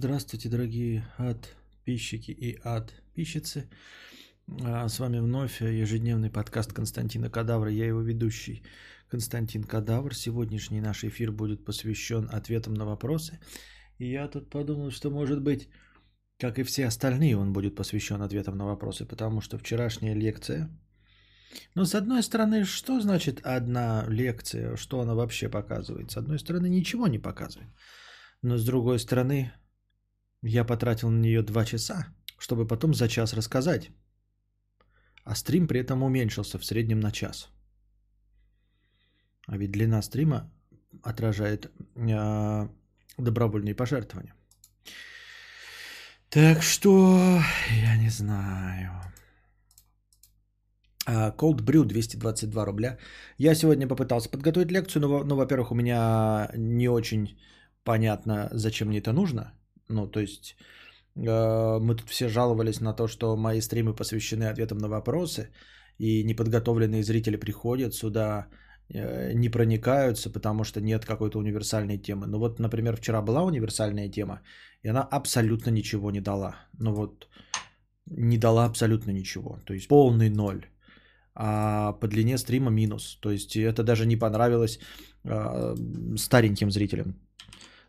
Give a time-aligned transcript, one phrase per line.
[0.00, 3.68] Здравствуйте, дорогие подписчики и подписчицы.
[4.62, 7.68] А, С вами вновь ежедневный подкаст Константина Кадавра.
[7.68, 8.62] Я его ведущий
[9.08, 10.14] Константин Кадавр.
[10.14, 13.40] Сегодняшний наш эфир будет посвящен ответам на вопросы.
[13.98, 15.68] И я тут подумал, что может быть,
[16.38, 20.70] как и все остальные, он будет посвящен ответам на вопросы, потому что вчерашняя лекция...
[21.74, 24.76] Ну, с одной стороны, что значит одна лекция?
[24.76, 26.12] Что она вообще показывает?
[26.12, 27.70] С одной стороны, ничего не показывает.
[28.42, 29.50] Но с другой стороны,
[30.42, 32.06] я потратил на нее два часа,
[32.38, 33.90] чтобы потом за час рассказать.
[35.24, 37.50] А стрим при этом уменьшился в среднем на час.
[39.46, 40.50] А ведь длина стрима
[41.02, 42.68] отражает э,
[43.18, 44.34] добровольные пожертвования.
[46.30, 47.40] Так что
[47.82, 48.90] я не знаю.
[51.06, 52.98] А, Cold Brew 222 рубля.
[53.38, 57.38] Я сегодня попытался подготовить лекцию, но, но во-первых, у меня не очень
[57.82, 59.57] понятно, зачем мне это нужно.
[59.88, 60.56] Ну, то есть
[61.16, 65.50] э, мы тут все жаловались на то, что мои стримы посвящены ответам на вопросы,
[65.98, 68.46] и неподготовленные зрители приходят сюда,
[68.94, 72.26] э, не проникаются, потому что нет какой-то универсальной темы.
[72.26, 74.40] Ну вот, например, вчера была универсальная тема,
[74.82, 76.56] и она абсолютно ничего не дала.
[76.78, 77.28] Ну вот,
[78.06, 79.58] не дала абсолютно ничего.
[79.64, 80.66] То есть полный ноль.
[81.34, 83.18] А по длине стрима минус.
[83.20, 84.80] То есть это даже не понравилось
[85.24, 85.76] э,
[86.16, 87.14] стареньким зрителям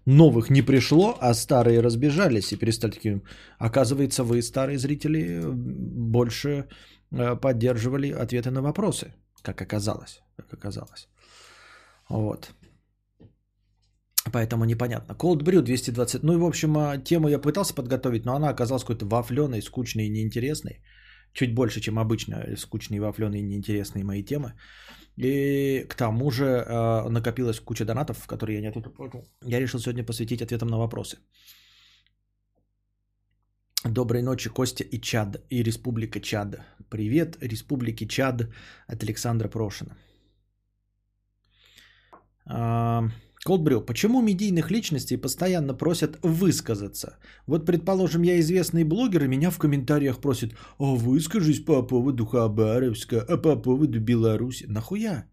[0.09, 3.23] новых не пришло, а старые разбежались и перестали таким.
[3.59, 6.67] Оказывается, вы, старые зрители, больше
[7.11, 10.21] э, поддерживали ответы на вопросы, как оказалось.
[10.37, 11.07] Как оказалось.
[12.09, 12.51] Вот.
[14.31, 15.13] Поэтому непонятно.
[15.13, 16.23] Cold Brew 220.
[16.23, 20.05] Ну и, в общем, а, тему я пытался подготовить, но она оказалась какой-то вафленой, скучной
[20.05, 20.81] и неинтересной.
[21.33, 24.53] Чуть больше, чем обычно скучные, вафленые и неинтересные мои темы.
[25.19, 29.25] И к тому же э, накопилась куча донатов, которые я не понял.
[29.45, 31.17] Я решил сегодня посвятить ответам на вопросы.
[33.83, 36.61] Доброй ночи, Костя и Чад, и Республика Чад.
[36.89, 38.47] Привет, Республики Чад
[38.87, 39.97] от Александра Прошина.
[43.45, 47.17] Колдбрю, почему медийных личностей постоянно просят высказаться?
[47.47, 53.25] Вот, предположим, я известный блогер, и меня в комментариях просят, а выскажись по поводу Хабаровска,
[53.29, 54.65] а по поводу Беларуси.
[54.67, 55.25] Нахуя?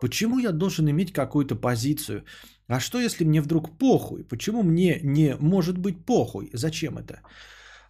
[0.00, 2.24] Почему я должен иметь какую-то позицию?
[2.68, 4.24] А что, если мне вдруг похуй?
[4.24, 6.50] Почему мне не может быть похуй?
[6.52, 7.20] Зачем это?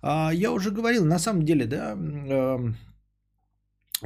[0.02, 2.72] А, я уже говорил, на самом деле, да, э,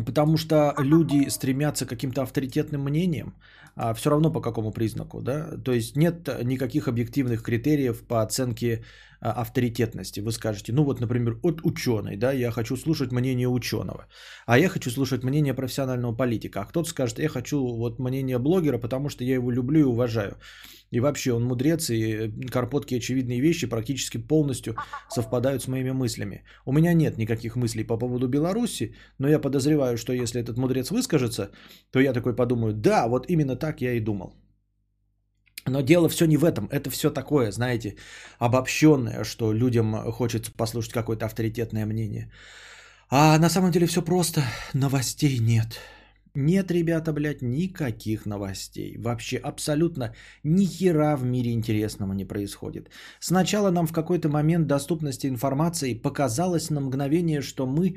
[0.07, 3.35] потому что люди стремятся к каким-то авторитетным мнениям,
[3.81, 5.57] а все равно по какому признаку, да?
[5.65, 8.85] То есть нет никаких объективных критериев по оценке
[9.21, 10.21] авторитетности.
[10.21, 14.07] Вы скажете, ну вот, например, от ученый, да, я хочу слушать мнение ученого,
[14.47, 18.79] а я хочу слушать мнение профессионального политика, а кто-то скажет, я хочу вот мнение блогера,
[18.79, 20.37] потому что я его люблю и уважаю.
[20.91, 24.75] И вообще он мудрец, и карпотки очевидные вещи практически полностью
[25.11, 26.45] совпадают с моими мыслями.
[26.65, 30.91] У меня нет никаких мыслей по поводу Беларуси, но я подозреваю, что если этот мудрец
[30.91, 31.51] выскажется,
[31.91, 34.33] то я такой подумаю, да, вот именно так я и думал.
[35.71, 36.69] Но дело все не в этом.
[36.71, 37.97] Это все такое, знаете,
[38.39, 42.31] обобщенное, что людям хочется послушать какое-то авторитетное мнение.
[43.11, 44.43] А на самом деле все просто.
[44.75, 45.81] Новостей нет.
[46.35, 48.97] Нет, ребята, блядь, никаких новостей.
[48.99, 50.15] Вообще абсолютно
[50.45, 52.91] ни хера в мире интересного не происходит.
[53.19, 57.97] Сначала нам в какой-то момент доступности информации показалось на мгновение, что мы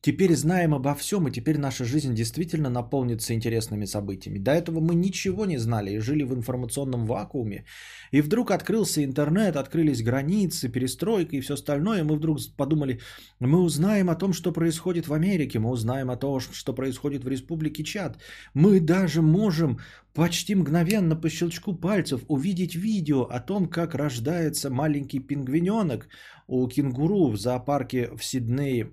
[0.00, 4.38] теперь знаем обо всем, и теперь наша жизнь действительно наполнится интересными событиями.
[4.38, 7.64] До этого мы ничего не знали и жили в информационном вакууме.
[8.12, 12.00] И вдруг открылся интернет, открылись границы, перестройка и все остальное.
[12.00, 13.00] И мы вдруг подумали,
[13.40, 17.28] мы узнаем о том, что происходит в Америке, мы узнаем о том, что происходит в
[17.28, 18.18] Республике Чад.
[18.54, 19.78] Мы даже можем
[20.14, 26.08] почти мгновенно по щелчку пальцев увидеть видео о том, как рождается маленький пингвиненок
[26.46, 28.90] у кенгуру в зоопарке в Сиднее,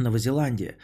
[0.00, 0.76] Новозеландия.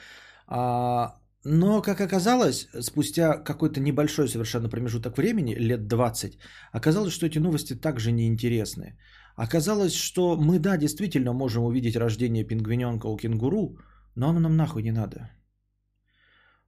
[0.47, 6.39] А, но, как оказалось, спустя какой-то небольшой совершенно промежуток времени, лет 20,
[6.73, 8.99] оказалось, что эти новости также неинтересны.
[9.37, 13.79] Оказалось, что мы, да, действительно можем увидеть рождение пингвиненка у кенгуру,
[14.17, 15.31] но оно нам нахуй не надо.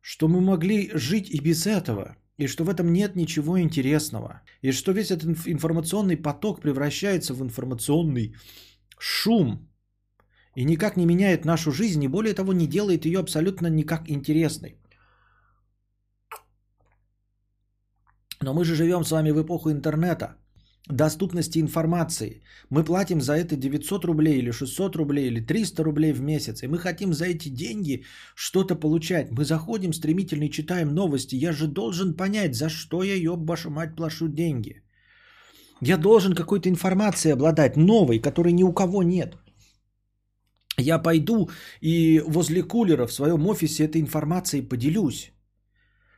[0.00, 4.72] Что мы могли жить и без этого, и что в этом нет ничего интересного, и
[4.72, 8.36] что весь этот информационный поток превращается в информационный
[8.98, 9.68] шум,
[10.58, 14.74] и никак не меняет нашу жизнь, и более того, не делает ее абсолютно никак интересной.
[18.42, 20.36] Но мы же живем с вами в эпоху интернета,
[20.88, 22.42] доступности информации.
[22.70, 26.62] Мы платим за это 900 рублей или 600 рублей или 300 рублей в месяц.
[26.62, 28.02] И мы хотим за эти деньги
[28.34, 29.30] что-то получать.
[29.30, 31.36] Мы заходим стремительно и читаем новости.
[31.36, 34.82] Я же должен понять, за что я, еб вашу мать, плашу деньги.
[35.80, 39.36] Я должен какой-то информацией обладать, новой, которой ни у кого нет.
[40.78, 45.32] Я пойду и возле кулера в своем офисе этой информацией поделюсь.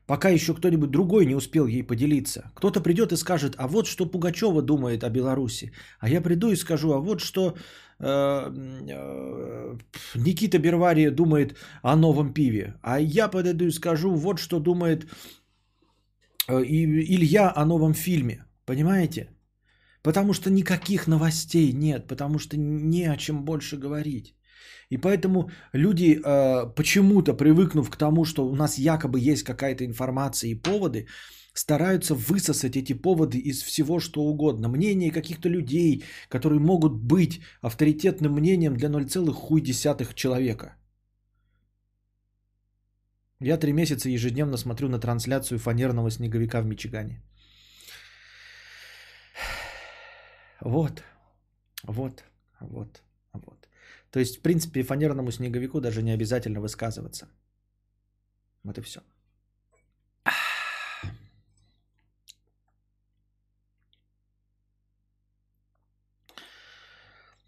[0.06, 2.50] Пока еще кто-нибудь другой не успел ей поделиться.
[2.54, 5.72] Кто-то придет и скажет, а вот что Пугачева думает о Беларуси.
[6.00, 7.54] А я приду и скажу, а вот что
[8.00, 9.78] э, э,
[10.16, 12.74] Никита Бервария думает о новом пиве.
[12.82, 15.06] А я подойду и скажу, вот что думает
[16.48, 18.44] э, Илья о новом фильме.
[18.66, 19.28] Понимаете?
[20.02, 24.34] Потому что никаких новостей нет, потому что не о чем больше говорить.
[24.90, 30.50] И поэтому люди, э, почему-то привыкнув к тому, что у нас якобы есть какая-то информация
[30.50, 31.06] и поводы,
[31.54, 34.68] стараются высосать эти поводы из всего, что угодно.
[34.68, 40.76] Мнение каких-то людей, которые могут быть авторитетным мнением для 0,1 человека.
[43.42, 47.22] Я три месяца ежедневно смотрю на трансляцию фанерного снеговика в Мичигане.
[50.62, 51.02] Вот,
[51.84, 52.22] вот,
[52.60, 53.02] вот.
[54.10, 57.28] То есть, в принципе, фанерному снеговику даже не обязательно высказываться.
[58.64, 59.02] Вот и все.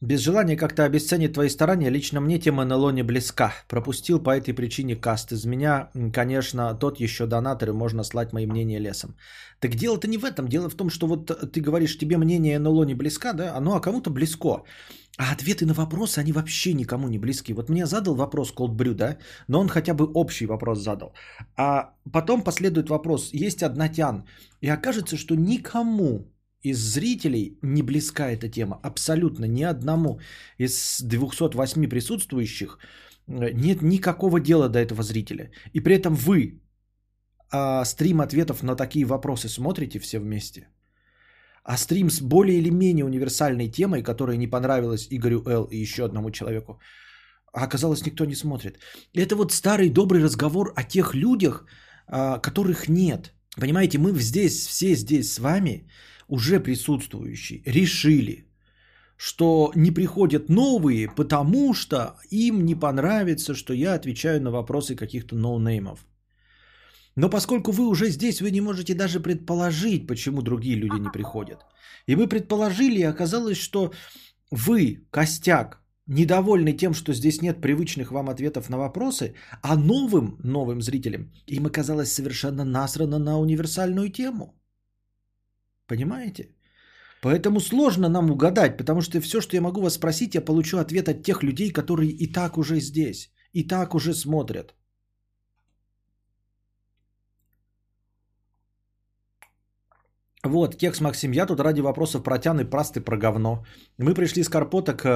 [0.03, 3.53] Без желания как-то обесценить твои старания, лично мне тема НЛО не близка.
[3.69, 5.31] Пропустил по этой причине каст.
[5.31, 9.15] Из меня, конечно, тот еще донатор, и можно слать мои мнения лесом.
[9.61, 10.49] Так дело-то не в этом.
[10.49, 13.57] Дело в том, что вот ты говоришь, тебе мнение НЛО не близка, да?
[13.57, 14.65] Оно а кому-то близко.
[15.19, 17.55] А ответы на вопросы, они вообще никому не близки.
[17.55, 19.19] Вот мне задал вопрос Cold Brew, да?
[19.47, 21.13] Но он хотя бы общий вопрос задал.
[21.57, 24.25] А потом последует вопрос, есть однотян.
[24.61, 26.27] И окажется, что никому
[26.63, 28.81] из зрителей не близка эта тема.
[28.83, 30.21] Абсолютно ни одному
[30.59, 32.79] из 208 присутствующих
[33.29, 35.51] э, нет никакого дела до этого зрителя.
[35.73, 36.63] И при этом вы
[37.53, 40.69] а, стрим ответов на такие вопросы смотрите все вместе.
[41.65, 45.69] А стрим с более или менее универсальной темой, которая не понравилась Игорю Л.
[45.71, 46.81] и еще одному человеку,
[47.53, 48.79] а оказалось, никто не смотрит.
[49.15, 51.67] Это вот старый добрый разговор о тех людях,
[52.07, 53.35] а, которых нет.
[53.61, 55.87] Понимаете, мы здесь, все здесь с вами
[56.29, 58.47] уже присутствующие, решили,
[59.17, 65.37] что не приходят новые, потому что им не понравится, что я отвечаю на вопросы каких-то
[65.37, 66.05] ноунеймов.
[67.17, 71.61] Но поскольку вы уже здесь, вы не можете даже предположить, почему другие люди не приходят.
[72.07, 73.93] И мы предположили, и оказалось, что
[74.51, 80.83] вы, костяк, недовольны тем, что здесь нет привычных вам ответов на вопросы, а новым, новым
[80.83, 84.62] зрителям им оказалось совершенно насрано на универсальную тему.
[85.87, 86.49] Понимаете?
[87.23, 91.09] Поэтому сложно нам угадать, потому что все, что я могу вас спросить, я получу ответ
[91.09, 94.75] от тех людей, которые и так уже здесь, и так уже смотрят.
[100.45, 101.33] Вот, текст Максим.
[101.33, 103.65] Я тут ради вопросов про тян и прасты про говно.
[103.99, 105.07] Мы пришли с Карпота к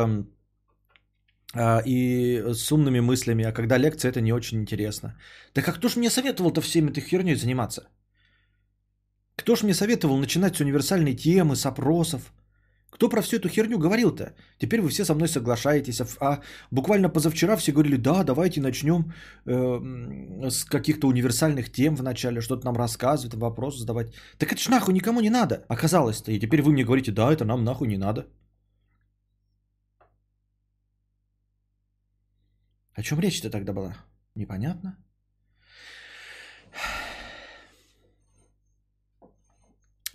[1.54, 5.18] а, и с умными мыслями, а когда лекция, это не очень интересно.
[5.52, 7.88] Так а кто ж мне советовал-то всеми этой херней заниматься?
[9.36, 12.32] Кто ж мне советовал начинать с универсальной темы, с опросов?
[12.90, 14.32] Кто про всю эту херню говорил-то?
[14.58, 16.00] Теперь вы все со мной соглашаетесь.
[16.00, 16.40] А, а
[16.70, 19.12] буквально позавчера все говорили, да, давайте начнем
[19.44, 24.14] э, с каких-то универсальных тем в начале, что-то нам рассказывать, вопросы задавать.
[24.38, 26.32] Так это ж нахуй никому не надо, оказалось-то.
[26.32, 28.26] И теперь вы мне говорите, да, это нам нахуй не надо.
[32.94, 33.96] О чем речь-то тогда была?
[34.34, 34.96] Непонятно.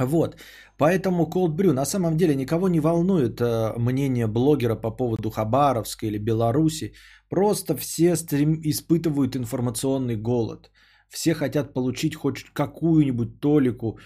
[0.05, 0.37] Вот,
[0.77, 6.05] поэтому Cold Brew на самом деле никого не волнует э, мнение блогера по поводу Хабаровска
[6.05, 6.93] или Беларуси.
[7.29, 8.59] Просто все стрим...
[8.63, 10.71] испытывают информационный голод.
[11.09, 13.99] Все хотят получить хоть какую-нибудь толику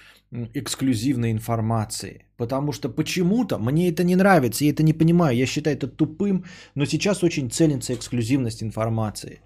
[0.54, 2.26] эксклюзивной информации.
[2.38, 6.44] Потому что почему-то мне это не нравится, я это не понимаю, я считаю это тупым,
[6.76, 9.42] но сейчас очень ценится эксклюзивность информации.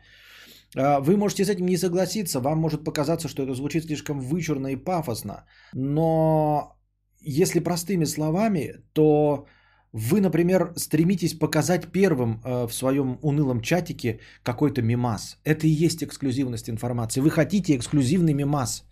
[0.75, 4.67] А, вы можете с этим не согласиться, вам может показаться, что это звучит слишком вычурно
[4.67, 6.75] и пафосно, но
[7.21, 9.45] если простыми словами, то
[9.93, 15.37] вы, например, стремитесь показать первым э, в своем унылом чатике какой-то мимас.
[15.43, 17.21] Это и есть эксклюзивность информации.
[17.21, 18.83] Вы хотите эксклюзивный мимас,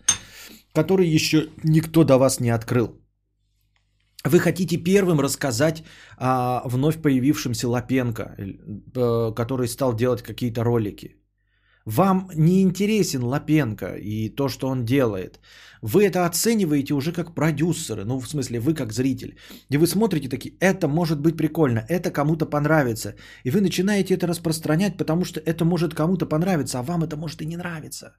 [0.74, 3.00] который еще никто до вас не открыл.
[4.26, 5.84] Вы хотите первым рассказать
[6.18, 11.16] о вновь появившемся Лапенко, э, который стал делать какие-то ролики.
[11.88, 15.40] Вам не интересен Лапенко и то, что он делает.
[15.82, 19.38] Вы это оцениваете уже как продюсеры, ну в смысле вы как зритель.
[19.72, 23.16] И вы смотрите такие, это может быть прикольно, это кому-то понравится.
[23.46, 27.42] И вы начинаете это распространять, потому что это может кому-то понравиться, а вам это может
[27.42, 28.18] и не нравиться.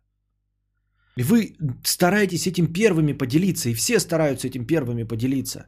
[1.18, 5.66] И вы стараетесь этим первыми поделиться, и все стараются этим первыми поделиться.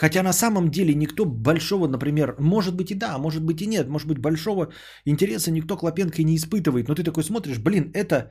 [0.00, 3.88] Хотя на самом деле никто большого, например, может быть и да, может быть и нет,
[3.88, 4.72] может быть большого
[5.04, 6.88] интереса никто к Лапенко не испытывает.
[6.88, 8.30] Но ты такой смотришь, блин, это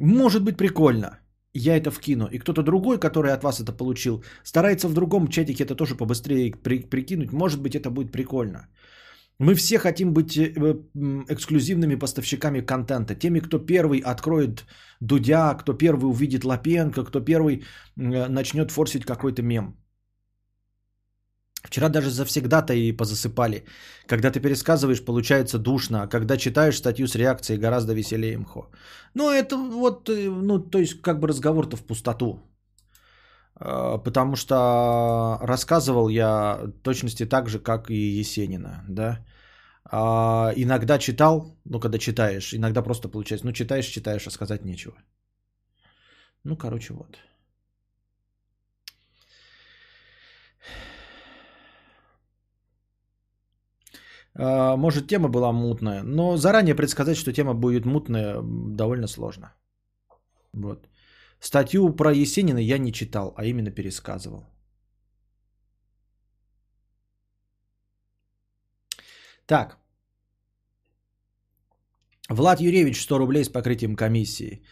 [0.00, 1.20] может быть прикольно.
[1.54, 2.26] Я это вкину.
[2.26, 6.52] И кто-то другой, который от вас это получил, старается в другом чатике это тоже побыстрее
[6.62, 7.32] при, прикинуть.
[7.32, 8.66] Может быть, это будет прикольно.
[9.38, 10.50] Мы все хотим быть э,
[11.28, 13.14] эксклюзивными поставщиками контента.
[13.14, 14.64] Теми, кто первый откроет
[15.00, 17.62] Дудя, кто первый увидит Лапенко, кто первый
[17.96, 19.81] э, начнет форсить какой-то мем.
[21.62, 23.64] Вчера даже завсегда-то и позасыпали.
[24.06, 28.70] Когда ты пересказываешь, получается душно, а когда читаешь статью с реакцией, гораздо веселее мхо.
[29.14, 32.40] Ну, это вот, э, ну, то есть, как бы разговор-то в пустоту.
[33.54, 39.24] А, потому что рассказывал я точности так же, как и Есенина, да.
[39.84, 44.94] А иногда читал, ну, когда читаешь, иногда просто получается, ну, читаешь, читаешь, а сказать нечего.
[46.44, 47.18] Ну, короче, вот.
[54.34, 59.52] Может, тема была мутная, но заранее предсказать, что тема будет мутная, довольно сложно.
[60.54, 60.88] Вот.
[61.40, 64.44] Статью про Есенина я не читал, а именно пересказывал.
[69.46, 69.76] Так.
[72.30, 74.62] Влад Юрьевич 100 рублей с покрытием комиссии.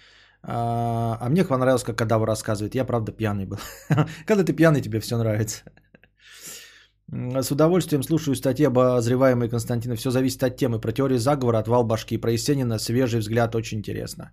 [0.42, 2.74] А, а мне понравилось, как Кадавр рассказывает.
[2.74, 3.58] Я, правда, пьяный был.
[4.26, 5.64] Когда ты пьяный, тебе все нравится.
[7.12, 9.96] С удовольствием слушаю статьи обозреваемой Константина.
[9.96, 10.80] Все зависит от темы.
[10.80, 12.18] Про теорию заговора, отвал башки.
[12.18, 14.32] Про Есенина свежий взгляд очень интересно.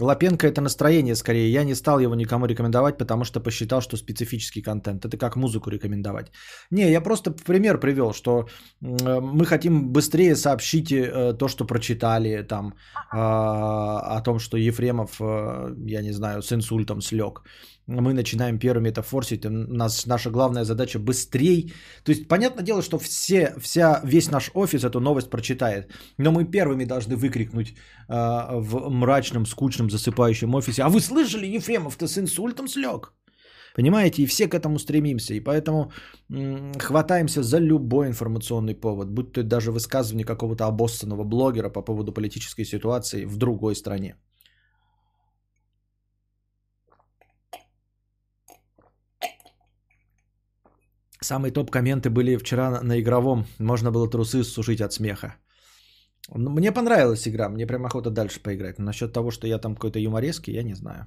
[0.00, 1.52] Лапенко это настроение скорее.
[1.52, 5.04] Я не стал его никому рекомендовать, потому что посчитал, что специфический контент.
[5.04, 6.32] Это как музыку рекомендовать.
[6.70, 8.48] Не, я просто пример привел, что
[8.80, 12.74] мы хотим быстрее сообщить э, то, что прочитали, там,
[13.12, 17.42] а, о том, что Ефремов, э, я не знаю, с инсультом слег
[17.86, 19.44] мы начинаем первыми это форсить.
[19.46, 21.72] У нас наша главная задача быстрей.
[22.04, 25.92] То есть, понятное дело, что все, вся, весь наш офис эту новость прочитает.
[26.18, 27.74] Но мы первыми должны выкрикнуть э,
[28.08, 30.82] в мрачном, скучном, засыпающем офисе.
[30.82, 33.12] А вы слышали, Ефремов-то с инсультом слег?
[33.76, 35.34] Понимаете, и все к этому стремимся.
[35.34, 35.92] И поэтому
[36.78, 42.64] хватаемся за любой информационный повод, будь то даже высказывание какого-то обоссанного блогера по поводу политической
[42.64, 44.14] ситуации в другой стране.
[51.24, 53.46] Самые топ-комменты были вчера на игровом.
[53.58, 55.34] Можно было трусы сушить от смеха.
[56.34, 58.78] Ну, мне понравилась игра, мне прям охота дальше поиграть.
[58.78, 61.06] Но насчет того, что я там какой-то юмореский, я не знаю.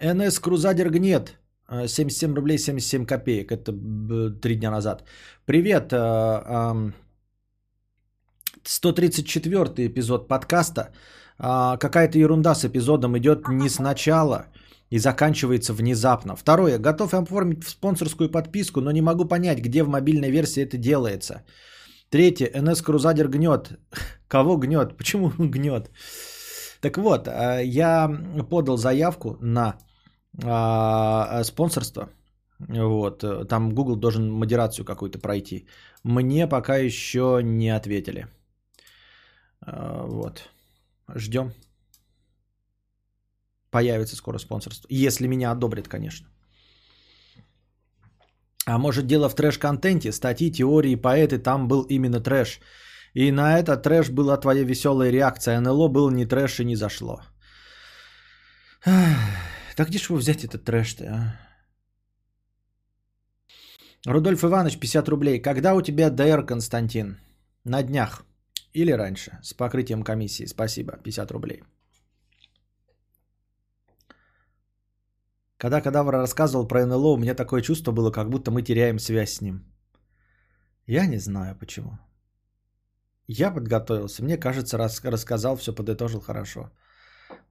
[0.00, 1.38] НС Крузадер Гнет.
[1.68, 3.52] 77 рублей 77 копеек.
[3.52, 3.72] Это
[4.40, 5.04] три дня назад.
[5.44, 5.92] Привет.
[8.64, 10.94] 134 эпизод подкаста
[11.38, 14.46] а, какая-то ерунда с эпизодом идет не сначала
[14.90, 16.36] и заканчивается внезапно.
[16.36, 21.42] Второе, готов оформить спонсорскую подписку, но не могу понять, где в мобильной версии это делается.
[22.10, 23.78] Третье, NS Крузадер гнет.
[24.28, 24.96] Кого гнет?
[24.96, 25.90] Почему гнет?
[26.80, 28.08] Так вот, а, я
[28.50, 29.76] подал заявку на
[30.44, 32.08] а, спонсорство.
[32.58, 35.66] Вот, там Google должен модерацию какую-то пройти.
[36.02, 38.28] Мне пока еще не ответили.
[39.60, 40.48] А, вот.
[41.14, 41.52] Ждем.
[43.70, 44.88] Появится скоро спонсорство.
[44.90, 46.28] Если меня одобрят, конечно.
[48.66, 52.60] А может дело в трэш-контенте, статьи, теории, поэты, там был именно трэш.
[53.14, 55.60] И на это трэш была твоя веселая реакция.
[55.60, 57.20] НЛО был не трэш и не зашло.
[59.76, 61.40] Так где же его взять этот трэш-то, а?
[64.06, 65.42] Рудольф Иванович, 50 рублей.
[65.42, 67.18] Когда у тебя ДР, Константин?
[67.64, 68.24] На днях.
[68.76, 70.46] Или раньше, с покрытием комиссии.
[70.46, 71.62] Спасибо, 50 рублей.
[75.58, 79.30] Когда Кадавр рассказывал про НЛО, у меня такое чувство было, как будто мы теряем связь
[79.30, 79.64] с ним.
[80.86, 81.98] Я не знаю почему.
[83.28, 84.22] Я подготовился.
[84.22, 86.70] Мне кажется, раз, рассказал, все подытожил хорошо.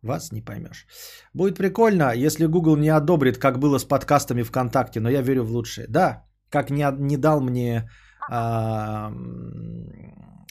[0.03, 0.85] Вас не поймешь.
[1.33, 5.51] Будет прикольно, если Google не одобрит, как было с подкастами ВКонтакте, но я верю в
[5.51, 5.87] лучшее.
[5.87, 7.89] Да, как не, не дал мне
[8.29, 9.11] а,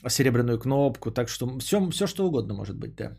[0.09, 3.19] серебряную кнопку, так что все, все что угодно может быть, да.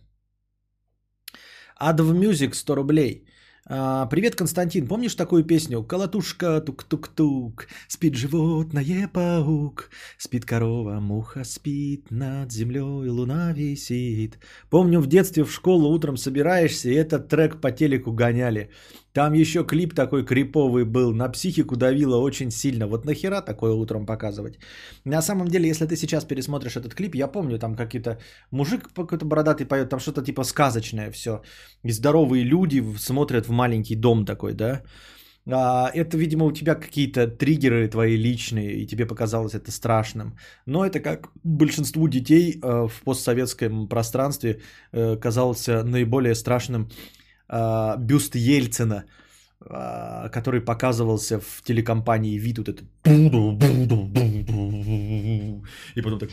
[1.82, 3.26] Adv Music 100 рублей.
[3.68, 4.88] А, привет, Константин.
[4.88, 5.84] Помнишь такую песню?
[5.84, 9.90] Колотушка, тук-тук-тук, спит животное, паук,
[10.20, 14.38] спит корова, муха спит, над землей луна висит.
[14.70, 18.70] Помню, в детстве в школу утром собираешься, и этот трек по телеку гоняли.
[19.16, 22.88] Там еще клип такой криповый был, на психику давило очень сильно.
[22.88, 24.60] Вот нахера такое утром показывать?
[25.06, 28.18] На самом деле, если ты сейчас пересмотришь этот клип, я помню, там какие-то
[28.52, 31.42] мужик какой-то бородатый поет, там что-то типа сказочное все.
[31.86, 34.82] И здоровые люди смотрят в маленький дом такой, да?
[35.50, 40.36] А, это, видимо, у тебя какие-то триггеры твои личные, и тебе показалось это страшным.
[40.66, 44.60] Но это как большинству детей э, в постсоветском пространстве
[44.92, 46.90] э, казалось наиболее страшным
[47.50, 49.06] э, бюст Ельцина,
[49.62, 52.58] э, который показывался в телекомпании «Вид».
[52.58, 52.84] Вот это...
[55.96, 56.30] И потом так...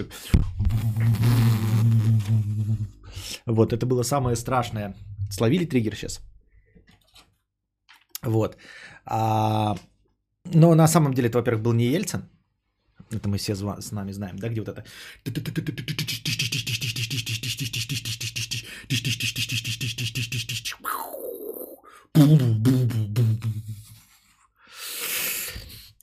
[3.47, 4.95] Вот, это было самое страшное.
[5.31, 6.21] Словили триггер сейчас?
[8.25, 8.57] Вот.
[9.04, 9.76] А,
[10.54, 12.28] но на самом деле это, во-первых, был не Ельцин.
[13.12, 14.85] Это мы все с нами знаем, да, где вот это...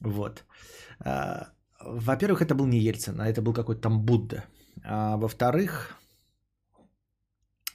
[0.02, 0.44] Вот.
[1.00, 1.50] А,
[1.80, 4.46] во-первых, это был не Ельцин, а это был какой-то там Будда.
[4.84, 5.96] А, во-вторых,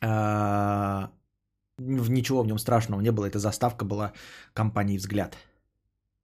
[0.00, 1.10] а,
[1.78, 3.26] ничего в нем страшного не было.
[3.26, 4.12] Эта заставка была
[4.52, 5.36] компании «Взгляд».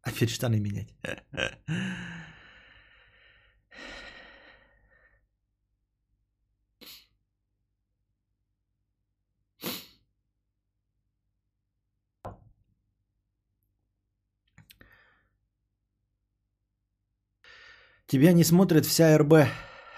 [0.02, 0.94] Опять штаны менять.
[18.10, 19.32] Тебя не смотрит вся РБ,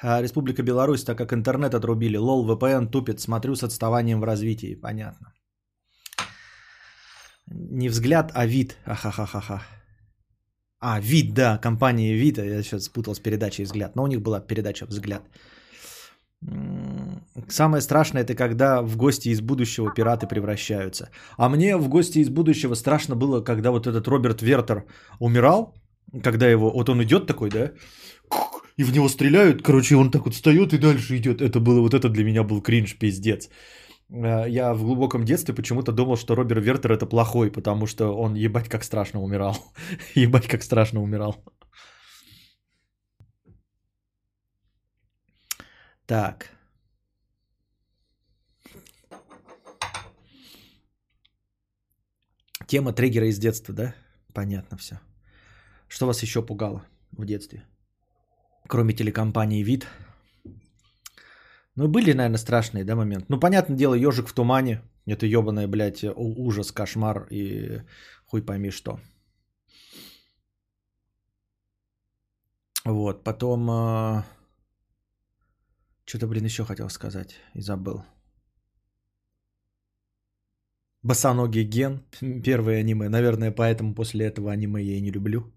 [0.03, 2.19] а Республика Беларусь, так как интернет отрубили.
[2.19, 4.75] Лол, VPN тупит, смотрю с отставанием в развитии.
[4.75, 5.33] Понятно.
[7.47, 8.77] Не взгляд, а вид.
[8.85, 9.63] Ахахахаха.
[10.79, 12.37] А, вид, да, компания вид.
[12.37, 13.97] Я сейчас спутал с передачей взгляд.
[13.97, 15.23] Но у них была передача взгляд.
[17.49, 21.09] Самое страшное это когда в гости из будущего пираты превращаются.
[21.39, 24.85] А мне в гости из будущего страшно было, когда вот этот Роберт Вертер
[25.19, 25.75] умирал,
[26.23, 27.73] когда его, вот он идет такой, да,
[28.77, 31.41] и в него стреляют, короче, он так вот встает и дальше идет.
[31.41, 33.49] Это было, вот это для меня был кринж, пиздец.
[34.11, 38.35] Э, я в глубоком детстве почему-то думал, что Робер Вертер это плохой, потому что он
[38.35, 39.57] ебать как страшно умирал.
[40.15, 41.37] ебать как страшно умирал.
[46.07, 46.51] Так.
[52.67, 53.95] Тема триггера из детства, да?
[54.33, 54.99] Понятно все.
[55.93, 56.87] Что вас еще пугало
[57.19, 57.67] в детстве?
[58.67, 59.87] Кроме телекомпании «Вид»,
[61.77, 63.27] ну, были, наверное, страшные, да, моменты.
[63.29, 64.81] Ну, понятное дело, ежик в тумане.
[65.05, 67.83] Это ебаный, блядь, ужас, кошмар и
[68.25, 69.01] хуй пойми что.
[72.85, 73.71] Вот, потом...
[73.71, 74.23] Э...
[76.07, 78.03] Что-то, блин, еще хотел сказать и забыл.
[81.03, 82.01] Босоногий ген,
[82.45, 83.11] первое аниме.
[83.11, 85.53] Наверное, поэтому после этого аниме я и не люблю.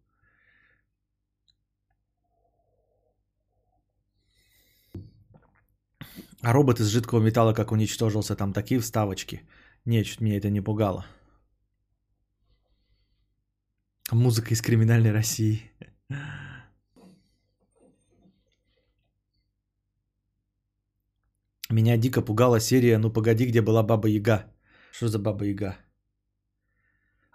[6.45, 9.41] А робот из жидкого металла как уничтожился, там такие вставочки.
[9.85, 11.05] Нет, чуть меня это не пугало.
[14.11, 15.71] Музыка из криминальной России.
[21.71, 24.45] Меня дико пугала серия «Ну погоди, где была Баба Яга».
[24.91, 25.75] Что за Баба Яга?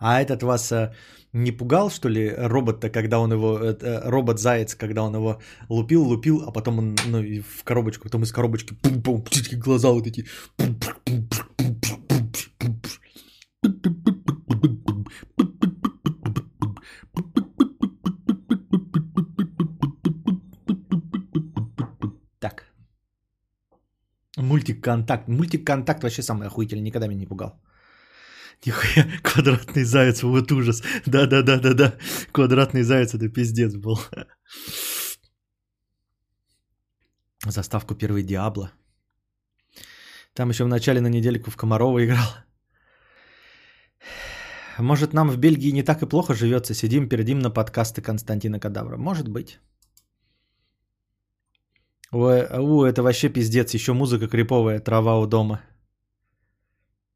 [0.01, 0.93] А этот вас э,
[1.33, 6.43] не пугал, что ли, робот-то, когда он его, э, робот-заяц, когда он его лупил, лупил,
[6.47, 10.27] а потом он ну, в коробочку, потом из коробочки пум-пум, глаза вот эти.
[22.41, 22.65] Так.
[24.39, 25.29] Мультик контакт.
[25.29, 27.61] Мультик контакт вообще самый охуительный, никогда меня не пугал.
[28.67, 30.83] Нихуя, квадратный заяц, вот ужас.
[31.07, 31.95] Да-да-да-да-да,
[32.33, 33.99] квадратный заяц, это пиздец был.
[37.47, 38.71] Заставку первый Диабло.
[40.35, 42.29] Там еще в начале на недельку в Комарова играл.
[44.79, 48.97] Может, нам в Бельгии не так и плохо живется, сидим, передим на подкасты Константина Кадавра.
[48.97, 49.59] Может быть.
[52.13, 55.61] Ой, у, это вообще пиздец, еще музыка криповая, трава у дома.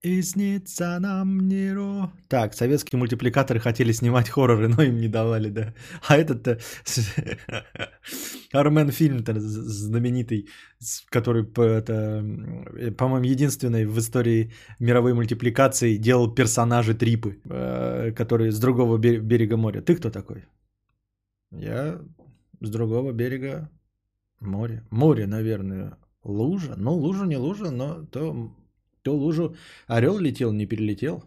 [0.04, 2.12] И снится нам Неро.
[2.28, 5.72] Так, советские мультипликаторы хотели снимать хорроры, но им не давали, да.
[6.06, 6.58] А этот-то
[8.52, 10.50] Армен фильм-то знаменитый,
[11.08, 12.22] который, это,
[12.98, 19.80] по-моему, единственный в истории мировой мультипликации делал персонажи трипы, э, которые с другого берега моря.
[19.80, 20.44] Ты кто такой?
[21.50, 21.98] Я
[22.60, 23.70] с другого берега
[24.38, 24.84] моря.
[24.90, 26.74] Море, наверное, лужа.
[26.76, 28.54] Ну, лужа не лужа, но то
[29.04, 29.54] то лужу
[29.86, 31.22] орел летел, не перелетел.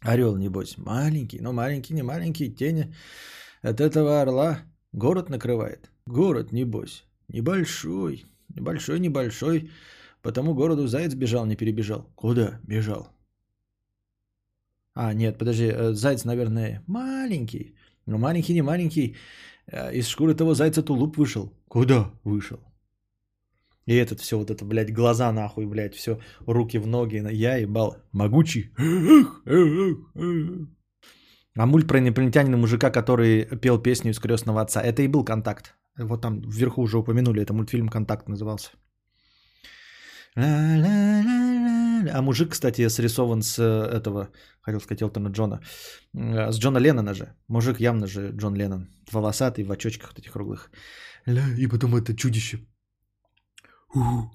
[0.00, 2.94] Орел, небось, маленький, но маленький, не маленький, тени
[3.62, 4.58] от этого орла
[4.92, 5.90] город накрывает.
[6.06, 9.70] Город, небось, небольшой, небольшой, небольшой,
[10.22, 12.10] по тому городу заяц бежал, не перебежал.
[12.16, 13.08] Куда бежал?
[14.94, 17.74] А, нет, подожди, э, заяц, наверное, маленький.
[18.06, 19.16] Но маленький, не маленький.
[19.66, 21.52] Э, из шкуры того зайца тулуп вышел.
[21.68, 22.60] Куда вышел?
[23.86, 27.22] И этот все, вот это, блядь, глаза нахуй, блядь, все, руки в ноги.
[27.32, 27.96] Я ебал.
[28.12, 28.70] Могучий.
[31.56, 34.82] А мульт про инопланетянина мужика, который пел песню из крестного отца.
[34.82, 35.74] Это и был контакт.
[35.96, 38.70] Вот там вверху уже упомянули, это мультфильм «Контакт» назывался.
[40.36, 44.28] А мужик, кстати, срисован с э, этого,
[44.60, 45.60] хотел сказать, Элтона Джона,
[46.12, 47.34] э, с Джона Леннона же.
[47.48, 50.70] Мужик явно же Джон Леннон, волосатый, в очочках этих круглых.
[51.58, 52.58] И потом это чудище.
[53.94, 54.28] Да,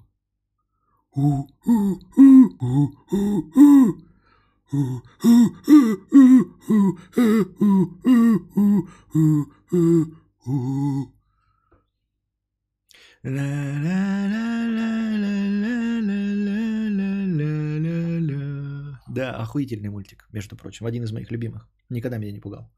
[19.36, 20.86] охуительный мультик, между прочим.
[20.86, 21.68] Один из моих любимых.
[21.90, 22.72] Никогда меня не пугал.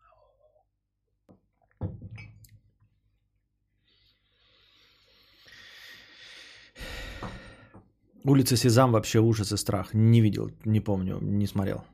[8.24, 9.94] Улица Сезам вообще ужас и страх.
[9.94, 11.84] Не видел, не помню, не смотрел.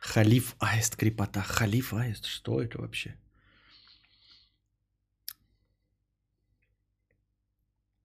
[0.00, 1.42] Халиф Аист крепота.
[1.42, 3.14] Халиф Аист, что это вообще?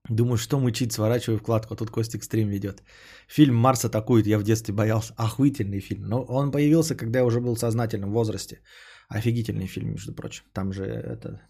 [0.08, 2.82] Думаю, что мучить, сворачиваю вкладку, а тут Костик стрим ведет.
[3.28, 5.14] Фильм «Марс атакует», я в детстве боялся.
[5.16, 6.08] Охуительный фильм.
[6.08, 8.60] Но он появился, когда я уже был в сознательном возрасте.
[9.08, 10.44] Офигительный фильм, между прочим.
[10.52, 11.40] Там же это...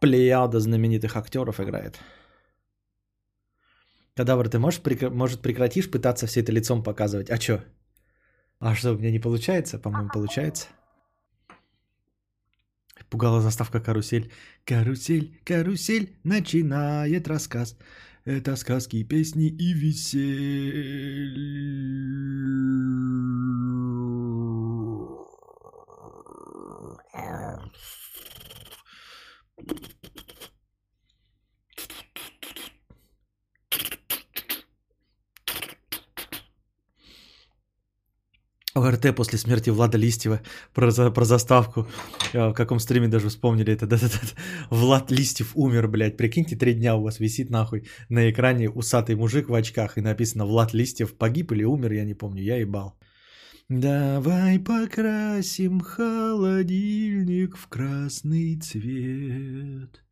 [0.00, 1.98] Плеяда знаменитых актеров играет.
[4.18, 7.30] Кадавр, ты можешь, может прекратишь пытаться все это лицом показывать?
[7.30, 7.64] А что?
[8.58, 9.78] А что, у меня не получается?
[9.78, 10.66] По-моему, получается.
[13.10, 14.32] Пугала заставка «Карусель».
[14.64, 17.78] «Карусель, карусель, начинает рассказ».
[18.24, 21.38] Это сказки, песни и весель.
[38.88, 40.40] ОРТ после смерти Влада Листьева
[40.74, 41.86] про, про заставку.
[42.34, 43.86] А, в каком стриме даже вспомнили это.
[44.70, 46.16] Влад Листьев умер, блядь.
[46.16, 50.46] Прикиньте, три дня у вас висит нахуй на экране усатый мужик в очках и написано
[50.46, 52.98] Влад Листьев погиб или умер, я не помню, я ебал.
[53.68, 60.02] Давай покрасим холодильник в красный цвет.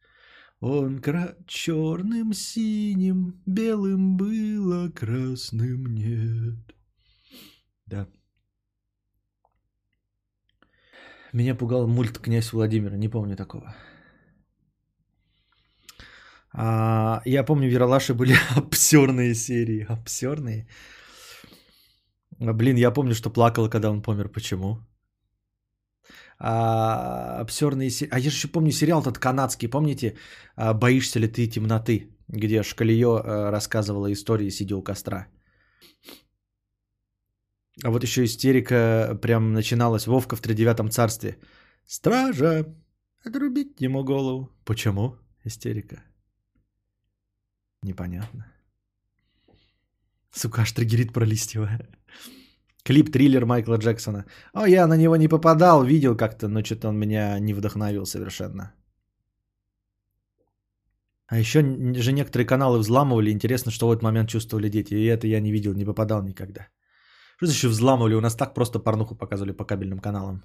[0.60, 1.36] Он кра...
[1.46, 6.74] черным, синим, белым было, красным нет.
[7.86, 8.08] Да.
[11.36, 13.74] Меня пугал мульт «Князь Владимир», не помню такого.
[16.54, 19.84] А, я помню, в Яралаше были обсерные серии.
[19.88, 20.66] Обсерные.
[22.40, 24.28] А, блин, я помню, что плакала, когда он помер.
[24.28, 24.78] Почему?
[26.38, 28.14] А, обсерные серии.
[28.14, 29.68] А я же еще помню сериал тот канадский.
[29.68, 30.16] Помните?
[30.56, 35.26] А, «Боишься ли ты темноты?» Где Шкалио а, рассказывала истории, сидя у костра.
[37.84, 40.06] А вот еще истерика прям начиналась.
[40.06, 41.38] Вовка в тридевятом царстве.
[41.86, 42.64] Стража!
[43.24, 44.48] Отрубить ему голову.
[44.64, 45.16] Почему?
[45.44, 46.02] Истерика.
[47.82, 48.46] Непонятно.
[50.30, 51.68] Сука, аж триггерит про Листьева.
[52.84, 54.24] Клип-триллер Майкла Джексона.
[54.52, 58.72] О, я на него не попадал, видел как-то, но что-то он меня не вдохновил совершенно.
[61.26, 61.60] А еще
[61.94, 63.32] же некоторые каналы взламывали.
[63.32, 64.94] Интересно, что в этот момент чувствовали дети.
[64.94, 66.68] И это я не видел, не попадал никогда.
[67.36, 68.14] Что еще взламывали?
[68.14, 70.42] У нас так просто порнуху показывали по кабельным каналам.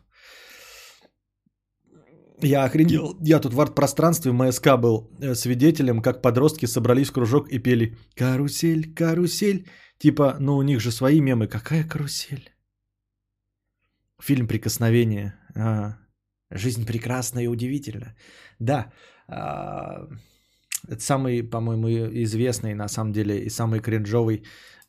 [2.43, 3.15] Я охренел.
[3.21, 7.95] Я тут в арт-пространстве МСК был э, свидетелем, как подростки собрались в кружок и пели
[8.15, 9.67] «Карусель, карусель».
[9.99, 11.47] Типа, ну у них же свои мемы.
[11.47, 12.49] Какая карусель?
[14.19, 15.35] Фильм «Прикосновение».
[15.55, 15.97] А,
[16.49, 18.15] жизнь прекрасна и удивительна.
[18.59, 18.91] Да,
[19.27, 20.07] а,
[20.87, 21.87] это самый, по-моему,
[22.23, 24.43] известный, на самом деле, и самый кринжовый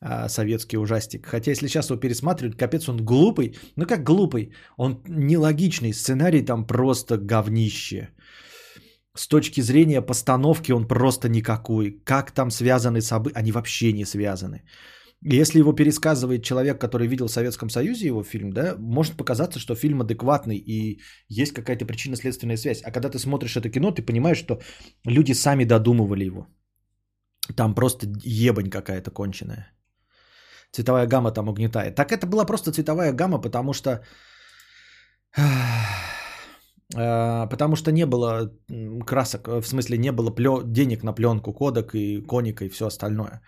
[0.04, 1.26] а, советский ужастик.
[1.26, 3.54] Хотя, если сейчас его пересматривать, капец, он глупый.
[3.76, 4.52] Ну как глупый?
[4.76, 5.92] Он нелогичный.
[5.92, 8.08] Сценарий там просто говнище.
[9.16, 12.00] С точки зрения постановки он просто никакой.
[12.04, 13.38] Как там связаны события?
[13.38, 14.62] Они вообще не связаны.
[15.24, 19.76] Если его пересказывает человек, который видел в Советском Союзе его фильм, да, может показаться, что
[19.76, 22.82] фильм адекватный и есть какая-то причинно-следственная связь.
[22.82, 24.60] А когда ты смотришь это кино, ты понимаешь, что
[25.06, 26.48] люди сами додумывали его.
[27.56, 29.72] Там просто ебань какая-то конченая.
[30.72, 31.94] Цветовая гамма там угнетает.
[31.94, 34.00] Так это была просто цветовая гамма, потому что...
[36.94, 38.52] Э, потому что не было
[39.06, 40.62] красок, в смысле не было плё...
[40.62, 43.40] денег на пленку, кодек и коника и все остальное.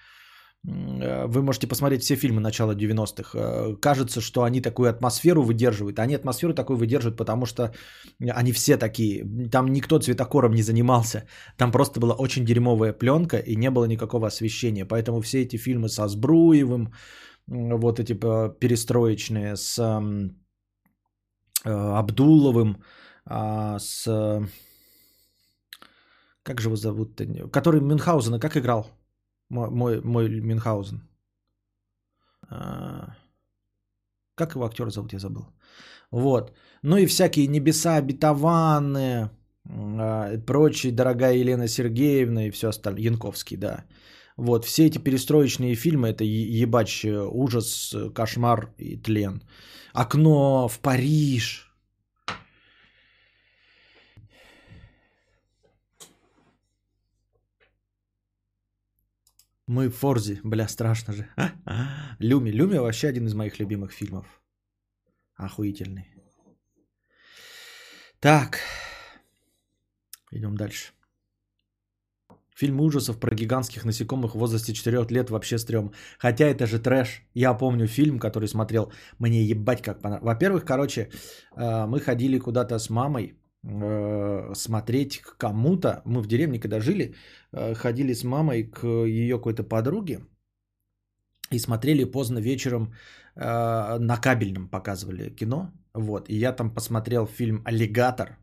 [0.66, 3.38] Э, вы можете посмотреть все фильмы начала 90-х.
[3.38, 5.98] Э, кажется, что они такую атмосферу выдерживают.
[5.98, 7.74] Они атмосферу такую выдерживают, потому что
[8.36, 9.24] они все такие.
[9.50, 11.26] Там никто цветокором не занимался.
[11.56, 14.86] Там просто была очень дерьмовая пленка и не было никакого освещения.
[14.86, 16.92] Поэтому все эти фильмы со Сбруевым,
[17.46, 19.78] вот эти перестроечные, с
[21.64, 22.76] Абдуловым,
[23.26, 24.04] а, с...
[26.42, 27.20] Как же его зовут?
[27.52, 28.86] Который Мюнхгаузена как играл?
[29.54, 31.00] Мой, мой, мой Мюнхгаузен.
[32.50, 33.16] А,
[34.34, 35.46] как его актера зовут, я забыл.
[36.10, 36.52] Вот.
[36.82, 39.30] Ну и всякие небеса обетованные,
[39.66, 43.06] а, прочие, дорогая Елена Сергеевна и все остальное.
[43.06, 43.84] Янковский, да.
[44.36, 49.42] Вот, все эти перестроечные фильмы, это ебач, ужас, кошмар и тлен.
[49.92, 51.72] Окно в Париж,
[59.66, 61.26] Мы в Форзе, бля, страшно же.
[62.18, 62.50] Люми.
[62.50, 64.26] Люми вообще один из моих любимых фильмов.
[65.36, 66.04] Охуительный.
[68.20, 68.58] Так.
[70.30, 70.92] Идем дальше.
[72.56, 75.92] Фильм ужасов про гигантских насекомых в возрасте 4 лет вообще стрём.
[76.18, 77.22] Хотя это же трэш.
[77.34, 78.92] Я помню фильм, который смотрел.
[79.18, 80.26] Мне ебать как понравилось.
[80.26, 81.10] Во-первых, короче,
[81.56, 83.34] э, мы ходили куда-то с мамой
[84.54, 86.02] смотреть к кому-то.
[86.04, 87.14] Мы в деревне, когда жили,
[87.52, 90.20] э, ходили с мамой к ее какой-то подруге
[91.50, 92.92] и смотрели поздно вечером
[93.36, 95.72] э, на кабельном показывали кино.
[95.94, 96.28] Вот.
[96.28, 98.38] И я там посмотрел фильм «Аллигатор»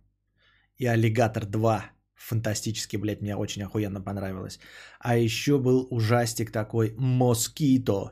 [0.77, 1.81] и «Аллигатор 2».
[2.15, 4.59] Фантастически, блядь, мне очень охуенно понравилось.
[4.99, 8.11] А еще был ужастик такой «Москито».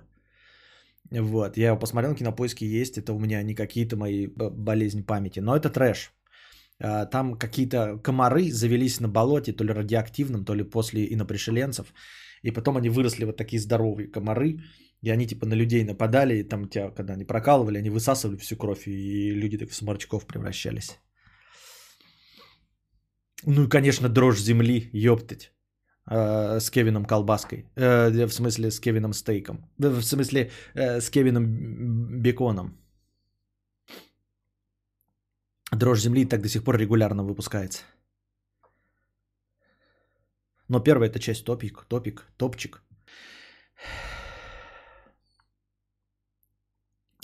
[1.11, 5.55] Вот, я его посмотрел, кинопоиски есть, это у меня не какие-то мои болезни памяти, но
[5.55, 6.11] это трэш.
[6.81, 11.93] А, там какие-то комары завелись на болоте, то ли радиоактивным, то ли после инопришеленцев.
[12.43, 14.59] И потом они выросли вот такие здоровые комары,
[15.01, 18.55] и они типа на людей нападали, и там тебя, когда они прокалывали, они высасывали всю
[18.57, 20.99] кровь, и люди так в сморчков превращались.
[23.45, 25.51] Ну и, конечно, дрожь земли, ёптать.
[26.11, 27.65] Э, с Кевином Колбаской.
[27.75, 29.57] Э, в смысле, с Кевином Стейком.
[29.77, 32.78] В смысле, э, с Кевином Беконом.
[35.71, 37.83] Дрожь земли так до сих пор регулярно выпускается.
[40.67, 42.81] Но первая эта часть топик, топик, топчик.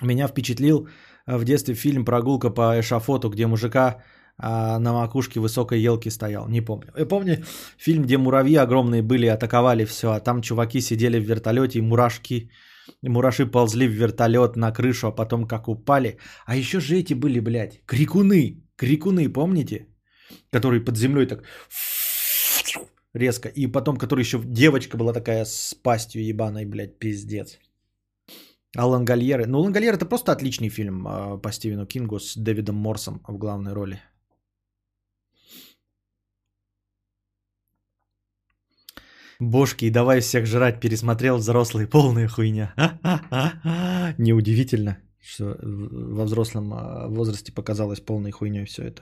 [0.01, 0.88] Меня впечатлил
[1.27, 4.03] в детстве фильм «Прогулка по эшафоту», где мужика
[4.38, 6.47] а, на макушке высокой елки стоял.
[6.47, 6.91] Не помню.
[6.97, 7.43] Я помню
[7.77, 12.49] фильм, где муравьи огромные были, атаковали все, а там чуваки сидели в вертолете и мурашки
[13.02, 16.17] Мураши ползли в вертолет на крышу, а потом как упали.
[16.45, 18.63] А еще же эти были, блядь, крикуны.
[18.76, 19.88] Крикуны, помните?
[20.52, 21.43] Которые под землей так
[23.13, 23.50] резко.
[23.50, 27.60] И потом, который еще девочка была такая с пастью ебаной, блядь, пиздец.
[28.78, 29.45] А Лангольеры.
[29.48, 33.74] Ну, Лангольер это просто отличный фильм э, по Стивену Кингу с Дэвидом Морсом в главной
[33.74, 34.02] роли.
[39.39, 42.74] Бошки, и давай всех жрать, пересмотрел взрослые, полная хуйня.
[44.17, 49.02] Неудивительно, что во взрослом а, возрасте показалось полной хуйней все это.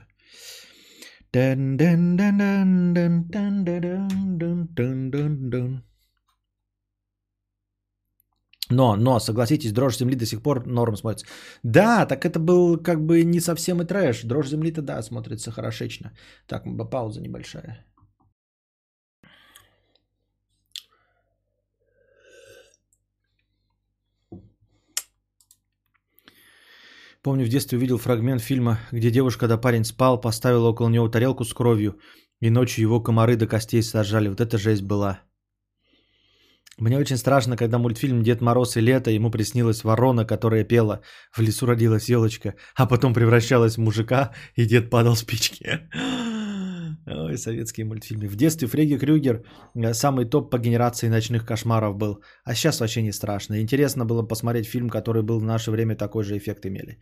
[8.69, 11.27] Но, но, согласитесь, дрожь земли до сих пор норм смотрится.
[11.63, 14.23] Да, так это был как бы не совсем и трэш.
[14.23, 16.11] Дрожь земли-то да, смотрится хорошечно.
[16.47, 17.85] Так, пауза небольшая.
[27.23, 31.45] Помню, в детстве увидел фрагмент фильма, где девушка, когда парень спал, поставила около него тарелку
[31.45, 31.97] с кровью,
[32.41, 34.27] и ночью его комары до костей сажали.
[34.27, 35.21] Вот это жесть была.
[36.77, 41.39] Мне очень страшно, когда мультфильм «Дед Мороз и лето» ему приснилась ворона, которая пела «В
[41.39, 45.87] лесу родилась елочка», а потом превращалась в мужика, и дед падал с печки.
[47.05, 48.27] Ой, советские мультфильмы.
[48.27, 49.43] В детстве Фредди Крюгер
[49.75, 52.23] э, самый топ по генерации ночных кошмаров был.
[52.45, 53.61] А сейчас вообще не страшно.
[53.61, 56.99] Интересно было посмотреть фильм, который был в наше время такой же эффект имели.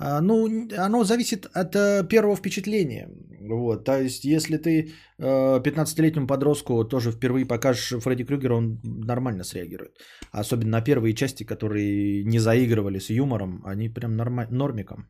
[0.00, 3.08] А, ну, оно зависит от э, первого впечатления.
[3.40, 9.44] Вот, то есть, если ты э, 15-летнему подростку тоже впервые покажешь Фредди Крюгера, он нормально
[9.44, 9.92] среагирует.
[10.32, 15.08] Особенно на первые части, которые не заигрывали с юмором, они прям норма- нормиком.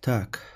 [0.00, 0.49] Так.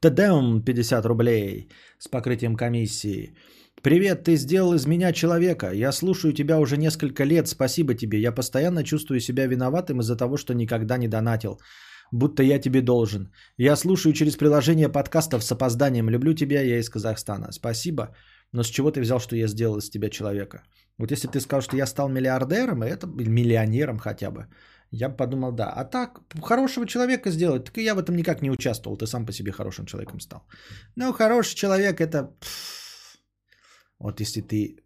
[0.00, 3.36] Тадем 50 рублей с покрытием комиссии.
[3.82, 5.72] Привет, ты сделал из меня человека.
[5.72, 7.48] Я слушаю тебя уже несколько лет.
[7.48, 8.20] Спасибо тебе.
[8.20, 11.58] Я постоянно чувствую себя виноватым из-за того, что никогда не донатил.
[12.12, 13.32] Будто я тебе должен.
[13.56, 16.10] Я слушаю через приложение подкастов с опозданием.
[16.10, 17.52] Люблю тебя, я из Казахстана.
[17.52, 18.14] Спасибо.
[18.52, 20.62] Но с чего ты взял, что я сделал из тебя человека?
[20.98, 24.46] Вот если ты сказал, что я стал миллиардером, это миллионером хотя бы,
[24.92, 25.72] я бы подумал, да.
[25.72, 28.96] А так, хорошего человека сделать, так и я в этом никак не участвовал.
[28.98, 30.40] Ты сам по себе хорошим человеком стал.
[30.96, 32.30] Ну, хороший человек это...
[33.98, 34.76] Вот если ты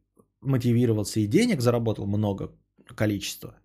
[0.40, 2.52] мотивировался и денег заработал много
[2.94, 3.56] количество.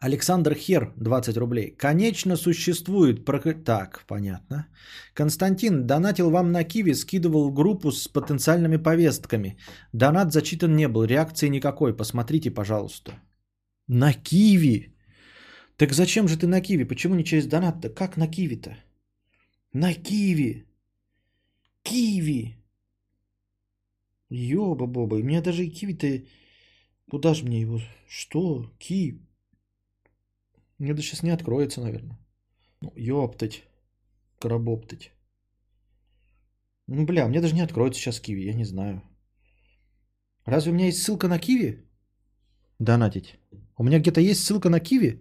[0.00, 1.74] Александр Хер, 20 рублей.
[1.76, 3.24] Конечно, существует...
[3.64, 4.66] Так, понятно.
[5.14, 9.58] Константин донатил вам на Киви, скидывал группу с потенциальными повестками.
[9.92, 11.96] Донат зачитан не был, реакции никакой.
[11.96, 13.12] Посмотрите, пожалуйста.
[13.88, 14.94] На Киви?
[15.76, 16.84] Так зачем же ты на Киви?
[16.84, 17.90] Почему не через донат-то?
[17.90, 18.76] Как на Киви-то?
[19.72, 20.66] На Киви.
[21.82, 22.56] Киви.
[24.30, 25.16] Ёба-боба.
[25.16, 26.24] У меня даже и Киви-то...
[27.10, 27.80] Куда же мне его?
[28.08, 28.70] Что?
[28.78, 29.20] Киви?
[30.78, 32.18] Мне да сейчас не откроется, наверное.
[32.80, 33.64] Ну, ёптать.
[34.38, 35.12] Коробоптать.
[36.86, 39.02] Ну, бля, мне даже не откроется сейчас Киви, я не знаю.
[40.44, 41.84] Разве у меня есть ссылка на Киви?
[42.78, 43.38] Донатить.
[43.76, 45.20] У меня где-то есть ссылка на Киви?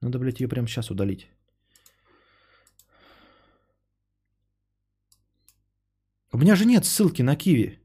[0.00, 1.28] Надо, блядь, ее прямо сейчас удалить.
[6.32, 7.78] У меня же нет ссылки на Киви.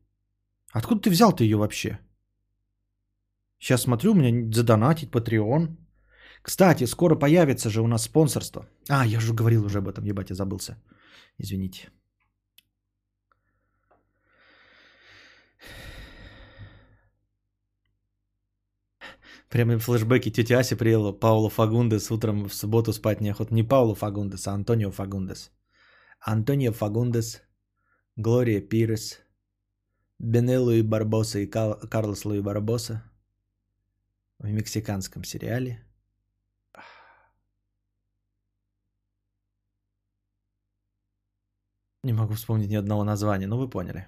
[0.74, 2.00] Откуда ты взял-то ее вообще?
[3.60, 5.78] Сейчас смотрю, у меня задонатить, Patreon.
[6.42, 8.66] Кстати, скоро появится же у нас спонсорство.
[8.90, 10.76] А, я же говорил уже об этом, ебать, я забылся.
[11.38, 11.90] Извините.
[19.52, 23.54] Прямо флешбеки тети Аси приела Пауло Фагундес утром в субботу спать неохота.
[23.54, 25.52] Не Пауло Фагундес, а Антонио Фагундес.
[26.22, 27.42] Антонио Фагундес,
[28.16, 29.20] Глория Пирес,
[30.20, 33.04] Бенелло и Барбоса и Карлос Луи Барбоса
[34.40, 35.84] в мексиканском сериале.
[42.04, 44.08] Не могу вспомнить ни одного названия, но вы поняли.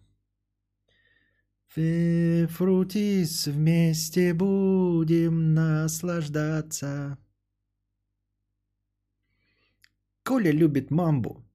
[1.73, 7.17] Фрутис, вместе будем наслаждаться.
[10.23, 11.45] Коля любит мамбу.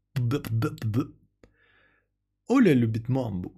[2.49, 3.55] Оля любит мамбу.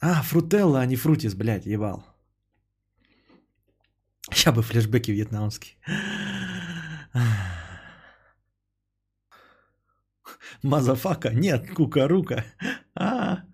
[0.00, 2.04] А, фрутелла, а не фрутис, блядь, ебал.
[4.32, 5.76] Сейчас бы флешбеки вьетнамские.
[10.62, 12.44] Мазафака, нет, кукарука.
[12.94, 13.44] А.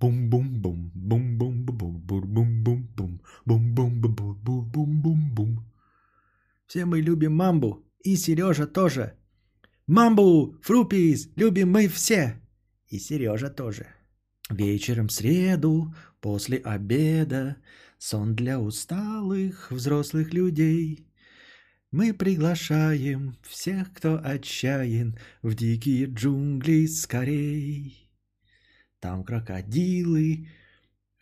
[0.00, 5.64] Бум-бум-бум, бум-бум-бум, бум-бум-бум, бум-бум-бум-бум-бум-бум.
[6.66, 9.16] Все мы любим мамбу, и Сережа тоже.
[9.86, 12.40] Мамбу, фрупис, любим мы все.
[12.88, 13.86] И Сережа тоже.
[14.50, 17.56] Вечером в среду, после обеда,
[17.98, 21.06] сон для усталых взрослых людей.
[21.92, 28.10] Мы приглашаем всех, кто отчаян, в дикие джунгли скорей.
[28.98, 30.48] Там крокодилы,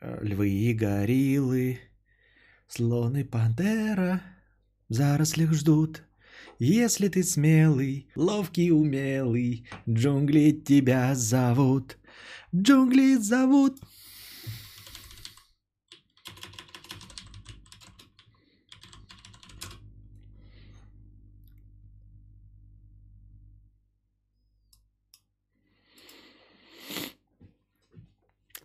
[0.00, 1.80] э, львы и гориллы,
[2.68, 4.22] слон и пантера
[4.88, 6.04] в зарослях ждут.
[6.60, 11.98] Если ты смелый, ловкий, умелый, джунгли тебя зовут.
[12.54, 13.80] Джунгли зовут.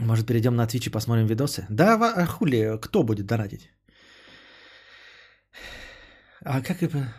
[0.06, 1.66] Может, перейдем на Twitch и посмотрим видосы?
[1.70, 3.72] Да, а хули, кто будет донатить?
[6.42, 7.12] А как это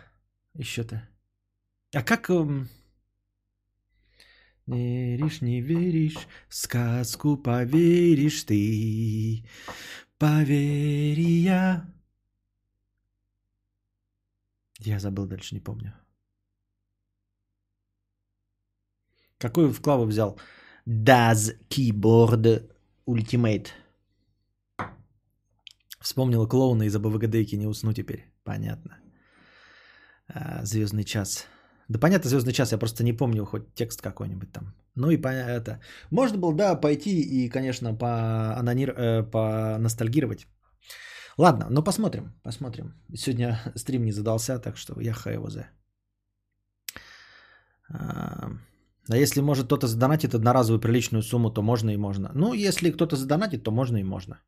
[0.53, 1.05] еще-то?
[1.93, 2.29] А как...
[2.29, 2.69] Эм,
[4.67, 9.45] не веришь, не веришь, в сказку поверишь ты.
[10.17, 11.93] Поверь я.
[14.79, 15.93] Я забыл, дальше не помню.
[19.39, 20.39] Какой вклав взял?
[20.85, 22.76] Does Keyboard
[23.07, 23.67] Ultimate.
[26.01, 28.25] Вспомнил клоуна из АБВГДейки, не усну теперь.
[28.43, 28.97] Понятно.
[30.27, 31.47] А, Звездный час.
[31.89, 34.73] Да понятно, Звездный час, я просто не помню хоть текст какой-нибудь там.
[34.95, 35.79] Ну и по это.
[36.11, 40.47] Можно было, да, пойти и, конечно, по, анонир, э, по ностальгировать.
[41.37, 42.93] Ладно, ну посмотрим, посмотрим.
[43.15, 45.67] Сегодня стрим не задался, так что я его за.
[49.09, 52.31] А, если может кто-то задонатит одноразовую приличную сумму, то можно и можно.
[52.35, 54.41] Ну, если кто-то задонатит, то можно и можно.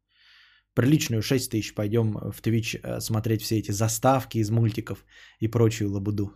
[0.74, 5.05] Приличную 6 тысяч пойдем в Twitch э, смотреть все эти заставки из мультиков
[5.39, 6.34] и прочую лабуду.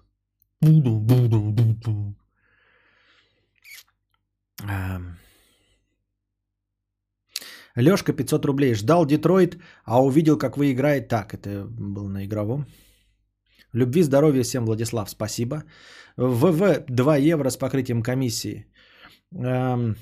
[7.76, 8.76] Лешка 500 рублей.
[8.76, 11.08] Ждал Детройт, а увидел, как вы играете.
[11.08, 12.66] Так, это был на игровом.
[13.74, 15.64] Любви, здоровья всем, Владислав, спасибо.
[16.18, 18.68] ВВ 2 евро с покрытием комиссии.
[19.36, 19.96] Эм,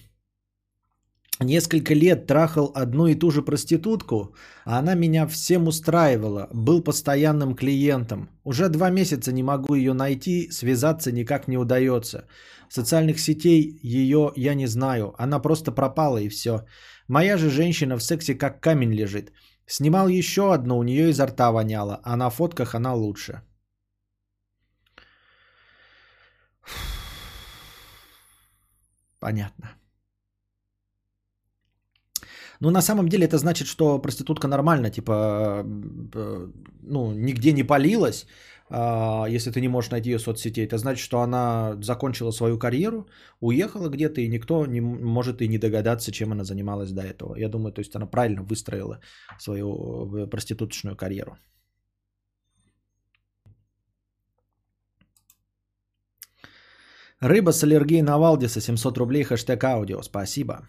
[1.40, 7.56] несколько лет трахал одну и ту же проститутку, а она меня всем устраивала, был постоянным
[7.56, 8.30] клиентом.
[8.44, 12.28] Уже два месяца не могу ее найти, связаться никак не удается.
[12.70, 16.66] Социальных сетей ее я не знаю, она просто пропала и все.
[17.08, 19.32] Моя же женщина в сексе как камень лежит.
[19.66, 23.42] Снимал еще одну, у нее изо рта воняло, а на фотках она лучше.
[29.20, 29.72] Понятно.
[32.62, 35.64] Ну, на самом деле это значит, что проститутка нормально, типа,
[36.16, 36.48] э,
[36.82, 38.28] ну, нигде не палилась,
[38.74, 40.66] а, если ты не можешь найти ее в соцсетей.
[40.66, 43.08] Это значит, что она закончила свою карьеру,
[43.42, 47.36] уехала где-то, и никто не может и не догадаться, чем она занималась до этого.
[47.36, 49.00] Я думаю, то есть она правильно выстроила
[49.40, 49.68] свою
[50.16, 51.38] э, проституточную карьеру.
[57.22, 60.02] Рыба с аллергией на Валдиса, 700 рублей, хэштег аудио.
[60.02, 60.68] Спасибо.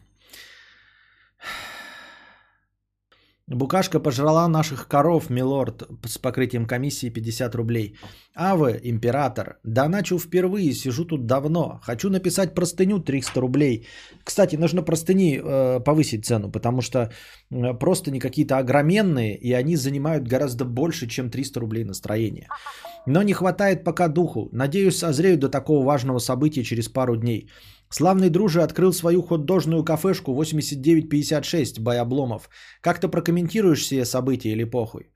[3.55, 7.95] Букашка пожрала наших коров, милорд, с покрытием комиссии 50 рублей.
[8.35, 11.81] А вы, император, да начал впервые, сижу тут давно.
[11.83, 13.87] Хочу написать простыню 300 рублей.
[14.25, 16.99] Кстати, нужно простыни э, повысить цену, потому что
[17.51, 22.49] э, простыни какие-то огроменные, и они занимают гораздо больше, чем 300 рублей настроения.
[23.07, 24.49] Но не хватает пока духу.
[24.53, 27.49] Надеюсь, созреют до такого важного события через пару дней.
[27.93, 32.49] Славный друже открыл свою хот-дожную кафешку 8956 Баябломов.
[32.81, 35.13] Как ты прокомментируешь все события или похуй?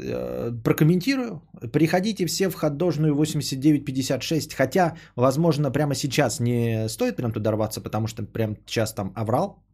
[0.00, 1.42] Э, прокомментирую.
[1.72, 4.54] Приходите все в хот-дожную 8956.
[4.54, 9.64] Хотя, возможно, прямо сейчас не стоит прям туда рваться, потому что прям сейчас там аврал.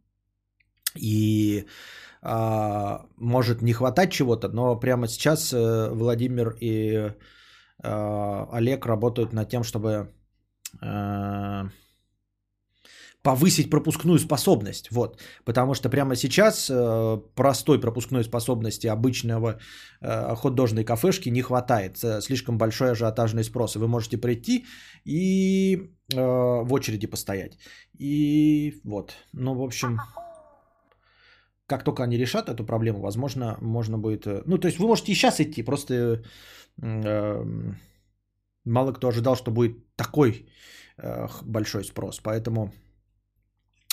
[0.95, 1.65] И
[2.21, 7.11] а, может не хватать чего-то, но прямо сейчас э, Владимир и
[7.83, 10.13] а, Олег работают над тем, чтобы
[10.81, 11.65] а,
[13.25, 14.91] повысить пропускную способность.
[14.91, 15.19] Вот.
[15.45, 19.57] Потому что прямо сейчас э, простой пропускной способности обычного
[20.01, 21.97] э, хот-дожной кафешки не хватает.
[22.21, 23.75] Слишком большой ажиотажный спрос.
[23.75, 24.65] И вы можете прийти
[25.05, 25.75] и
[26.13, 26.17] э,
[26.63, 27.57] в очереди постоять.
[27.99, 29.13] И вот.
[29.33, 29.99] Ну, в общем
[31.67, 34.27] как только они решат эту проблему, возможно, можно будет...
[34.27, 36.21] Э, ну, то есть вы можете и сейчас идти, просто
[36.83, 37.45] э,
[38.65, 40.45] мало кто ожидал, что будет такой
[40.97, 42.19] э, большой спрос.
[42.19, 42.71] Поэтому,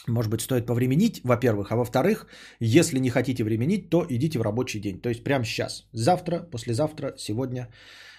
[0.09, 1.73] может быть, стоит повременить, во-первых.
[1.73, 2.27] А во-вторых,
[2.61, 5.01] если не хотите временить, то идите в рабочий день.
[5.01, 7.69] То есть прямо сейчас, завтра, послезавтра, сегодня.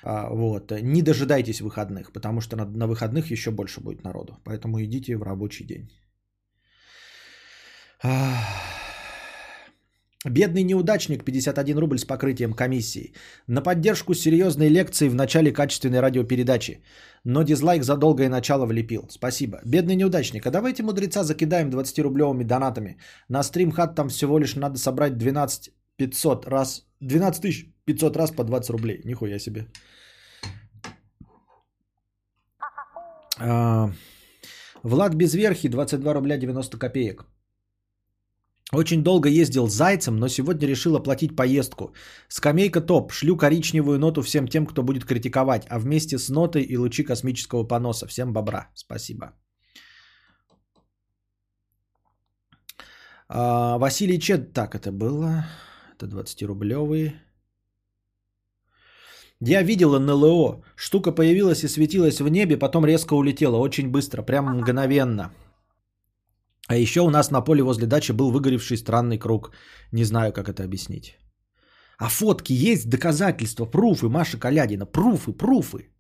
[0.04, 0.72] Э, вот.
[0.82, 4.38] Не дожидайтесь выходных, потому что на выходных еще больше будет народу.
[4.44, 5.90] Поэтому идите в рабочий день.
[10.26, 13.14] Бедный неудачник, 51 рубль с покрытием комиссии.
[13.48, 16.82] На поддержку серьезной лекции в начале качественной радиопередачи.
[17.26, 19.08] Но дизлайк за долгое начало влепил.
[19.10, 19.60] Спасибо.
[19.66, 22.98] Бедный неудачник, а давайте мудреца закидаем 20-рублевыми донатами.
[23.30, 28.70] На стримхат там всего лишь надо собрать 12 500 раз, 12 500 раз по 20
[28.70, 29.02] рублей.
[29.04, 29.68] Нихуя себе.
[33.40, 33.90] А,
[34.84, 37.26] Влад Безверхи, 22 рубля 90 копеек.
[38.74, 41.94] Очень долго ездил зайцем, но сегодня решил оплатить поездку.
[42.28, 43.12] Скамейка топ.
[43.12, 47.64] Шлю коричневую ноту всем тем, кто будет критиковать, а вместе с нотой и лучи космического
[47.68, 48.08] поноса.
[48.08, 48.70] Всем бобра.
[48.74, 49.34] Спасибо.
[53.30, 54.54] А, Василий Чед.
[54.54, 55.46] Так, это было.
[55.96, 57.14] Это 20-рублевые.
[59.40, 60.64] Я видел НЛО.
[60.76, 63.58] Штука появилась и светилась в небе, потом резко улетела.
[63.58, 65.32] Очень быстро, прям мгновенно.
[66.74, 69.52] А еще у нас на поле возле дачи был выгоревший странный круг.
[69.92, 71.18] Не знаю, как это объяснить.
[72.00, 75.92] А фотки есть, доказательства, пруфы, Маша Калядина, пруфы, пруфы.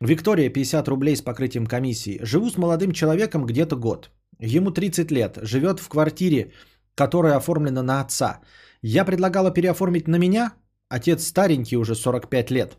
[0.00, 2.20] Виктория, 50 рублей с покрытием комиссии.
[2.22, 4.10] Живу с молодым человеком где-то год.
[4.38, 5.38] Ему 30 лет.
[5.42, 6.52] Живет в квартире,
[6.94, 8.40] которая оформлена на отца.
[8.82, 10.52] Я предлагала переоформить на меня.
[10.88, 12.76] Отец старенький, уже 45 лет.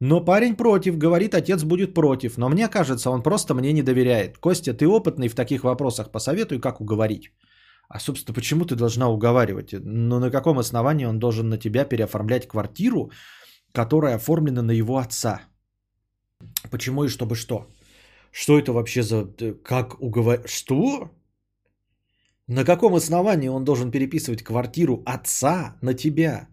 [0.00, 2.38] Но парень против, говорит, отец будет против.
[2.38, 4.38] Но мне кажется, он просто мне не доверяет.
[4.38, 7.30] Костя, ты опытный в таких вопросах, посоветуй, как уговорить.
[7.88, 9.72] А, собственно, почему ты должна уговаривать?
[9.72, 13.10] Ну, на каком основании он должен на тебя переоформлять квартиру,
[13.72, 15.42] которая оформлена на его отца?
[16.70, 17.66] Почему и чтобы что?
[18.32, 19.26] Что это вообще за...
[19.62, 20.48] Как уговорить?
[20.48, 21.10] Что?
[22.46, 26.48] На каком основании он должен переписывать квартиру отца на тебя?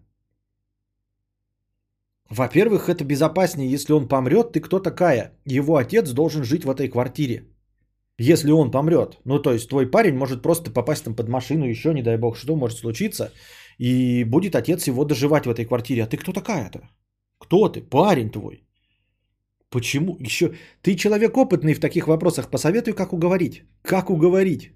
[2.30, 5.32] Во-первых, это безопаснее, если он помрет, ты кто такая?
[5.46, 7.44] Его отец должен жить в этой квартире.
[8.18, 9.18] Если он помрет.
[9.24, 12.36] Ну, то есть твой парень может просто попасть там под машину, еще, не дай бог,
[12.36, 13.32] что может случиться.
[13.78, 16.02] И будет отец его доживать в этой квартире.
[16.02, 16.80] А ты кто такая-то?
[17.38, 17.80] Кто ты?
[17.80, 18.64] Парень твой.
[19.70, 20.16] Почему?
[20.20, 22.50] Еще ты человек опытный в таких вопросах.
[22.50, 23.62] Посоветуй, как уговорить.
[23.82, 24.72] Как уговорить?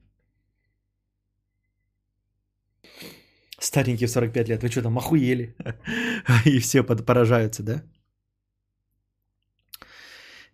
[3.62, 4.62] Старенький в 45 лет.
[4.62, 5.54] Вы что там, охуели?
[6.44, 7.82] И все поражаются, да?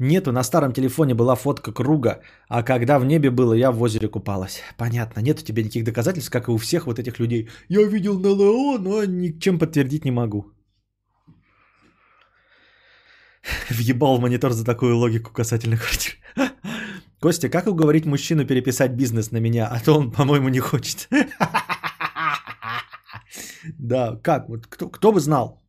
[0.00, 4.09] Нету, на старом телефоне была фотка круга, а когда в небе было, я в озере
[4.09, 4.61] купалась.
[4.76, 7.48] Понятно, нет у тебя никаких доказательств, как и у всех вот этих людей.
[7.68, 10.52] Я видел на ЛО, но ничем подтвердить не могу.
[13.70, 16.14] Въебал в монитор за такую логику касательно квартир.
[17.20, 21.09] Костя, как уговорить мужчину переписать бизнес на меня, а то он, по-моему, не хочет.
[23.78, 24.48] Да, как?
[24.48, 25.62] Вот кто, кто бы знал?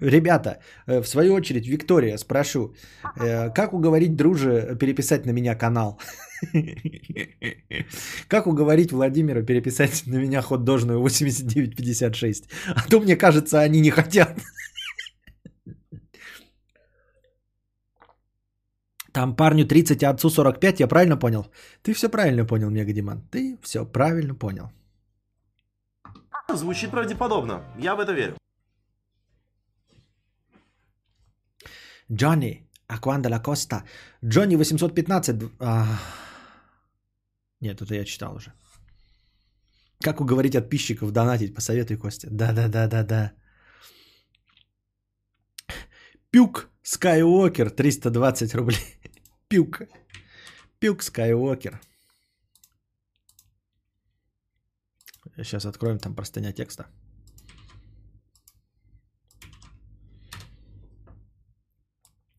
[0.00, 2.74] Ребята, э, в свою очередь, Виктория, спрошу,
[3.18, 5.98] э, как уговорить друже переписать на меня канал?
[8.28, 12.44] Как уговорить Владимира переписать на меня ход дожную 8956?
[12.74, 14.38] А то, мне кажется, они не хотят.
[19.12, 21.46] Там парню 30, а отцу 45, я правильно понял?
[21.82, 23.22] Ты все правильно понял, Мегадиман.
[23.30, 24.70] Ты все правильно понял.
[26.54, 27.64] Звучит правдеподобно.
[27.78, 28.36] Я в это верю.
[32.12, 33.84] Джонни, Акванда Ла Коста.
[34.24, 35.42] Джонни 815.
[35.60, 35.98] А...
[37.60, 38.52] Нет, это я читал уже.
[40.00, 41.54] Как уговорить подписчиков донатить?
[41.54, 42.28] Посоветуй, Костя.
[42.30, 43.32] Да-да-да-да-да.
[46.30, 49.00] Пюк Скайуокер 320 рублей.
[49.48, 49.82] Пюк.
[50.78, 51.80] Пюк Скайуокер.
[55.42, 56.86] Сейчас откроем там простыня текста.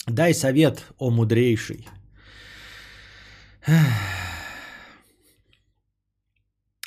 [0.08, 1.88] Дай совет, о мудрейший.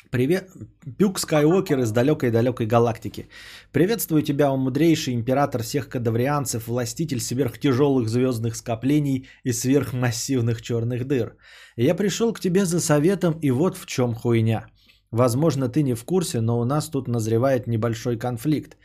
[0.09, 0.49] Привет,
[0.97, 3.29] Пюк Скайуокер из далекой-далекой галактики.
[3.71, 11.37] Приветствую тебя, о мудрейший император всех кадаврианцев, властитель сверхтяжелых звездных скоплений и сверхмассивных черных дыр.
[11.77, 14.67] Я пришел к тебе за советом, и вот в чем хуйня.
[15.11, 18.77] Возможно, ты не в курсе, но у нас тут назревает небольшой конфликт.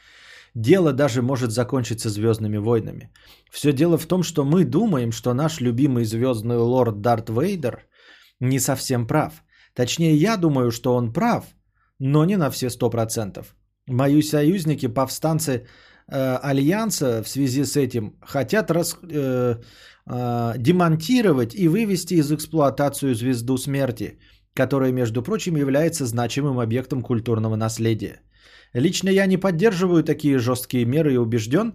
[0.55, 3.11] Дело даже может закончиться звездными войнами.
[3.51, 7.87] Все дело в том, что мы думаем, что наш любимый звездный лорд Дарт Вейдер
[8.41, 9.45] не совсем прав.
[9.75, 11.45] Точнее, я думаю, что он прав,
[11.99, 13.55] но не на все сто процентов.
[13.87, 15.67] Мои союзники, повстанцы
[16.09, 19.57] э, Альянса в связи с этим хотят рас, э,
[20.07, 24.19] э, демонтировать и вывести из эксплуатацию звезду смерти–
[24.57, 28.21] которая, между прочим, является значимым объектом культурного наследия.
[28.75, 31.75] Лично я не поддерживаю такие жесткие меры и убежден,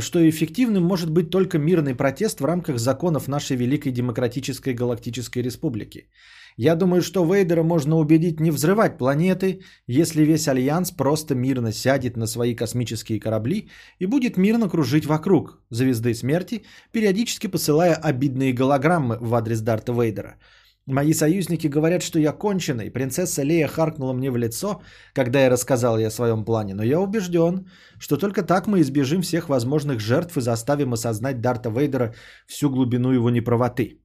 [0.00, 6.08] что эффективным может быть только мирный протест в рамках законов нашей Великой Демократической Галактической Республики.
[6.56, 12.16] Я думаю, что Вейдера можно убедить не взрывать планеты, если весь Альянс просто мирно сядет
[12.16, 19.18] на свои космические корабли и будет мирно кружить вокруг звезды смерти, периодически посылая обидные голограммы
[19.20, 20.36] в адрес Дарта Вейдера–
[20.86, 22.90] Мои союзники говорят, что я конченый.
[22.90, 24.82] Принцесса Лея харкнула мне в лицо,
[25.14, 26.74] когда я рассказал ей о своем плане.
[26.74, 27.66] Но я убежден,
[27.98, 32.14] что только так мы избежим всех возможных жертв и заставим осознать Дарта Вейдера
[32.46, 34.00] всю глубину его неправоты.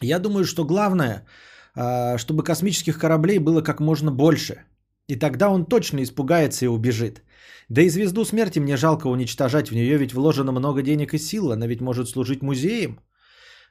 [0.00, 1.26] Я думаю, что главное,
[1.74, 4.64] а, чтобы космических кораблей было как можно больше.
[5.06, 7.22] И тогда он точно испугается и убежит.
[7.68, 9.68] Да и звезду смерти мне жалко уничтожать.
[9.68, 11.52] В нее ведь вложено много денег и сил.
[11.52, 13.00] Она ведь может служить музеем.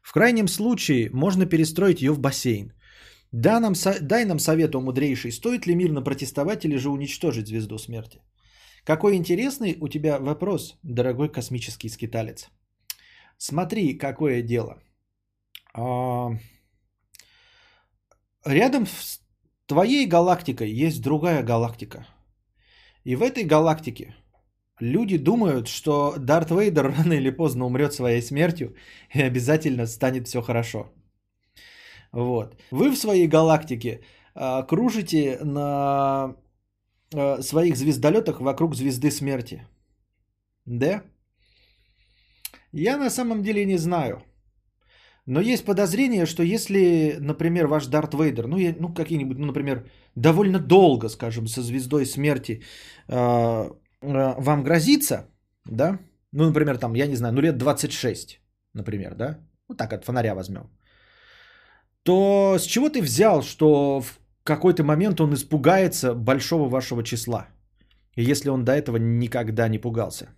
[0.02, 2.74] В крайнем случае можно перестроить ее в бассейн.
[3.32, 7.78] Да, нам, дай нам совет, о мудрейший, стоит ли мирно протестовать или же уничтожить звезду
[7.78, 8.22] смерти?
[8.84, 12.50] Какой интересный у тебя вопрос, дорогой космический скиталец.
[13.38, 14.82] Смотри, какое дело.
[15.74, 16.32] А...
[18.44, 19.22] Рядом с
[19.68, 22.08] твоей галактикой есть другая галактика.
[23.04, 24.16] И в этой галактике
[24.82, 28.76] люди думают, что Дарт Вейдер рано или поздно умрет своей смертью
[29.14, 30.92] и обязательно станет все хорошо.
[32.12, 32.56] Вот.
[32.72, 34.02] Вы в своей галактике
[34.36, 36.36] а, кружите на
[37.14, 39.66] а, своих звездолетах вокруг звезды смерти.
[40.66, 41.04] Да?
[42.74, 44.22] Я на самом деле не знаю.
[45.26, 49.86] Но есть подозрение, что если, например, ваш Дарт Вейдер, ну, я, ну какие-нибудь, ну, например,
[50.16, 52.64] довольно долго, скажем, со звездой смерти
[53.08, 53.70] э, э,
[54.02, 55.28] вам грозится,
[55.66, 56.00] да,
[56.32, 58.42] ну, например, там, я не знаю, ну, лет 26,
[58.74, 59.40] например, да,
[59.70, 60.70] ну, так от фонаря возьмем,
[62.04, 67.48] то с чего ты взял, что в какой-то момент он испугается большого вашего числа,
[68.16, 70.30] если он до этого никогда не пугался?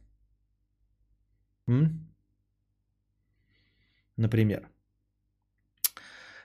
[1.68, 2.10] М?
[4.18, 4.70] Например.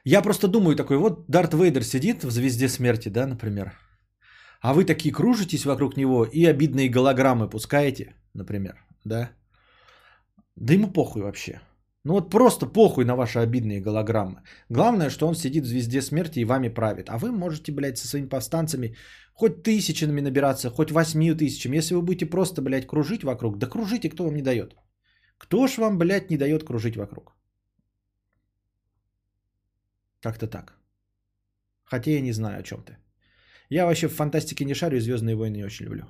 [0.04, 3.72] Я просто думаю такой, вот Дарт Вейдер сидит в «Звезде смерти», да, например.
[4.60, 9.30] А вы такие кружитесь вокруг него и обидные голограммы пускаете, например, да.
[10.56, 11.60] Да ему похуй вообще.
[12.04, 14.42] Ну вот просто похуй на ваши обидные голограммы.
[14.70, 17.08] Главное, что он сидит в звезде смерти и вами правит.
[17.10, 18.96] А вы можете, блядь, со своими повстанцами
[19.32, 21.76] хоть тысячами набираться, хоть восьмию тысячами.
[21.76, 24.76] Если вы будете просто, блядь, кружить вокруг, да кружите, кто вам не дает.
[25.38, 27.36] Кто ж вам, блядь, не дает кружить вокруг?
[30.22, 30.78] Как-то так.
[31.84, 32.96] Хотя я не знаю, о чем ты.
[33.70, 36.04] Я вообще в фантастике не шарю, Звездные войны не очень люблю.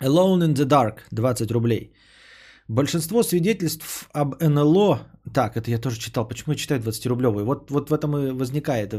[0.00, 1.92] Alone in the Dark, 20 рублей.
[2.68, 4.98] Большинство свидетельств об НЛО...
[5.34, 6.28] Так, это я тоже читал.
[6.28, 7.44] Почему я читаю 20-рублевые?
[7.44, 8.94] Вот, вот в этом и возникает.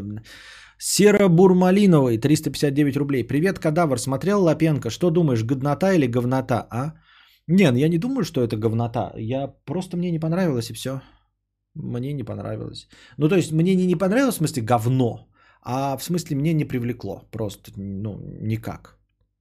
[0.78, 3.24] Серо-бурмалиновый, 359 рублей.
[3.28, 4.00] Привет, кадавр.
[4.00, 4.90] Смотрел Лапенко.
[4.90, 6.94] Что думаешь, годнота или говнота, а?
[7.48, 9.14] Не, ну я не думаю, что это говнота.
[9.18, 11.02] Я просто мне не понравилось и все.
[11.76, 12.88] Мне не понравилось.
[13.18, 15.28] Ну, то есть, мне не, не понравилось в смысле говно,
[15.62, 17.24] а в смысле мне не привлекло.
[17.32, 19.00] Просто, ну, никак.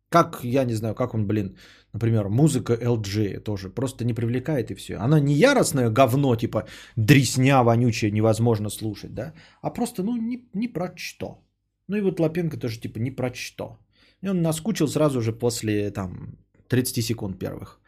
[0.09, 1.57] Как, я не знаю, как он, блин,
[1.92, 4.96] например, музыка LG тоже просто не привлекает и все.
[4.96, 9.32] Она не яростное говно, типа дресня вонючая, невозможно слушать, да,
[9.62, 11.38] а просто, ну, не, не про что.
[11.88, 13.78] Ну и вот Лапенко тоже, типа, не про что.
[14.22, 16.38] И он наскучил сразу же после, там,
[16.68, 17.82] 30 секунд первых.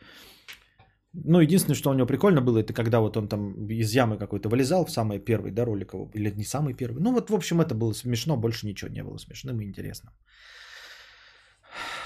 [1.15, 4.49] Ну, единственное, что у него прикольно было, это когда вот он там из ямы какой-то
[4.49, 7.01] вылезал в самый первый, да, ролик его, или не самый первый.
[7.03, 10.13] Ну, вот, в общем, это было смешно, больше ничего не было смешным и интересным.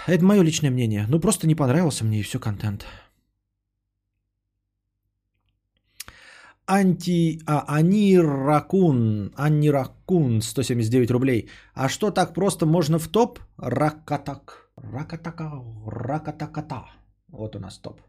[0.07, 1.07] Это мое личное мнение.
[1.09, 2.87] Ну, просто не понравился мне и все контент.
[6.67, 7.41] Анти...
[7.47, 9.33] А, Аниракун.
[9.37, 10.43] Аниракун.
[10.43, 11.49] 179 рублей.
[11.75, 13.39] А что так просто можно в топ?
[13.57, 14.71] Ракатак.
[14.77, 15.51] Ракатака.
[15.87, 16.85] Ракатаката.
[17.29, 18.01] Вот у нас топ.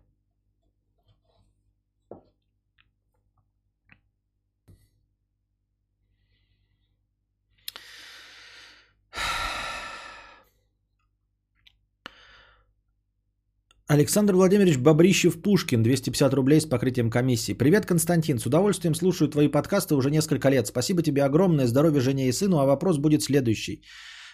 [13.89, 17.53] Александр Владимирович Бобрищев Пушкин, 250 рублей с покрытием комиссии.
[17.53, 18.37] Привет, Константин.
[18.37, 20.67] С удовольствием слушаю твои подкасты уже несколько лет.
[20.67, 22.59] Спасибо тебе огромное, здоровья жене и сыну.
[22.59, 23.81] А вопрос будет следующий.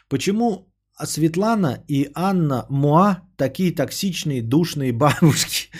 [0.09, 0.67] Почему
[1.01, 5.69] Светлана и Анна Муа такие токсичные, душные бабушки?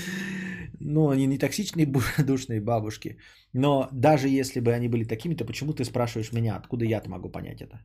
[0.87, 1.85] Ну, они не токсичные,
[2.25, 3.17] душные бабушки.
[3.53, 6.55] Но даже если бы они были такими, то почему ты спрашиваешь меня?
[6.55, 7.81] Откуда я-то могу понять это?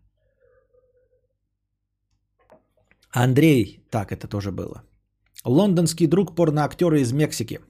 [3.11, 4.85] Андрей, так это тоже было.
[5.45, 7.61] Лондонский друг порноактера из Мексики.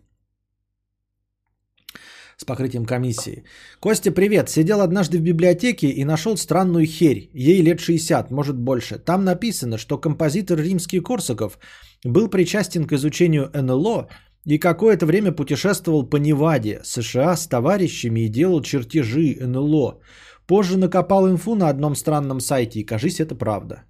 [2.36, 3.44] С покрытием комиссии.
[3.80, 4.48] Костя, привет.
[4.48, 7.30] Сидел однажды в библиотеке и нашел странную херь.
[7.32, 8.98] Ей лет 60, может больше.
[8.98, 11.58] Там написано, что композитор римский Корсаков
[12.04, 14.08] был причастен к изучению НЛО
[14.46, 20.00] и какое-то время путешествовал по Неваде, США с товарищами и делал чертежи НЛО.
[20.46, 23.84] Позже накопал инфу на одном странном сайте и, кажись, это правда.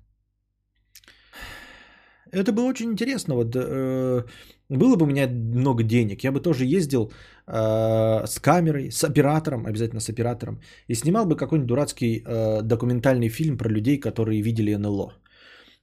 [2.32, 3.34] Это было очень интересно.
[3.34, 4.24] Вот, э,
[4.68, 7.12] было бы у меня много денег, я бы тоже ездил
[7.46, 13.28] э, с камерой, с оператором, обязательно с оператором, и снимал бы какой-нибудь дурацкий э, документальный
[13.28, 15.12] фильм про людей, которые видели НЛО.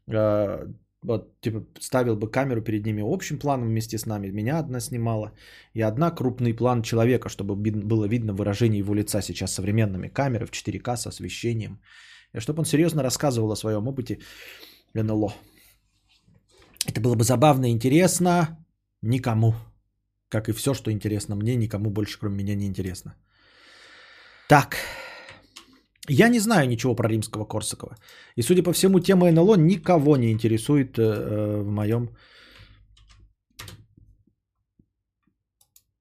[0.08, 0.68] Э,
[1.04, 5.32] вот, типа, ставил бы камеру перед ними общим планом вместе с нами, меня одна снимала,
[5.74, 10.52] и одна крупный план человека, чтобы было видно выражение его лица сейчас современными камерами в
[10.52, 11.80] 4К с освещением,
[12.34, 14.20] и чтобы он серьезно рассказывал о своем опыте
[14.93, 15.34] НЛО.
[16.86, 18.58] Это было бы забавно и интересно
[19.02, 19.54] никому.
[20.30, 23.16] Как и все, что интересно мне, никому больше, кроме меня, не интересно.
[24.50, 24.78] Так.
[26.10, 27.98] Я не знаю ничего про римского Корсакова.
[28.36, 32.10] И, судя по всему, тема НЛО никого не интересует э, э в моем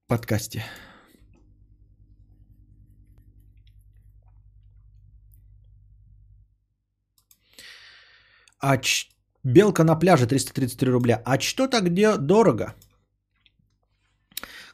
[0.07, 0.65] подкасте.
[8.61, 9.09] А ч-
[9.47, 11.23] Белка на пляже 333 рубля.
[11.25, 12.75] А что так где дорого?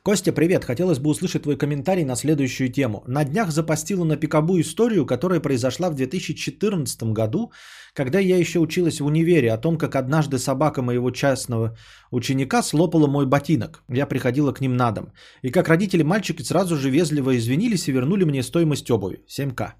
[0.03, 0.64] Костя, привет.
[0.64, 3.05] Хотелось бы услышать твой комментарий на следующую тему.
[3.07, 7.53] На днях запостила на Пикабу историю, которая произошла в 2014 году,
[7.93, 11.77] когда я еще училась в универе, о том, как однажды собака моего частного
[12.11, 13.85] ученика слопала мой ботинок.
[13.91, 15.12] Я приходила к ним на дом.
[15.43, 19.23] И как родители мальчики сразу же вежливо извинились и вернули мне стоимость обуви.
[19.29, 19.75] 7К.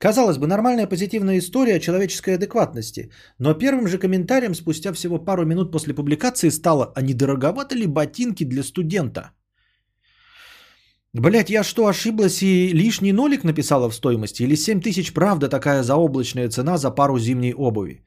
[0.00, 5.44] Казалось бы, нормальная позитивная история о человеческой адекватности, но первым же комментарием спустя всего пару
[5.44, 9.32] минут после публикации стало «А не дороговаты ли ботинки для студента?»
[11.12, 14.42] Блять, я что, ошиблась и лишний нолик написала в стоимости?
[14.42, 18.02] Или 7 тысяч правда такая заоблачная цена за пару зимней обуви?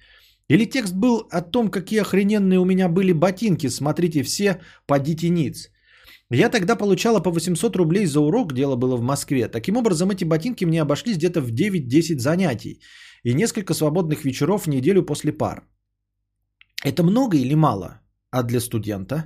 [0.48, 5.70] Или текст был о том, какие охрененные у меня были ботинки, смотрите все, подите ниц.
[6.34, 9.48] Я тогда получала по 800 рублей за урок, дело было в Москве.
[9.48, 12.82] Таким образом, эти ботинки мне обошлись где-то в 9-10 занятий
[13.24, 15.68] и несколько свободных вечеров в неделю после пар.
[16.84, 18.02] Это много или мало?
[18.32, 19.26] А для студента?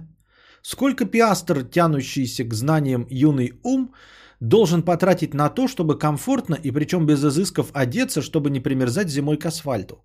[0.62, 3.94] Сколько пиастр, тянущийся к знаниям юный ум,
[4.42, 9.38] должен потратить на то, чтобы комфортно и причем без изысков одеться, чтобы не примерзать зимой
[9.38, 10.04] к асфальту?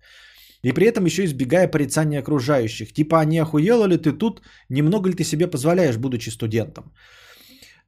[0.63, 2.93] И при этом еще избегая порицания окружающих.
[2.93, 6.93] Типа, а не охуела ли ты тут, немного ли ты себе позволяешь, будучи студентом?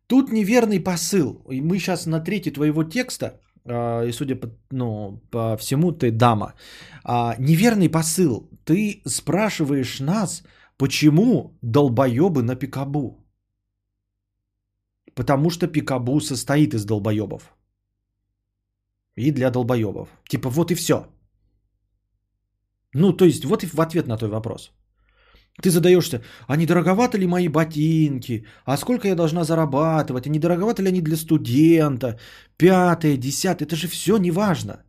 [0.07, 1.45] Тут неверный посыл.
[1.49, 6.11] И мы сейчас на трети твоего текста, а, и судя по, ну, по всему, ты
[6.11, 6.53] дама.
[7.03, 8.49] А, неверный посыл.
[8.65, 10.43] Ты спрашиваешь нас,
[10.77, 13.25] почему долбоебы на пикабу?
[15.15, 17.55] Потому что пикабу состоит из долбоебов.
[19.15, 20.09] И для долбоебов.
[20.27, 21.05] Типа вот и все.
[22.95, 24.71] Ну, то есть, вот и в ответ на твой вопрос.
[25.61, 28.45] Ты задаешься, а не дороговаты ли мои ботинки?
[28.65, 30.27] А сколько я должна зарабатывать?
[30.27, 32.17] А не дороговаты ли они для студента?
[32.57, 34.83] Пятое, десятое, это же все не важно.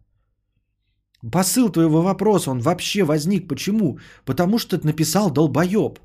[1.32, 3.48] Посыл твоего вопроса, он вообще возник.
[3.48, 3.98] Почему?
[4.24, 5.98] Потому что ты написал долбоеб.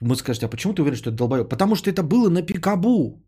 [0.00, 1.48] Вы скажете, а почему ты уверен, что это долбоеб?
[1.48, 3.22] Потому что это было на пикабу.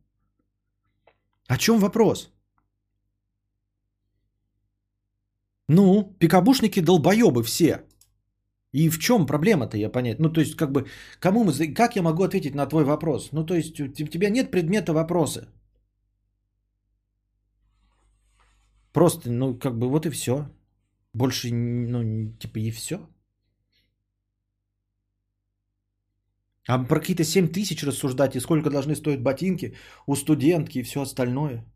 [1.48, 2.30] О чем вопрос?
[5.72, 7.82] Ну, пикабушники долбоебы все.
[8.72, 10.20] И в чем проблема-то, я понять?
[10.20, 10.86] Ну, то есть, как бы,
[11.20, 13.32] кому мы, как я могу ответить на твой вопрос?
[13.32, 15.48] Ну, то есть, у тебя нет предмета вопроса.
[18.92, 20.46] Просто, ну, как бы, вот и все.
[21.14, 22.98] Больше, ну, типа, и все.
[26.68, 29.74] А про какие-то 7 тысяч рассуждать, и сколько должны стоить ботинки
[30.06, 31.64] у студентки и все остальное–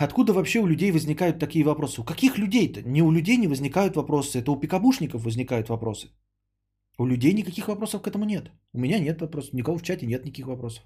[0.00, 2.00] Откуда вообще у людей возникают такие вопросы?
[2.00, 2.82] У каких людей-то?
[2.82, 6.08] Не у людей не возникают вопросы, это у пикабушников возникают вопросы.
[6.98, 8.50] У людей никаких вопросов к этому нет.
[8.72, 10.84] У меня нет вопросов, никого в чате нет никаких вопросов.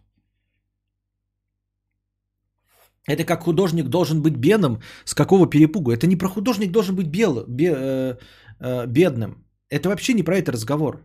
[3.06, 5.90] Это как художник должен быть бедным, с какого перепугу?
[5.90, 8.16] Это не про художник должен быть бел, бе, э,
[8.60, 9.44] э, бедным.
[9.68, 11.04] Это вообще не про это разговор.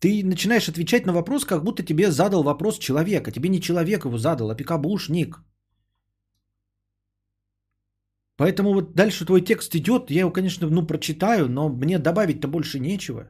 [0.00, 3.30] Ты начинаешь отвечать на вопрос, как будто тебе задал вопрос человека.
[3.30, 5.38] Тебе не человек его задал, а пикабушник.
[8.36, 12.80] Поэтому вот дальше твой текст идет, я его, конечно, ну, прочитаю, но мне добавить-то больше
[12.80, 13.28] нечего.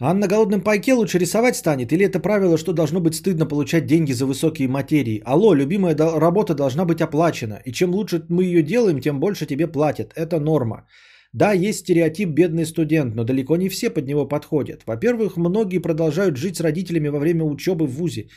[0.00, 1.92] Анна на голодном пайке лучше рисовать станет?
[1.92, 5.22] Или это правило, что должно быть стыдно получать деньги за высокие материи?
[5.24, 7.60] Алло, любимая работа должна быть оплачена.
[7.64, 10.12] И чем лучше мы ее делаем, тем больше тебе платят.
[10.16, 10.88] Это норма.
[11.32, 14.82] Да, есть стереотип бедный студент, но далеко не все под него подходят.
[14.86, 18.28] Во-первых, многие продолжают жить с родителями во время учебы в ВУЗе.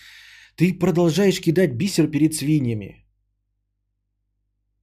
[0.55, 3.06] Ты продолжаешь кидать бисер перед свиньями.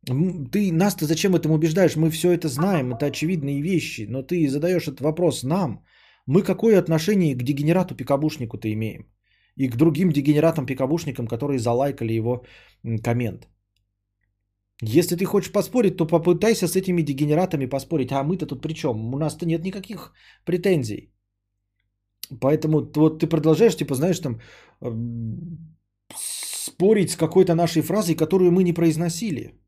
[0.07, 1.97] Ты нас-то зачем этим убеждаешь?
[1.97, 5.85] Мы все это знаем, это очевидные вещи, но ты задаешь этот вопрос нам.
[6.27, 9.07] Мы какое отношение к дегенерату-пикабушнику-то имеем?
[9.57, 12.45] И к другим дегенератам-пикабушникам, которые залайкали его
[13.03, 13.49] коммент.
[14.83, 18.13] Если ты хочешь поспорить, то попытайся с этими дегенератами поспорить.
[18.13, 19.15] А мы-то тут при чем?
[19.15, 20.13] У нас-то нет никаких
[20.45, 21.13] претензий.
[22.41, 24.41] Поэтому вот ты продолжаешь, типа, знаешь, там,
[26.17, 29.64] спорить с какой-то нашей фразой, которую мы не произносили.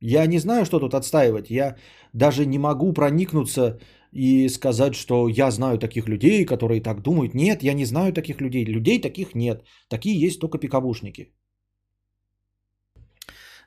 [0.00, 1.50] Я не знаю, что тут отстаивать.
[1.50, 1.76] Я
[2.12, 3.78] даже не могу проникнуться
[4.12, 7.34] и сказать, что я знаю таких людей, которые так думают.
[7.34, 8.64] Нет, я не знаю таких людей.
[8.64, 9.64] Людей таких нет.
[9.88, 11.32] Такие есть только пикабушники.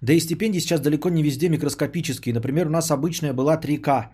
[0.02, 2.34] Да и стипендии сейчас далеко не везде микроскопические.
[2.34, 4.10] Например, у нас обычная была 3К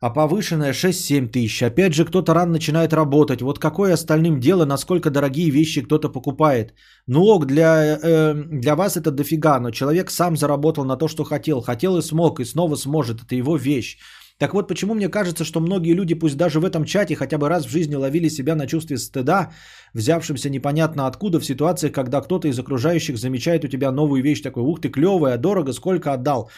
[0.00, 1.62] а повышенная 6-7 тысяч.
[1.62, 3.42] Опять же, кто-то рано начинает работать.
[3.42, 6.72] Вот какое остальным дело, насколько дорогие вещи кто-то покупает.
[7.06, 11.24] Ну ок, для, э, для вас это дофига, но человек сам заработал на то, что
[11.24, 11.60] хотел.
[11.60, 13.20] Хотел и смог, и снова сможет.
[13.22, 13.98] Это его вещь.
[14.38, 17.50] Так вот, почему мне кажется, что многие люди, пусть даже в этом чате, хотя бы
[17.50, 19.52] раз в жизни ловили себя на чувстве стыда,
[19.92, 24.62] взявшимся непонятно откуда, в ситуации, когда кто-то из окружающих замечает у тебя новую вещь, такой,
[24.62, 26.50] ух ты, клевая, дорого, сколько отдал.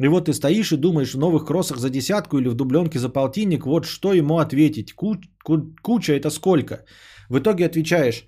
[0.00, 3.08] И вот ты стоишь и думаешь в новых кроссах за десятку или в дубленке за
[3.08, 4.92] полтинник, вот что ему ответить.
[4.92, 6.84] Ку- ку- куча это сколько?
[7.28, 8.26] В итоге отвечаешь,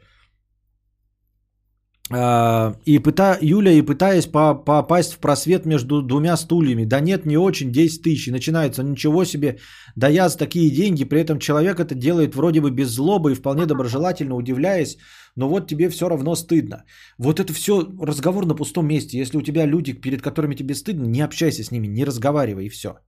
[2.09, 6.84] и пыта, Юля, и пытаясь попасть в просвет между двумя стульями.
[6.84, 8.28] Да нет, не очень, 10 тысяч.
[8.28, 9.59] И начинается, ничего себе,
[9.96, 11.04] да я за такие деньги.
[11.04, 14.98] При этом человек это делает вроде бы без злобы и вполне доброжелательно, удивляясь.
[15.34, 16.84] Но вот тебе все равно стыдно.
[17.18, 19.18] Вот это все разговор на пустом месте.
[19.18, 22.70] Если у тебя люди, перед которыми тебе стыдно, не общайся с ними, не разговаривай и
[22.70, 22.98] все.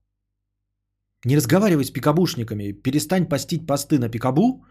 [1.24, 2.72] Не разговаривай с пикабушниками.
[2.72, 4.64] Перестань постить посты на пикабу.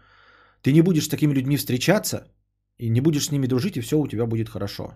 [0.62, 2.26] Ты не будешь с такими людьми встречаться–
[2.78, 4.94] и не будешь с ними дружить, и все у тебя будет хорошо.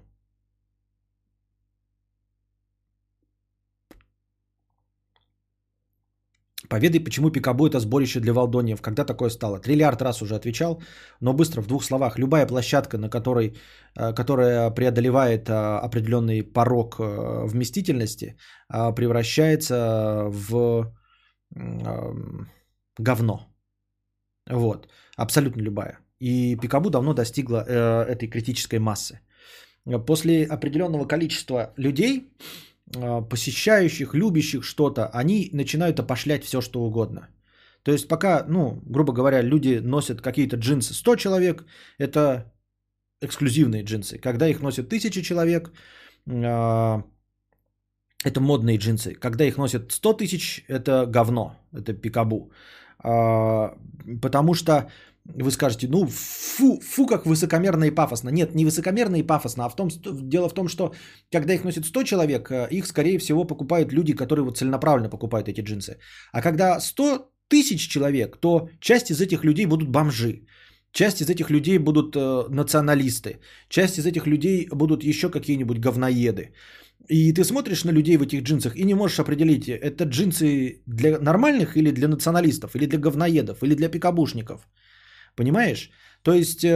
[6.72, 8.80] Поведай, почему Пикабу это сборище для Валдониев.
[8.80, 9.58] Когда такое стало?
[9.58, 10.82] Триллиард раз уже отвечал,
[11.20, 12.18] но быстро, в двух словах.
[12.18, 13.54] Любая площадка, на которой,
[13.94, 18.36] э, которая преодолевает э, определенный порог э, вместительности,
[18.68, 20.94] превращается в
[22.98, 23.38] говно.
[24.50, 24.88] Вот.
[25.18, 26.01] Абсолютно любая.
[26.22, 29.18] И Пикабу давно достигла э, этой критической массы.
[30.06, 32.30] После определенного количества людей,
[32.94, 37.28] э, посещающих, любящих что-то, они начинают опошлять все, что угодно.
[37.82, 41.64] То есть пока, ну, грубо говоря, люди носят какие-то джинсы 100 человек,
[41.98, 42.52] это
[43.20, 44.18] эксклюзивные джинсы.
[44.18, 45.72] Когда их носят тысячи человек,
[46.26, 47.02] э,
[48.24, 49.14] это модные джинсы.
[49.14, 52.52] Когда их носят 100 тысяч, это говно, это пикабу.
[53.02, 53.70] Э,
[54.22, 54.86] потому что
[55.24, 58.30] вы скажете, ну фу, фу, как высокомерно и пафосно.
[58.30, 59.88] Нет, не высокомерно и пафосно, а в том,
[60.22, 60.92] дело в том, что
[61.30, 65.48] когда их носит 100 человек, э, их, скорее всего, покупают люди, которые вот целенаправленно покупают
[65.48, 65.98] эти джинсы.
[66.32, 70.46] А когда 100 тысяч человек, то часть из этих людей будут бомжи.
[70.92, 73.40] Часть из этих людей будут э, националисты.
[73.68, 76.52] Часть из этих людей будут еще какие-нибудь говноеды.
[77.08, 81.18] И ты смотришь на людей в этих джинсах и не можешь определить, это джинсы для
[81.18, 84.68] нормальных или для националистов, или для говноедов, или для пикабушников.
[85.36, 85.90] Понимаешь?
[86.22, 86.68] То есть, э,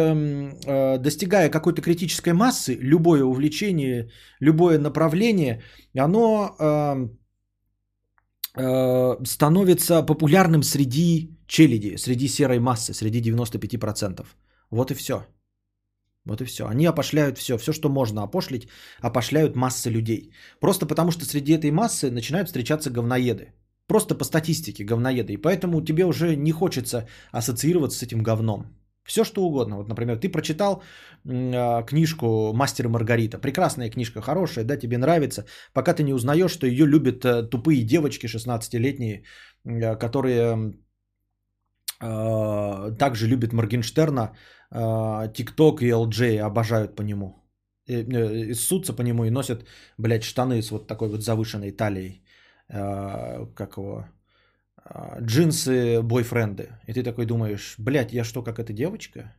[0.67, 5.63] э, достигая какой-то критической массы, любое увлечение, любое направление,
[5.97, 7.09] оно э,
[8.61, 14.27] э, становится популярным среди челяди, среди серой массы, среди 95%.
[14.71, 15.27] Вот и все.
[16.25, 16.67] Вот и все.
[16.67, 17.57] Они опошляют все.
[17.57, 18.69] Все, что можно опошлить,
[19.01, 20.33] опошляют массы людей.
[20.61, 23.53] Просто потому, что среди этой массы начинают встречаться говноеды.
[23.89, 25.33] Просто по статистике говноеды.
[25.33, 28.67] И поэтому тебе уже не хочется ассоциироваться с этим говном.
[29.07, 29.77] Все что угодно.
[29.77, 30.83] Вот, например, ты прочитал
[31.25, 33.39] э, книжку «Мастер и Маргарита».
[33.39, 35.47] Прекрасная книжка, хорошая, да, тебе нравится.
[35.73, 39.23] Пока ты не узнаешь, что ее любят э, тупые девочки 16-летние,
[39.65, 40.75] э, которые
[42.03, 44.35] э, также любят Моргенштерна,
[44.71, 47.47] ТикТок э, и LJ, обожают по нему.
[47.87, 49.65] И, э, ссутся по нему и носят,
[49.99, 52.26] блядь, штаны с вот такой вот завышенной талией.
[52.69, 54.09] Э, как его,
[54.85, 56.69] э, джинсы бойфренды.
[56.87, 59.35] И ты такой думаешь, блядь, я что, как эта девочка?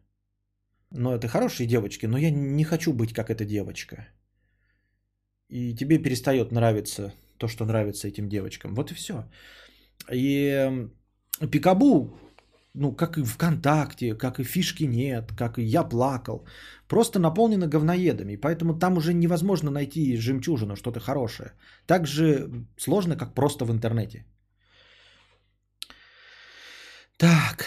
[0.91, 4.07] Ну, это хорошие девочки, но я не хочу быть как эта девочка.
[5.49, 8.75] И тебе перестает нравиться то, что нравится этим девочкам.
[8.75, 9.25] Вот и все.
[10.11, 10.89] И
[11.51, 12.17] Пикабу,
[12.78, 16.45] ну, как и ВКонтакте, как и фишки нет, как и я плакал,
[16.88, 18.36] просто наполнено говноедами.
[18.36, 21.51] Поэтому там уже невозможно найти жемчужину, что-то хорошее.
[21.86, 24.25] Так же сложно, как просто в интернете.
[27.17, 27.65] Так.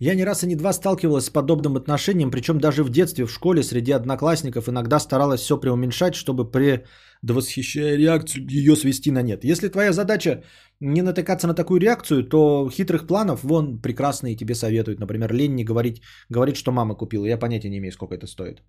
[0.00, 3.30] Я не раз и не два сталкивалась с подобным отношением, причем даже в детстве, в
[3.30, 6.84] школе, среди одноклассников иногда старалась все преуменьшать, чтобы при
[7.24, 9.44] предвосхищая реакцию ее свести на нет.
[9.44, 10.42] Если твоя задача
[10.80, 15.00] не натыкаться на такую реакцию, то хитрых планов вон прекрасные тебе советуют.
[15.00, 17.26] Например, лень не говорить, говорить, что мама купила.
[17.26, 18.62] Я понятия не имею, сколько это стоит.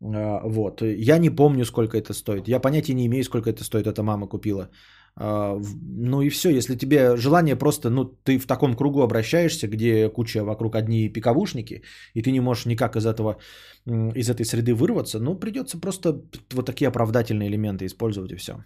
[0.00, 0.82] А, вот.
[0.82, 2.48] Я не помню, сколько это стоит.
[2.48, 3.86] Я понятия не имею, сколько это стоит.
[3.86, 4.70] Это мама купила.
[5.16, 10.08] А, ну и все, если тебе желание просто, ну ты в таком кругу обращаешься, где
[10.08, 11.82] куча вокруг одни пиковушники,
[12.14, 13.38] и ты не можешь никак из этого,
[13.86, 18.64] из этой среды вырваться, ну придется просто вот такие оправдательные элементы использовать и все.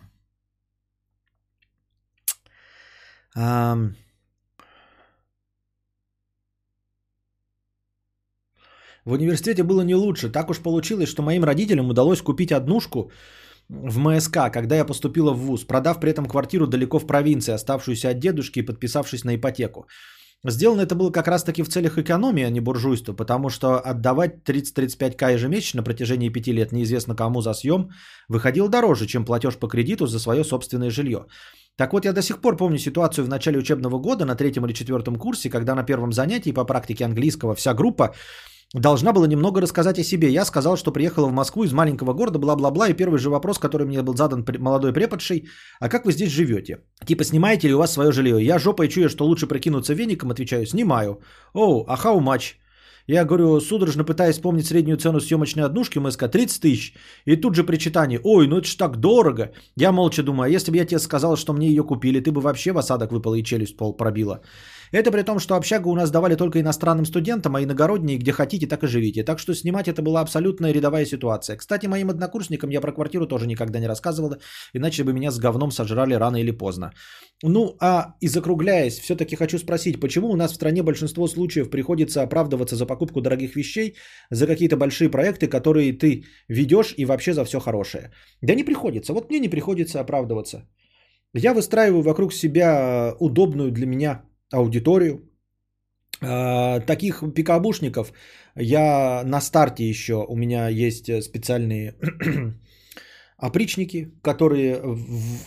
[9.04, 10.30] В университете было не лучше.
[10.30, 13.10] Так уж получилось, что моим родителям удалось купить однушку
[13.68, 18.10] в МСК, когда я поступила в ВУЗ, продав при этом квартиру далеко в провинции, оставшуюся
[18.10, 19.86] от дедушки и подписавшись на ипотеку.
[20.46, 24.48] Сделано это было как раз таки в целях экономии, а не буржуйства, потому что отдавать
[24.48, 27.90] 30-35к ежемесячно на протяжении 5 лет неизвестно кому за съем
[28.28, 31.26] выходил дороже, чем платеж по кредиту за свое собственное жилье.
[31.76, 34.72] Так вот, я до сих пор помню ситуацию в начале учебного года на третьем или
[34.72, 38.14] четвертом курсе, когда на первом занятии по практике английского вся группа
[38.74, 40.28] Должна была немного рассказать о себе.
[40.28, 42.88] Я сказал, что приехала в Москву из маленького города, бла-бла-бла.
[42.88, 45.48] И первый же вопрос, который мне был задан молодой преподшей,
[45.80, 46.80] а как вы здесь живете?
[47.06, 48.44] Типа, снимаете ли у вас свое жилье?
[48.44, 51.20] Я жопой чую, что лучше прикинуться веником, отвечаю, снимаю.
[51.54, 52.56] Оу, а how much?
[53.06, 56.94] Я говорю, судорожно пытаясь вспомнить среднюю цену съемочной однушки МСК 30 тысяч.
[57.24, 58.20] И тут же причитание.
[58.22, 59.52] Ой, ну это ж так дорого.
[59.76, 62.42] Я молча думаю, а если бы я тебе сказал, что мне ее купили, ты бы
[62.42, 64.42] вообще в осадок выпала и челюсть пол пробила.
[64.92, 68.66] Это при том, что общагу у нас давали только иностранным студентам, а иногородние, где хотите,
[68.66, 69.24] так и живите.
[69.24, 71.56] Так что снимать это была абсолютная рядовая ситуация.
[71.56, 74.38] Кстати, моим однокурсникам я про квартиру тоже никогда не рассказывала,
[74.74, 76.92] иначе бы меня с говном сожрали рано или поздно.
[77.42, 82.22] Ну, а и закругляясь, все-таки хочу спросить, почему у нас в стране большинство случаев приходится
[82.22, 83.94] оправдываться за покупку дорогих вещей,
[84.30, 88.10] за какие-то большие проекты, которые ты ведешь и вообще за все хорошее?
[88.42, 89.12] Да не приходится.
[89.12, 90.68] Вот мне не приходится оправдываться.
[91.34, 94.22] Я выстраиваю вокруг себя удобную для меня
[94.52, 95.28] аудиторию.
[96.20, 98.12] А, таких пикабушников
[98.56, 101.94] я на старте еще, у меня есть специальные
[103.36, 104.80] опричники, которые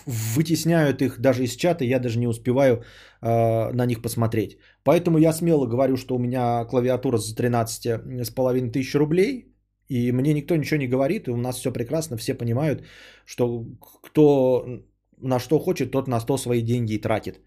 [0.05, 2.83] вытесняют их даже из чата, я даже не успеваю
[3.21, 4.57] а, на них посмотреть.
[4.83, 7.85] Поэтому я смело говорю, что у меня клавиатура за 13
[8.25, 9.51] с половиной тысяч рублей,
[9.89, 12.83] и мне никто ничего не говорит, и у нас все прекрасно, все понимают,
[13.25, 13.65] что
[14.01, 14.65] кто
[15.17, 17.41] на что хочет, тот на то свои деньги и тратит.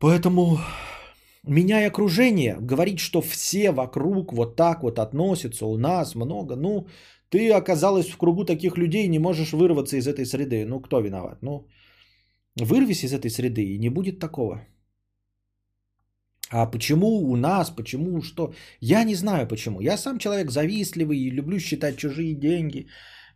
[0.00, 0.58] Поэтому
[1.42, 6.86] меняя окружение, говорить, что все вокруг вот так вот относятся, у нас много, ну,
[7.30, 10.64] ты оказалась в кругу таких людей, не можешь вырваться из этой среды.
[10.66, 11.42] Ну, кто виноват?
[11.42, 11.66] Ну,
[12.56, 14.66] вырвись из этой среды, и не будет такого.
[16.50, 18.54] А почему у нас, почему что?
[18.80, 19.80] Я не знаю почему.
[19.80, 22.88] Я сам человек завистливый и люблю считать чужие деньги.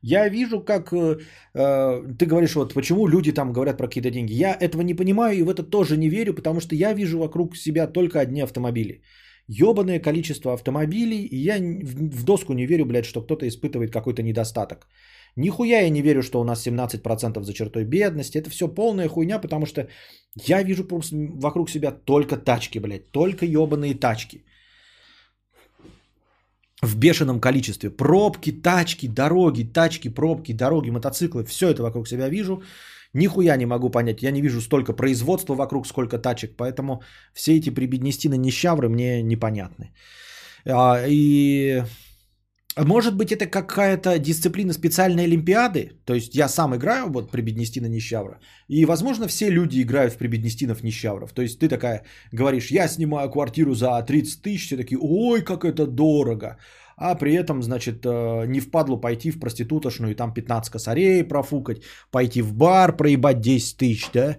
[0.02, 1.18] Я вижу, как э,
[1.54, 4.32] э, ты говоришь, вот почему люди там говорят про какие-то деньги.
[4.32, 7.56] Я этого не понимаю и в это тоже не верю, потому что я вижу вокруг
[7.56, 9.02] себя только одни автомобили.
[9.48, 14.88] Ебаное количество автомобилей, и я в доску не верю, блядь, что кто-то испытывает какой-то недостаток.
[15.36, 18.38] Нихуя я не верю, что у нас 17% за чертой бедности.
[18.38, 19.88] Это все полная хуйня, потому что
[20.46, 20.84] я вижу
[21.42, 23.10] вокруг себя только тачки, блядь.
[23.12, 24.44] Только ебаные тачки
[26.82, 27.90] в бешеном количестве.
[27.90, 31.44] Пробки, тачки, дороги, тачки, пробки, дороги, мотоциклы.
[31.44, 32.62] Все это вокруг себя вижу.
[33.14, 34.22] Нихуя не могу понять.
[34.22, 36.56] Я не вижу столько производства вокруг, сколько тачек.
[36.56, 37.02] Поэтому
[37.32, 39.92] все эти прибеднестины нищавры мне непонятны.
[40.66, 41.84] А, и
[42.78, 45.92] может быть, это какая-то дисциплина специальной олимпиады?
[46.04, 48.40] То есть я сам играю вот Прибеднестина Нищавра.
[48.68, 51.32] И, возможно, все люди играют в Прибеднестинов Нищавров.
[51.32, 55.64] То есть ты такая говоришь, я снимаю квартиру за 30 тысяч, все такие, ой, как
[55.64, 56.56] это дорого.
[56.96, 61.82] А при этом, значит, э, не впадло пойти в проститутошную и там 15 косарей профукать,
[62.10, 64.36] пойти в бар, проебать 10 тысяч, да,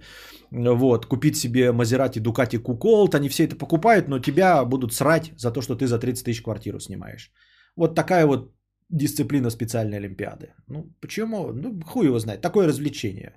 [0.50, 5.50] вот, купить себе Мазерати, Дукати, Куколт, они все это покупают, но тебя будут срать за
[5.50, 7.30] то, что ты за 30 тысяч квартиру снимаешь.
[7.76, 8.54] Вот такая вот
[8.90, 10.54] дисциплина специальной Олимпиады.
[10.68, 11.52] Ну, почему?
[11.52, 12.40] Ну, хуй его знает.
[12.40, 13.32] Такое развлечение.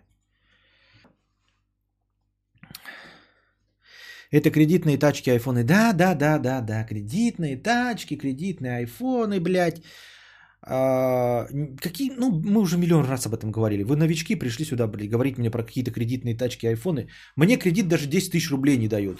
[4.31, 5.63] Это кредитные тачки, айфоны.
[5.63, 6.83] Да, да, да, да, да.
[6.83, 9.81] Кредитные тачки, кредитные айфоны, блядь.
[10.61, 11.47] А,
[11.81, 13.83] какие, ну, мы уже миллион раз об этом говорили.
[13.83, 17.07] Вы новички пришли сюда, блядь, говорить мне про какие-то кредитные тачки, айфоны.
[17.37, 19.19] Мне кредит даже 10 тысяч рублей не дают.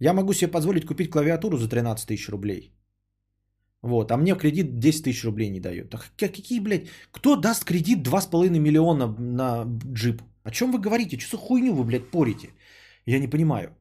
[0.00, 2.72] Я могу себе позволить купить клавиатуру за 13 тысяч рублей.
[3.82, 5.94] Вот, а мне кредит 10 тысяч рублей не дают.
[5.94, 10.22] А какие, блядь, кто даст кредит 2,5 миллиона на джип?
[10.44, 11.18] О чем вы говорите?
[11.18, 12.48] Что за хуйню вы, блядь, порите?
[13.06, 13.76] Я не понимаю.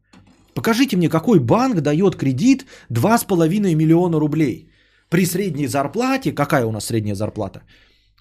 [0.53, 4.69] Покажите мне, какой банк дает кредит 2,5 миллиона рублей.
[5.09, 7.63] При средней зарплате, какая у нас средняя зарплата?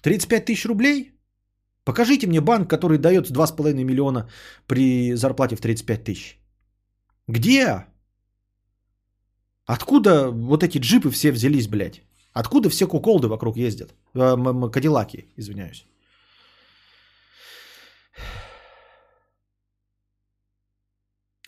[0.01, 1.11] 35 тысяч рублей?
[1.83, 4.27] Покажите мне банк, который дает 2,5 миллиона
[4.67, 6.39] при зарплате в 35 тысяч.
[7.27, 7.85] Где?
[9.65, 12.01] Откуда вот эти джипы все взялись, блядь?
[12.33, 13.93] Откуда все куколды вокруг ездят?
[14.13, 14.35] Э,
[14.71, 15.85] кадиллаки, извиняюсь.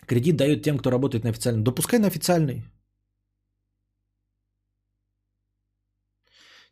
[0.07, 1.63] Кредит дают тем, кто работает на официальном.
[1.63, 2.63] Да пускай на официальный.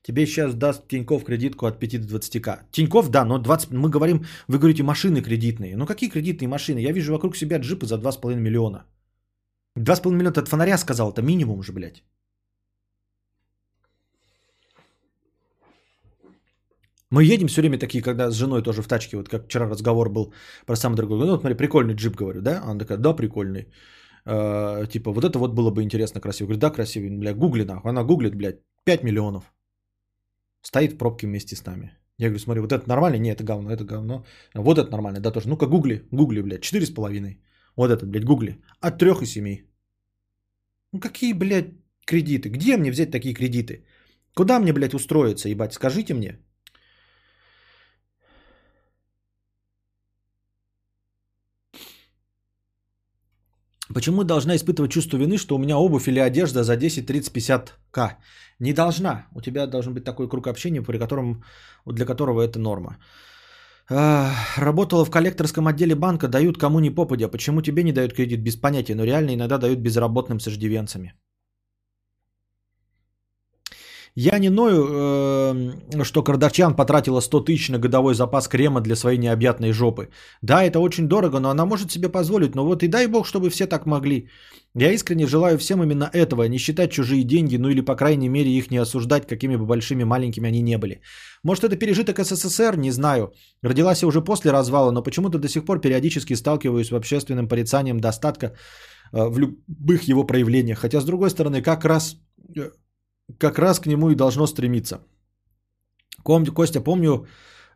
[0.01, 2.59] Тебе сейчас даст Тиньков кредитку от 5 до 20к.
[2.71, 5.75] Тиньков, да, но 20, мы говорим, вы говорите машины кредитные.
[5.75, 6.79] Ну какие кредитные машины?
[6.79, 8.85] Я вижу вокруг себя джипы за 2,5 миллиона.
[9.77, 12.03] 2,5 миллиона от фонаря сказал, это минимум же, блядь.
[17.11, 20.09] Мы едем все время такие, когда с женой тоже в тачке, вот как вчера разговор
[20.09, 20.33] был
[20.65, 21.17] про самый дорогой.
[21.19, 22.61] Ну, вот смотри, прикольный джип, говорю, да?
[22.63, 23.67] Она такая, да, прикольный.
[24.25, 26.47] Э, типа, вот это вот было бы интересно, красиво.
[26.47, 27.91] Говорю, да, красивый, бля, гугли нахуй.
[27.91, 29.53] Она гуглит, блядь, 5 миллионов.
[30.61, 31.91] Стоит в пробке вместе с нами.
[32.17, 33.17] Я говорю, смотри, вот это нормально?
[33.17, 34.25] Не, это говно, это говно.
[34.55, 35.47] Вот это нормально, да, тоже.
[35.47, 37.39] Ну-ка, гугли, гугли, блядь, четыре с половиной.
[37.75, 38.61] Вот этот, блядь, гугли.
[38.81, 39.63] От трех и семи.
[40.93, 41.73] Ну какие, блядь,
[42.05, 42.49] кредиты.
[42.49, 43.85] Где мне взять такие кредиты?
[44.35, 45.73] Куда мне, блядь, устроиться, ебать?
[45.73, 46.39] Скажите мне.
[53.93, 58.15] Почему должна испытывать чувство вины, что у меня обувь или одежда за 10, 30, 50к?
[58.59, 59.27] Не должна.
[59.35, 61.43] У тебя должен быть такой круг общения, при котором,
[61.85, 62.97] для которого это норма.
[63.87, 67.27] Работала в коллекторском отделе банка, дают кому ни попадя.
[67.27, 68.41] Почему тебе не дают кредит?
[68.41, 71.13] Без понятия, но реально иногда дают безработным с иждивенцами.
[74.17, 79.17] Я не ною, э, что Кардачьян потратила 100 тысяч на годовой запас крема для своей
[79.17, 80.09] необъятной жопы.
[80.41, 82.55] Да, это очень дорого, но она может себе позволить.
[82.55, 84.29] Но вот и дай бог, чтобы все так могли.
[84.77, 88.51] Я искренне желаю всем именно этого, не считать чужие деньги, ну или по крайней мере
[88.51, 91.01] их не осуждать, какими бы большими, маленькими они не были.
[91.43, 93.33] Может это пережиток СССР, не знаю.
[93.63, 97.99] Родилась я уже после развала, но почему-то до сих пор периодически сталкиваюсь с общественным порицанием
[97.99, 98.53] достатка э,
[99.29, 100.79] в любых его проявлениях.
[100.79, 102.17] Хотя с другой стороны, как раз
[102.57, 102.71] э,
[103.39, 104.99] как раз к нему и должно стремиться.
[106.23, 107.27] Костя, помню,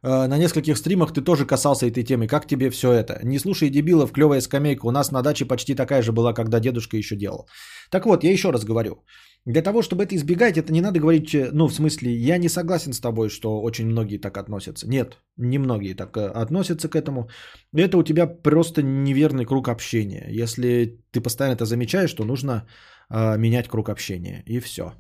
[0.02, 2.28] на нескольких стримах ты тоже касался этой темы.
[2.28, 3.20] Как тебе все это?
[3.24, 4.86] Не слушай дебилов, клевая скамейка.
[4.86, 7.48] У нас на даче почти такая же была, когда дедушка еще делал.
[7.92, 9.04] Так вот, я еще раз говорю.
[9.46, 12.50] Для того, чтобы это избегать, это не надо говорить, э, ну, в смысле, я не
[12.50, 14.88] согласен с тобой, что очень многие так относятся.
[14.88, 17.30] Нет, не многие так э, относятся к этому.
[17.74, 20.28] Это у тебя просто неверный круг общения.
[20.30, 22.68] Если ты постоянно это замечаешь, то нужно
[23.10, 24.44] э, менять круг общения.
[24.46, 24.94] И все.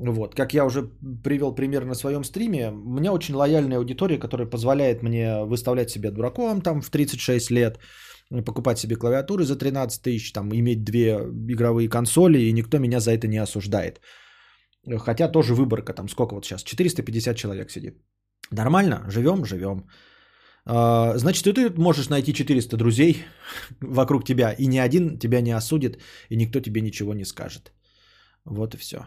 [0.00, 0.82] Вот, как я уже
[1.24, 6.10] привел пример на своем стриме, у меня очень лояльная аудитория, которая позволяет мне выставлять себя
[6.10, 7.78] дураком там в 36 лет,
[8.46, 13.10] покупать себе клавиатуры за 13 тысяч, там иметь две игровые консоли, и никто меня за
[13.10, 14.00] это не осуждает.
[14.98, 18.02] Хотя тоже выборка, там сколько вот сейчас, 450 человек сидит.
[18.50, 19.84] Нормально, живем, живем.
[20.64, 23.24] А, значит, и ты можешь найти 400 друзей
[23.82, 25.98] вокруг тебя, и ни один тебя не осудит,
[26.30, 27.72] и никто тебе ничего не скажет.
[28.46, 29.04] Вот и все.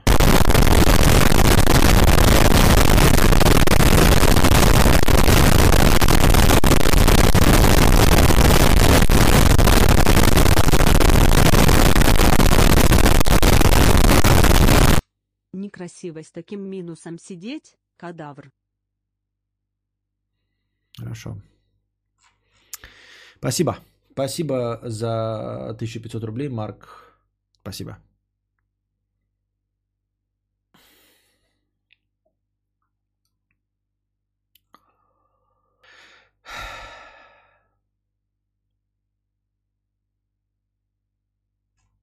[15.54, 18.52] Некрасиво с таким минусом сидеть, кадавр.
[20.98, 21.38] Хорошо.
[23.38, 23.78] Спасибо.
[24.12, 27.18] Спасибо за 1500 рублей, Марк.
[27.62, 27.98] Спасибо.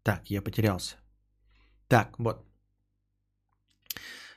[0.03, 0.97] Так, я потерялся.
[1.89, 2.45] Так, вот.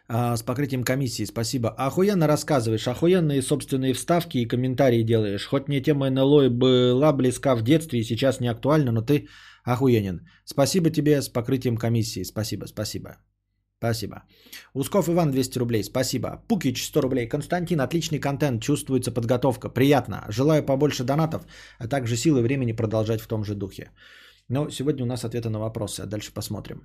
[0.08, 1.70] А, с покрытием комиссии, спасибо.
[1.70, 5.48] Охуенно рассказываешь, охуенные собственные вставки и комментарии делаешь.
[5.48, 9.28] Хоть мне тема НЛО была близка в детстве и сейчас не актуальна, но ты
[9.64, 10.28] охуенен.
[10.46, 12.24] Спасибо тебе с покрытием комиссии.
[12.24, 13.18] Спасибо, спасибо.
[13.78, 14.24] Спасибо.
[14.74, 15.84] Усков Иван 200 рублей.
[15.84, 16.42] Спасибо.
[16.48, 17.28] Пукич 100 рублей.
[17.28, 18.62] Константин, отличный контент.
[18.62, 19.70] Чувствуется подготовка.
[19.70, 20.26] Приятно.
[20.30, 21.46] Желаю побольше донатов,
[21.80, 23.92] а также силы и времени продолжать в том же духе.
[24.54, 26.78] Но сегодня у нас ответы на вопросы, а дальше посмотрим.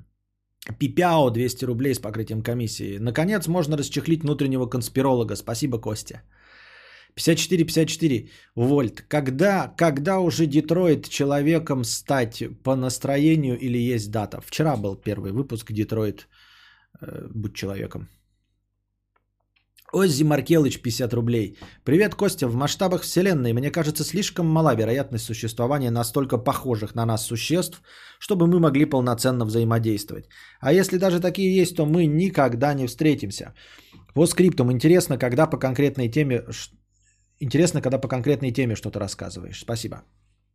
[0.78, 2.98] Пипяо 200 рублей с покрытием комиссии.
[2.98, 5.36] Наконец можно расчехлить внутреннего конспиролога.
[5.36, 6.22] Спасибо, Костя.
[7.16, 8.30] 54-54.
[8.56, 9.02] Вольт.
[9.08, 14.40] Когда, когда уже Детройт человеком стать по настроению или есть дата?
[14.40, 16.26] Вчера был первый выпуск Детройт.
[17.02, 18.08] Э, будь человеком.
[19.93, 21.57] Оззи Маркелыч, 50 рублей.
[21.84, 22.47] Привет, Костя.
[22.47, 27.81] В масштабах Вселенной, мне кажется, слишком мала вероятность существования настолько похожих на нас существ,
[28.19, 30.28] чтобы мы могли полноценно взаимодействовать.
[30.60, 33.55] А если даже такие есть, то мы никогда не встретимся.
[34.15, 36.43] По скриптам интересно, когда по конкретной теме...
[37.40, 39.60] Интересно, когда по конкретной теме что-то рассказываешь.
[39.60, 40.02] Спасибо.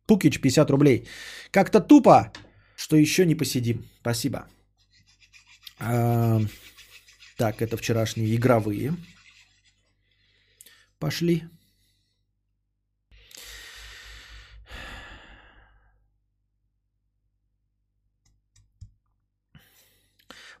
[0.06, 1.08] Пукич, 50 рублей.
[1.50, 2.32] Как-то тупо,
[2.76, 3.84] что еще не посидим.
[4.00, 4.46] Спасибо.
[5.78, 8.92] Так, это вчерашние игровые.
[11.04, 11.44] Пошли.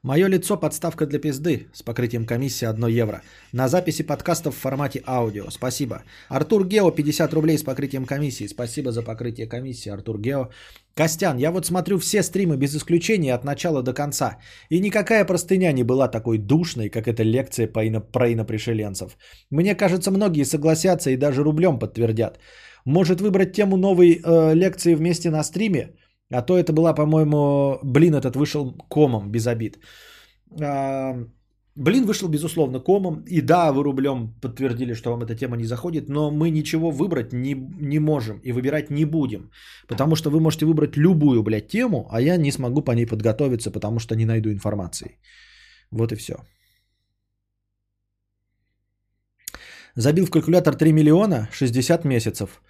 [0.04, 3.22] Мое лицо подставка для пизды с покрытием комиссии 1 евро.
[3.52, 5.50] На записи подкастов в формате аудио.
[5.50, 6.02] Спасибо.
[6.28, 8.46] Артур Гео 50 рублей с покрытием комиссии.
[8.46, 10.50] Спасибо за покрытие комиссии, Артур Гео.
[10.94, 14.36] Костян, я вот смотрю все стримы без исключения от начала до конца.
[14.68, 19.16] И никакая простыня не была такой душной, как эта лекция по ино- про инопришеленцев.
[19.50, 22.38] Мне кажется, многие согласятся и даже рублем подтвердят.
[22.84, 25.94] Может выбрать тему новой э, лекции вместе на стриме?
[26.32, 29.78] А то это была, по-моему, блин, этот вышел комом без обид.
[30.60, 31.14] А,
[31.76, 33.24] Блин вышел, безусловно, комом.
[33.26, 37.32] И да, вы рублем подтвердили, что вам эта тема не заходит, но мы ничего выбрать
[37.32, 39.50] не, не можем и выбирать не будем.
[39.88, 43.72] Потому что вы можете выбрать любую, блядь, тему, а я не смогу по ней подготовиться,
[43.72, 45.18] потому что не найду информации.
[45.90, 46.36] Вот и все.
[49.96, 52.62] Забил в калькулятор 3 миллиона, 60 месяцев,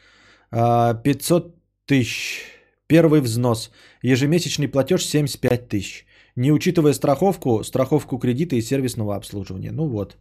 [0.50, 1.54] а, 500
[1.86, 2.53] тысяч.
[2.94, 3.70] Первый взнос.
[4.02, 6.06] Ежемесячный платеж 75 тысяч.
[6.36, 9.72] Не учитывая страховку, страховку кредита и сервисного обслуживания.
[9.72, 10.16] Ну вот.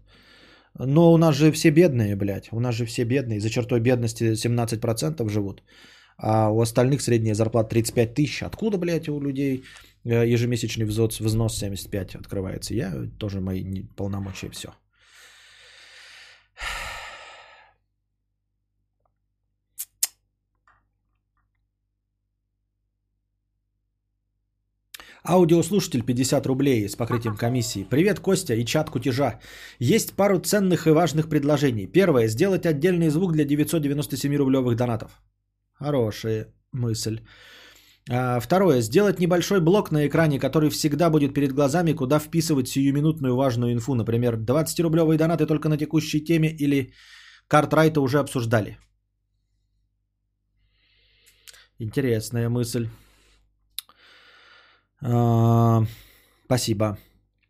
[0.79, 2.49] Но у нас же все бедные, блядь.
[2.51, 3.39] У нас же все бедные.
[3.39, 5.61] За чертой бедности 17% живут.
[6.17, 8.41] А у остальных средняя зарплата 35 тысяч.
[8.41, 9.63] Откуда, блядь, у людей
[10.05, 12.73] э, ежемесячный взнос, взнос 75 открывается?
[12.73, 14.69] Я тоже мои полномочия, все.
[25.25, 27.87] Аудиослушатель 50 рублей с покрытием комиссии.
[27.89, 29.39] Привет, Костя и чат кутежа.
[29.79, 31.87] Есть пару ценных и важных предложений.
[31.87, 32.27] Первое.
[32.27, 35.21] Сделать отдельный звук для 997 рублевых донатов.
[35.73, 37.21] Хорошая мысль.
[38.11, 38.81] А, второе.
[38.81, 43.95] Сделать небольшой блок на экране, который всегда будет перед глазами, куда вписывать сиюминутную важную инфу.
[43.95, 46.91] Например, 20-рублевые донаты только на текущей теме или
[47.47, 48.77] картрайта уже обсуждали.
[51.79, 52.89] Интересная мысль.
[55.03, 55.83] А,
[56.45, 56.97] спасибо.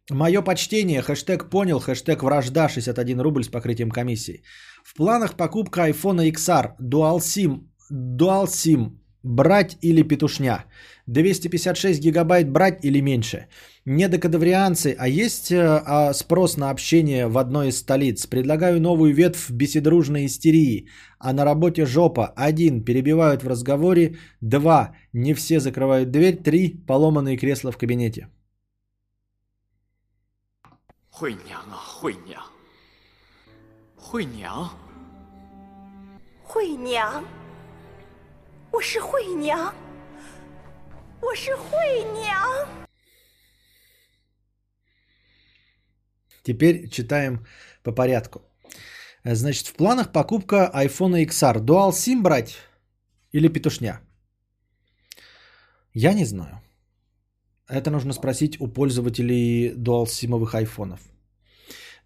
[0.10, 4.44] Мое почтение, хэштег понял, хэштег вражда, 61 рубль с покрытием комиссии.
[4.84, 10.66] В планах покупка iPhone XR, Dual SIM, Dual SIM, Брать или петушня?
[11.08, 13.48] 256 гигабайт брать или меньше?
[13.86, 18.28] Не докадаврианцы, а есть э, а, спрос на общение в одной из столиц.
[18.28, 20.88] Предлагаю новую ветвь беседружной истерии.
[21.20, 22.34] А на работе жопа.
[22.36, 24.18] Один, перебивают в разговоре.
[24.42, 26.44] Два, не все закрывают дверь.
[26.44, 28.28] Три, поломанные кресла в кабинете.
[31.10, 32.44] Хуйня, а, хуйня,
[33.96, 34.70] хуйня,
[36.54, 37.43] Хуйнян.
[38.73, 39.73] 我是惠娘，
[41.21, 42.69] 我是惠娘。
[46.43, 47.45] Теперь читаем
[47.83, 48.41] по порядку.
[49.25, 51.61] Э, Значит, в планах покупка iPhone XR.
[51.61, 52.57] Dual SIM брать
[53.33, 54.01] или петушня?
[55.93, 56.63] Я не знаю.
[57.69, 61.01] Это нужно спросить у пользователей Dual SIM-овых айфонов.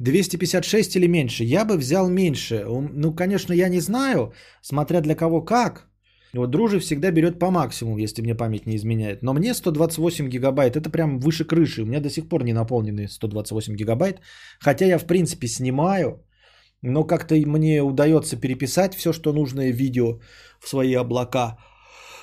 [0.01, 1.45] 256 или меньше?
[1.45, 2.65] Я бы взял меньше.
[2.67, 4.33] Ум- Ну, конечно, я не знаю,
[4.63, 5.86] смотря для кого как.
[6.34, 9.24] Вот Дружи всегда берет по максимуму, если мне память не изменяет.
[9.24, 11.82] Но мне 128 гигабайт, это прям выше крыши.
[11.82, 14.20] У меня до сих пор не наполнены 128 гигабайт.
[14.60, 16.24] Хотя я, в принципе, снимаю,
[16.82, 20.20] но как-то и мне удается переписать все, что нужное видео
[20.60, 21.58] в свои облака.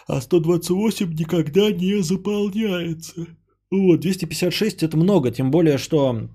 [0.07, 3.27] А 128 никогда не заполняется.
[3.71, 6.29] Вот, 256 это много, тем более, что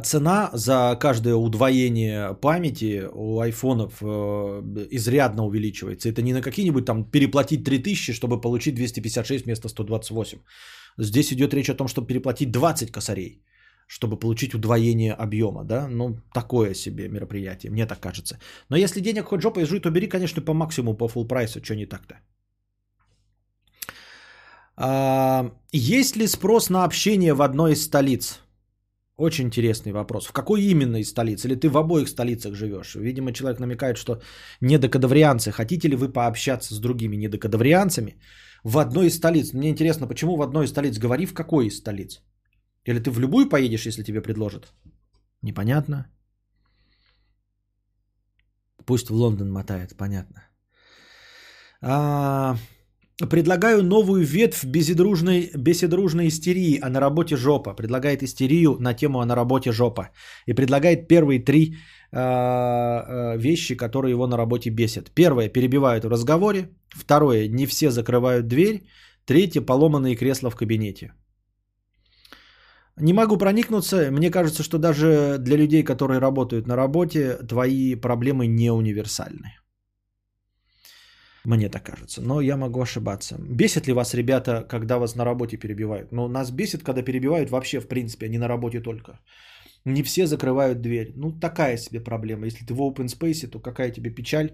[0.00, 4.06] цена за каждое удвоение памяти у айфонов э,
[4.90, 6.08] изрядно увеличивается.
[6.08, 10.38] Это не на какие-нибудь там переплатить 3000, чтобы получить 256 вместо 128.
[10.98, 13.42] Здесь идет речь о том, чтобы переплатить 20 косарей,
[13.86, 15.64] чтобы получить удвоение объема.
[15.64, 15.88] Да?
[15.88, 18.38] Ну, такое себе мероприятие, мне так кажется.
[18.68, 21.74] Но если денег хоть жопой жуй, то бери, конечно, по максимуму, по full прайсу, что
[21.74, 22.14] не так-то.
[24.76, 28.40] А, есть ли спрос на общение в одной из столиц?
[29.16, 30.26] Очень интересный вопрос.
[30.26, 31.44] В какой именно из столиц?
[31.44, 32.94] Или ты в обоих столицах живешь?
[32.94, 34.20] Видимо, человек намекает, что
[34.60, 35.52] недокадаврианцы.
[35.52, 38.16] Хотите ли вы пообщаться с другими недокадаврианцами
[38.64, 39.52] в одной из столиц?
[39.52, 40.98] Мне интересно, почему в одной из столиц?
[40.98, 42.22] Говори, в какой из столиц?
[42.84, 44.72] Или ты в любую поедешь, если тебе предложат?
[45.42, 46.06] Непонятно.
[48.86, 50.42] Пусть в Лондон мотает, понятно.
[51.80, 52.56] А,
[53.18, 57.74] Предлагаю новую ветвь беседружной, беседружной истерии, а на работе жопа.
[57.74, 60.08] Предлагает истерию на тему «А на работе жопа».
[60.46, 61.74] И предлагает первые три
[62.10, 65.10] э, э, вещи, которые его на работе бесят.
[65.14, 66.70] Первое– перебивают в разговоре.
[66.88, 68.86] Второе– не все закрывают дверь.
[69.26, 71.12] Третье– поломанные кресла в кабинете.
[72.96, 74.10] Не могу проникнуться.
[74.10, 79.61] Мне кажется, что даже для людей, которые работают на работе, твои проблемы не универсальны.
[81.44, 82.20] Мне так кажется.
[82.20, 83.36] Но я могу ошибаться.
[83.38, 86.12] Бесит ли вас, ребята, когда вас на работе перебивают?
[86.12, 89.20] Ну, нас бесит, когда перебивают вообще, в принципе, а не на работе только.
[89.84, 91.12] Не все закрывают дверь.
[91.16, 92.46] Ну, такая себе проблема.
[92.46, 94.50] Если ты в open space, то какая тебе печаль.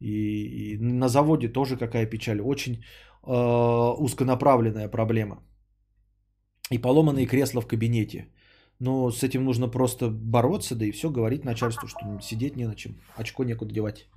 [0.00, 2.40] И, и на заводе тоже какая печаль.
[2.40, 2.82] Очень
[3.26, 5.42] э, узконаправленная проблема.
[6.70, 8.28] И поломанные кресла в кабинете.
[8.80, 12.74] Но с этим нужно просто бороться, да и все, говорить начальству, что сидеть не на
[12.74, 12.96] чем.
[13.16, 14.08] Очко некуда девать.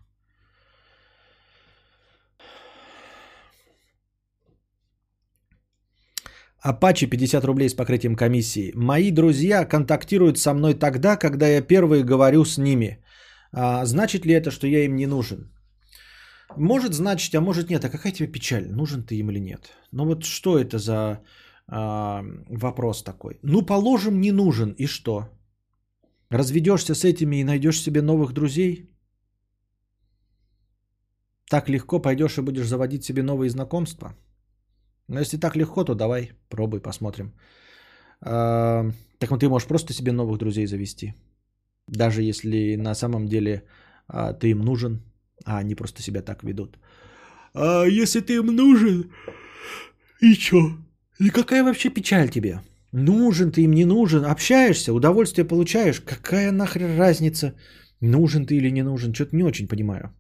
[6.66, 8.72] Апачи 50 рублей с покрытием комиссии.
[8.76, 12.98] Мои друзья контактируют со мной тогда, когда я первый говорю с ними.
[13.52, 15.52] А, значит ли это, что я им не нужен?
[16.58, 17.86] Может значить, а может нет.
[17.86, 18.72] А какая тебе печаль?
[18.72, 19.70] Нужен ты им или нет?
[19.92, 21.22] Ну вот что это за
[21.68, 23.38] а, вопрос такой?
[23.44, 24.74] Ну, положим, не нужен.
[24.80, 25.30] И что?
[26.32, 28.90] Разведешься с этими и найдешь себе новых друзей?
[31.48, 34.16] Так легко пойдешь и будешь заводить себе новые знакомства?
[35.08, 37.34] Но если так легко, то давай, пробуй, посмотрим.
[38.22, 41.14] А, так вот ты можешь просто себе новых друзей завести.
[41.88, 43.64] Даже если на самом деле
[44.08, 45.02] а, ты им нужен,
[45.46, 46.80] а они просто себя так ведут.
[47.54, 49.12] А если ты им нужен,
[50.22, 50.78] и чё?
[51.20, 52.62] И какая вообще печаль тебе?
[52.92, 54.26] Нужен ты им, не нужен.
[54.26, 56.02] Общаешься, удовольствие получаешь.
[56.02, 57.54] Какая нахрен разница,
[58.02, 59.14] нужен ты или не нужен?
[59.14, 60.14] Что-то не очень понимаю.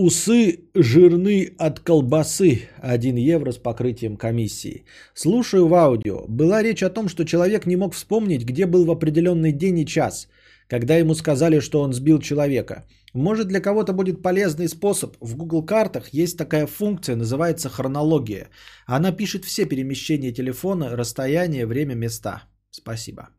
[0.00, 2.68] Усы жирны от колбасы.
[2.82, 4.84] 1 евро с покрытием комиссии.
[5.12, 6.24] Слушаю в аудио.
[6.28, 9.86] Была речь о том, что человек не мог вспомнить, где был в определенный день и
[9.86, 10.28] час,
[10.68, 12.84] когда ему сказали, что он сбил человека.
[13.12, 15.16] Может для кого-то будет полезный способ.
[15.20, 18.50] В Google картах есть такая функция, называется хронология.
[18.86, 22.44] Она пишет все перемещения телефона, расстояние, время, места.
[22.70, 23.30] Спасибо.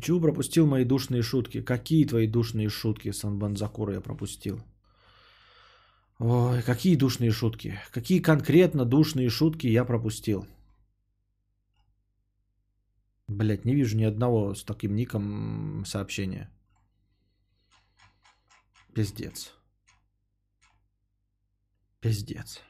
[0.00, 1.60] Почему пропустил мои душные шутки?
[1.60, 4.58] Какие твои душные шутки, Санбанзакура, я пропустил?
[6.18, 7.78] Ой, какие душные шутки?
[7.90, 10.46] Какие конкретно душные шутки я пропустил?
[13.28, 16.50] Блять, не вижу ни одного с таким ником сообщения.
[18.94, 19.52] Пиздец.
[22.00, 22.62] Пиздец.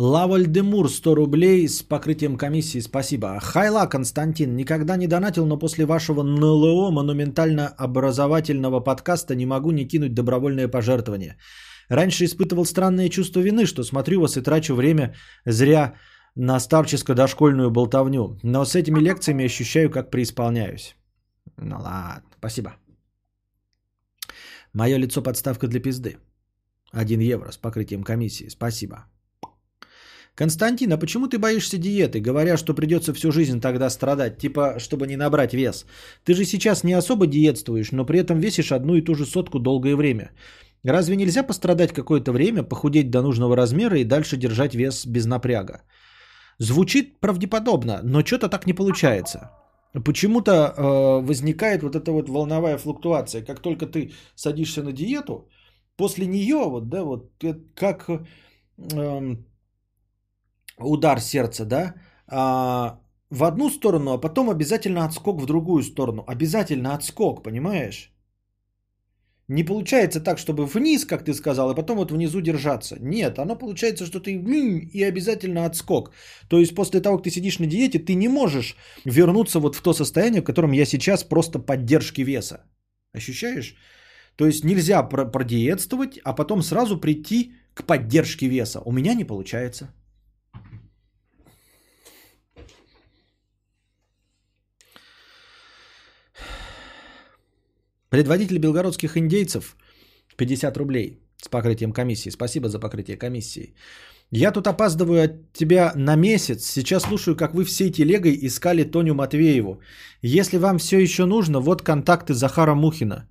[0.00, 3.38] Лавальдемур 100 рублей с покрытием комиссии, спасибо.
[3.38, 10.14] Хайла Константин, никогда не донатил, но после вашего НЛО монументально-образовательного подкаста не могу не кинуть
[10.14, 11.36] добровольное пожертвование.
[11.90, 15.14] Раньше испытывал странное чувство вины, что смотрю вас и трачу время
[15.44, 15.92] зря
[16.34, 18.38] на старческо-дошкольную болтовню.
[18.42, 20.96] Но с этими лекциями ощущаю, как преисполняюсь.
[21.58, 22.70] Ну ладно, спасибо.
[24.72, 26.16] Мое лицо подставка для пизды.
[26.90, 28.48] Один евро с покрытием комиссии.
[28.48, 28.96] Спасибо.
[30.34, 35.06] Константин, а почему ты боишься диеты, говоря, что придется всю жизнь тогда страдать, типа, чтобы
[35.06, 35.86] не набрать вес?
[36.24, 39.58] Ты же сейчас не особо диетствуешь, но при этом весишь одну и ту же сотку
[39.58, 40.30] долгое время.
[40.84, 45.82] Разве нельзя пострадать какое-то время, похудеть до нужного размера и дальше держать вес без напряга?
[46.58, 49.50] Звучит правдеподобно, но что-то так не получается.
[50.04, 53.42] Почему-то э, возникает вот эта вот волновая флуктуация.
[53.42, 55.48] Как только ты садишься на диету,
[55.96, 57.30] после нее, вот, да, вот
[57.74, 59.36] как э,
[60.82, 61.94] удар сердца, да,
[62.26, 63.00] а,
[63.30, 66.24] в одну сторону, а потом обязательно отскок в другую сторону.
[66.26, 68.12] Обязательно отскок, понимаешь?
[69.48, 72.96] Не получается так, чтобы вниз, как ты сказал, и потом вот внизу держаться.
[73.00, 76.12] Нет, оно получается, что ты и обязательно отскок.
[76.48, 79.82] То есть после того, как ты сидишь на диете, ты не можешь вернуться вот в
[79.82, 82.60] то состояние, в котором я сейчас просто поддержки веса.
[83.12, 83.74] Ощущаешь?
[84.36, 88.80] То есть нельзя продиетствовать, а потом сразу прийти к поддержке веса.
[88.84, 89.88] У меня не получается.
[98.10, 99.76] Предводитель белгородских индейцев
[100.36, 102.30] 50 рублей с покрытием комиссии.
[102.30, 103.74] Спасибо за покрытие комиссии.
[104.32, 106.64] Я тут опаздываю от тебя на месяц.
[106.64, 109.80] Сейчас слушаю, как вы всей телегой искали Тоню Матвееву.
[110.22, 113.28] Если вам все еще нужно, вот контакты Захара Мухина.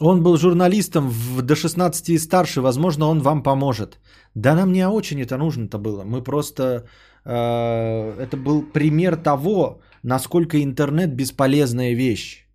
[0.00, 4.00] Он был журналистом в, до 16 и старше, возможно, он вам поможет.
[4.34, 6.04] Да нам не очень это нужно-то было.
[6.04, 6.86] Мы просто...
[7.24, 12.49] Э, это был пример того, насколько интернет бесполезная вещь.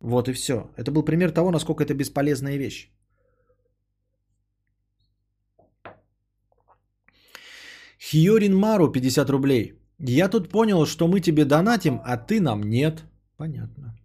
[0.00, 0.70] Вот и все.
[0.76, 2.90] Это был пример того, насколько это бесполезная вещь.
[8.10, 9.72] Хьорин Мару 50 рублей.
[9.98, 13.04] Я тут понял, что мы тебе донатим, а ты нам нет.
[13.36, 13.98] Понятно.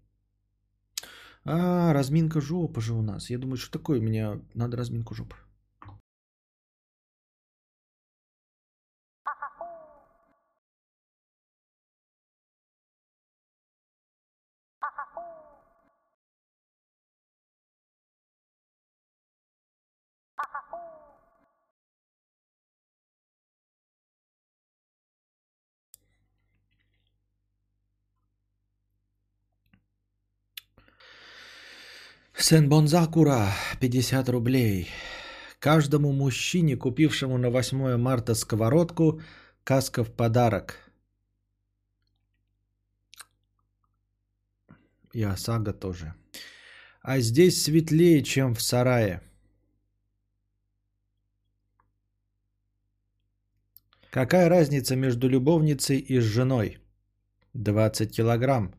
[1.44, 3.30] А, разминка жопы же у нас.
[3.30, 5.36] Я думаю, что такое у меня надо разминку жопы.
[32.42, 34.88] Сен Бонзакура, 50 рублей.
[35.60, 39.22] Каждому мужчине, купившему на 8 марта сковородку,
[39.64, 40.92] каска в подарок.
[45.14, 46.16] И ОСАГО тоже.
[47.04, 49.22] А здесь светлее, чем в сарае.
[54.10, 56.80] Какая разница между любовницей и женой?
[57.54, 58.74] 20 килограмм.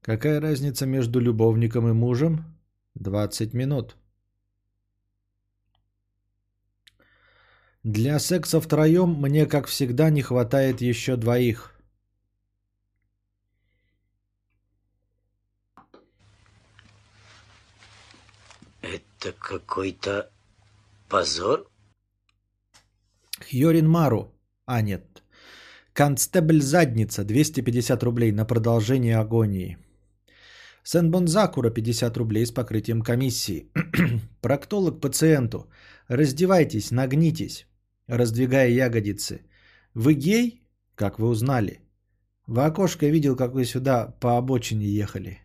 [0.00, 2.57] Какая разница между любовником и мужем?
[2.94, 3.96] 20 минут.
[7.84, 11.74] Для секса втроем мне, как всегда, не хватает еще двоих.
[18.82, 20.30] Это какой-то
[21.08, 21.70] позор?
[23.48, 24.32] Йорин Мару.
[24.66, 25.22] А, нет.
[25.92, 27.24] Констебль Задница.
[27.24, 29.78] 250 рублей на продолжение агонии.
[30.90, 33.70] Сенбон Закура 50 рублей с покрытием комиссии.
[34.40, 35.68] Проктолог пациенту.
[36.08, 37.66] Раздевайтесь, нагнитесь,
[38.06, 39.42] раздвигая ягодицы.
[39.92, 40.62] Вы гей?
[40.94, 41.82] Как вы узнали?
[42.46, 45.42] В окошко видел, как вы сюда по обочине ехали.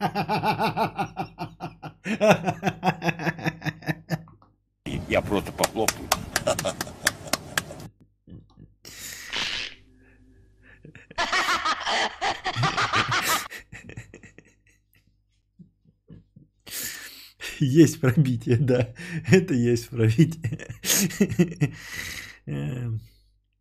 [5.10, 6.08] Я просто похлопаю.
[17.58, 18.94] Есть пробитие, да.
[19.26, 20.66] Это есть пробитие.
[22.46, 23.00] Эм,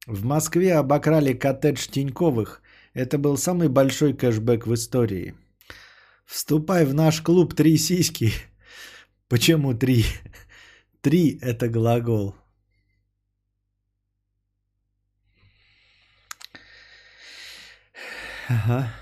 [0.08, 2.62] В Москве обокрали коттедж Тиньковых.
[2.94, 5.36] Это был самый большой кэшбэк в истории.
[6.26, 8.32] Вступай в наш клуб «Три сиськи».
[9.28, 10.06] Почему три?
[11.02, 12.36] Три– это глагол.
[18.50, 18.94] Ага.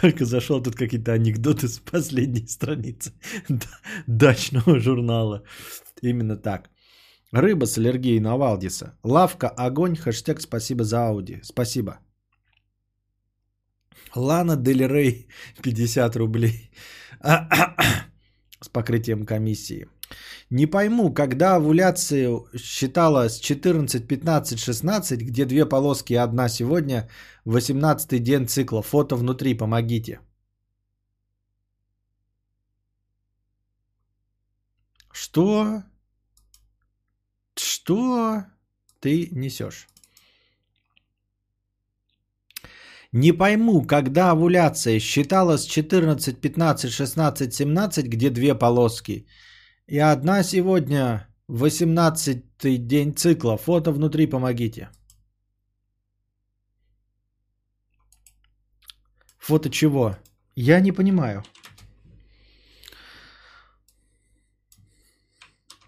[0.00, 3.12] Только зашел тут какие-то анекдоты с последней страницы
[4.06, 5.42] дачного журнала.
[6.02, 6.70] Именно так.
[7.32, 8.98] Рыба с аллергией на Валдиса.
[9.02, 9.96] Лавка огонь.
[9.96, 11.40] Хэштег спасибо за Ауди.
[11.42, 11.98] Спасибо.
[14.14, 15.28] Лана Дель Рей
[15.62, 16.70] 50 рублей.
[18.60, 19.86] С покрытием комиссии.
[20.50, 27.08] Не пойму, когда овуляцию считала с 14, 15, 16, где две полоски и одна сегодня,
[27.44, 28.82] 18 день цикла.
[28.82, 30.20] Фото внутри, помогите.
[35.12, 35.82] Что?
[37.56, 38.44] Что
[39.00, 39.88] ты несешь?
[43.12, 49.26] Не пойму, когда овуляция считалась 14, 15, 16, 17, где две полоски,
[49.88, 53.56] и одна сегодня 18 день цикла.
[53.56, 54.90] Фото внутри помогите.
[59.38, 60.16] Фото чего?
[60.54, 61.42] Я не понимаю.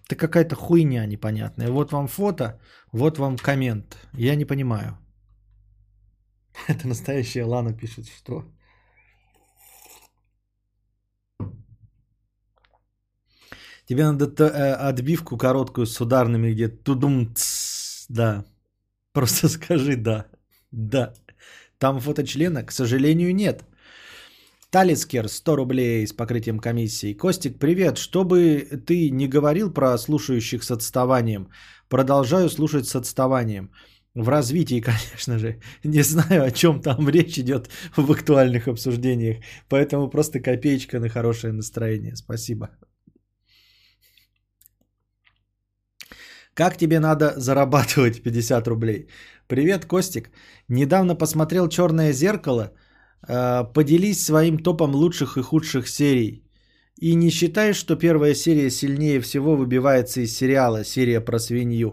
[0.07, 1.71] Это какая-то хуйня непонятная.
[1.71, 2.59] Вот вам фото,
[2.93, 3.99] вот вам коммент.
[4.15, 4.99] Я не понимаю.
[6.69, 8.45] Это настоящая Лана пишет, что?
[13.91, 17.35] Тебе надо э, отбивку короткую с ударными, где тудум
[18.09, 18.45] да.
[19.13, 20.27] Просто скажи да.
[20.71, 21.13] Да.
[21.79, 23.65] Там фото члена, к сожалению, нет.
[24.71, 27.15] Талискер, 100 рублей с покрытием комиссии.
[27.15, 27.99] Костик, привет.
[27.99, 31.49] Чтобы ты не говорил про слушающих с отставанием,
[31.89, 33.73] продолжаю слушать с отставанием.
[34.15, 35.61] В развитии, конечно же.
[35.83, 39.39] Не знаю, о чем там речь идет в актуальных обсуждениях.
[39.69, 42.15] Поэтому просто копеечка на хорошее настроение.
[42.15, 42.69] Спасибо.
[46.55, 49.07] Как тебе надо зарабатывать 50 рублей?
[49.47, 50.31] Привет, Костик.
[50.69, 52.73] Недавно посмотрел «Черное зеркало».
[53.29, 56.45] Э, Поделись своим топом лучших и худших серий.
[57.01, 61.93] И не считаешь, что первая серия сильнее всего выбивается из сериала, серия про свинью?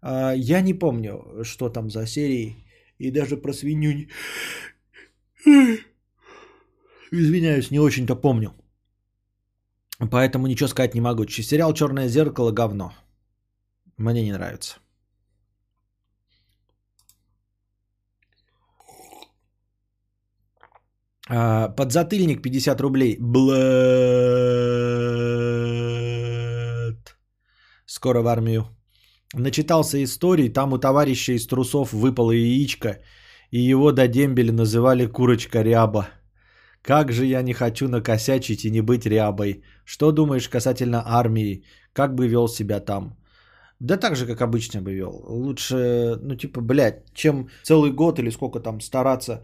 [0.00, 2.56] А, Я не помню, что там за серии.
[2.98, 4.08] И даже про свинью...
[7.12, 8.52] Извиняюсь, не очень-то помню.
[10.10, 11.26] Поэтому ничего сказать не могу.
[11.28, 12.92] Сериал «Черное зеркало» говно.
[13.96, 14.78] Мне не нравится.
[21.28, 23.16] А, Подзатыльник 50 рублей.
[23.20, 23.52] Блэд.
[27.86, 28.66] Скоро в армию.
[29.34, 32.98] Начитался историй, там у товарища из трусов выпало яичко,
[33.50, 36.08] и его до дембеля называли курочка ряба.
[36.82, 39.62] Как же я не хочу накосячить и не быть рябой.
[39.84, 41.64] Что думаешь касательно армии?
[41.92, 43.16] Как бы вел себя там?
[43.82, 45.24] Да так же, как обычно бы вел.
[45.28, 49.42] Лучше, ну типа, блядь, чем целый год или сколько там стараться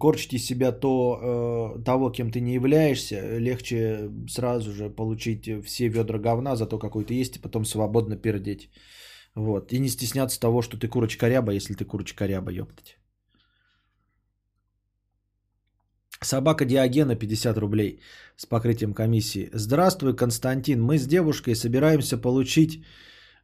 [0.00, 5.88] корчить из себя то, э, того, кем ты не являешься, легче сразу же получить все
[5.88, 8.68] ведра говна за то, какой ты есть, и потом свободно пердеть.
[9.36, 9.72] Вот.
[9.72, 12.98] И не стесняться того, что ты курочка ряба, если ты курочка ряба, ёптать.
[16.20, 18.00] Собака Диогена 50 рублей
[18.36, 19.50] с покрытием комиссии.
[19.52, 20.82] Здравствуй, Константин.
[20.82, 22.82] Мы с девушкой собираемся получить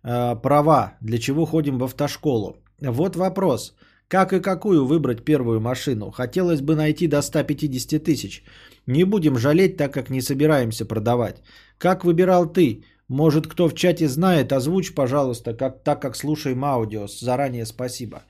[0.04, 2.56] э, права, для чего ходим в автошколу.
[2.80, 3.74] Вот вопрос.
[4.08, 6.10] Как и какую выбрать первую машину?
[6.10, 8.44] Хотелось бы найти до 150 тысяч.
[8.86, 11.42] Не будем жалеть, так как не собираемся продавать.
[11.78, 12.84] Как выбирал ты?
[13.08, 17.06] Может, кто в чате знает, озвучь, пожалуйста, как, так как слушаем аудио.
[17.06, 18.22] Заранее спасибо.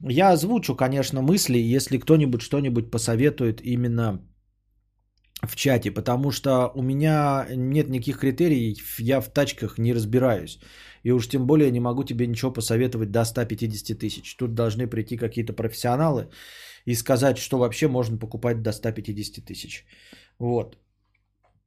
[0.00, 4.20] Я озвучу, конечно, мысли, если кто-нибудь что-нибудь посоветует именно
[5.46, 10.58] в чате, потому что у меня нет никаких критериев, я в тачках не разбираюсь.
[11.04, 14.36] И уж тем более не могу тебе ничего посоветовать до 150 тысяч.
[14.36, 16.28] Тут должны прийти какие-то профессионалы
[16.86, 19.84] и сказать, что вообще можно покупать до 150 тысяч.
[20.38, 20.78] Вот.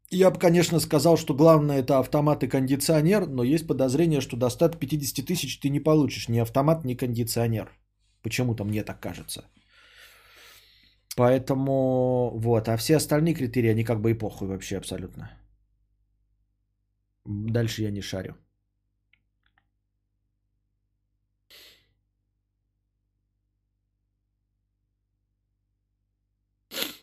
[0.09, 4.49] Я бы, конечно, сказал, что главное это автомат и кондиционер, но есть подозрение, что до
[4.49, 7.69] 150 тысяч ты не получишь ни автомат, ни кондиционер.
[8.23, 9.43] Почему-то мне так кажется.
[11.17, 15.31] Поэтому вот, а все остальные критерии, они как бы и похуй вообще абсолютно.
[17.25, 18.35] Дальше я не шарю.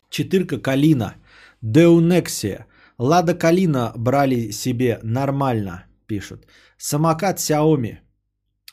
[0.09, 1.15] Четырка Калина.
[1.61, 2.67] Деунексия.
[2.97, 6.47] Лада Калина брали себе нормально, пишут.
[6.77, 7.97] Самокат Xiaomi.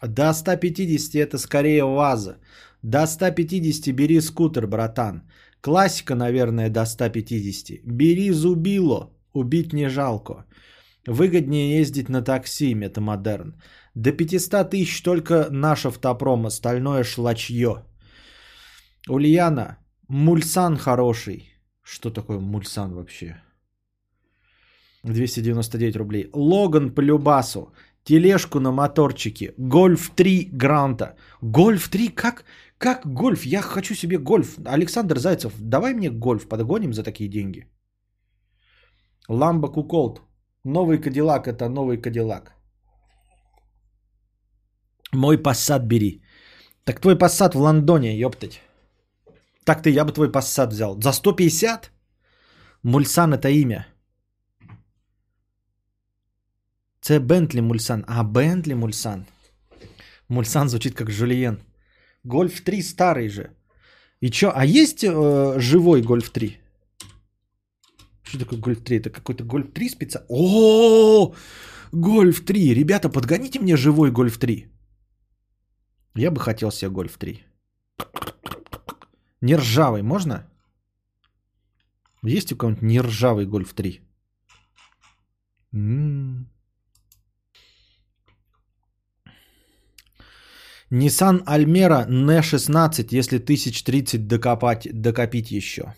[0.02, 2.38] До 150 это скорее ВАЗа.
[2.82, 5.22] До 150 бери скутер, братан.
[5.60, 7.84] Классика, наверное, до 150.
[7.84, 10.44] Бери Зубило, убить не жалко.
[11.06, 13.54] Выгоднее ездить на такси, метамодерн.
[13.94, 17.84] До 500 тысяч только наш автопром, остальное шлачье.
[19.08, 19.78] Ульяна,
[20.08, 21.52] Мульсан хороший.
[21.82, 23.36] Что такое Мульсан вообще?
[25.04, 26.30] 299 рублей.
[26.32, 27.72] Логан по любасу.
[28.04, 29.54] Тележку на моторчике.
[29.56, 31.16] Гольф 3 Гранта.
[31.40, 32.08] Гольф 3?
[32.08, 32.44] Как?
[32.82, 33.46] Как гольф?
[33.46, 34.58] Я хочу себе гольф.
[34.66, 37.66] Александр Зайцев, давай мне гольф подгоним за такие деньги.
[39.28, 40.20] Ламбо Куколт.
[40.64, 42.52] Новый Кадиллак это новый Кадиллак.
[45.12, 46.22] Мой пассат бери.
[46.84, 48.60] Так твой пассат в Лондоне, ёптать.
[49.64, 51.00] Так ты, я бы твой пассат взял.
[51.00, 51.92] За 150?
[52.82, 53.86] Мульсан это имя.
[57.00, 58.04] Це Бентли Мульсан.
[58.08, 59.26] А, Бентли Мульсан.
[60.28, 61.58] Мульсан звучит как Жульен.
[62.24, 63.50] Гольф 3 старый же.
[64.20, 66.58] И чё, а есть э, живой Гольф 3?
[68.22, 68.98] Что такое Гольф 3?
[68.98, 70.26] Это какой-то Гольф 3 специально?
[70.30, 71.34] О,
[71.92, 72.74] Гольф 3.
[72.74, 74.66] Ребята, подгоните мне живой Гольф 3.
[76.14, 77.44] Я бы хотел себе Гольф 3.
[79.40, 80.46] Нержавый можно?
[82.22, 84.00] Есть у кого-нибудь нержавый Гольф 3?
[85.72, 86.51] М-м.
[90.92, 95.94] Nissan Almera N16, если 1030 докопать, докопить еще.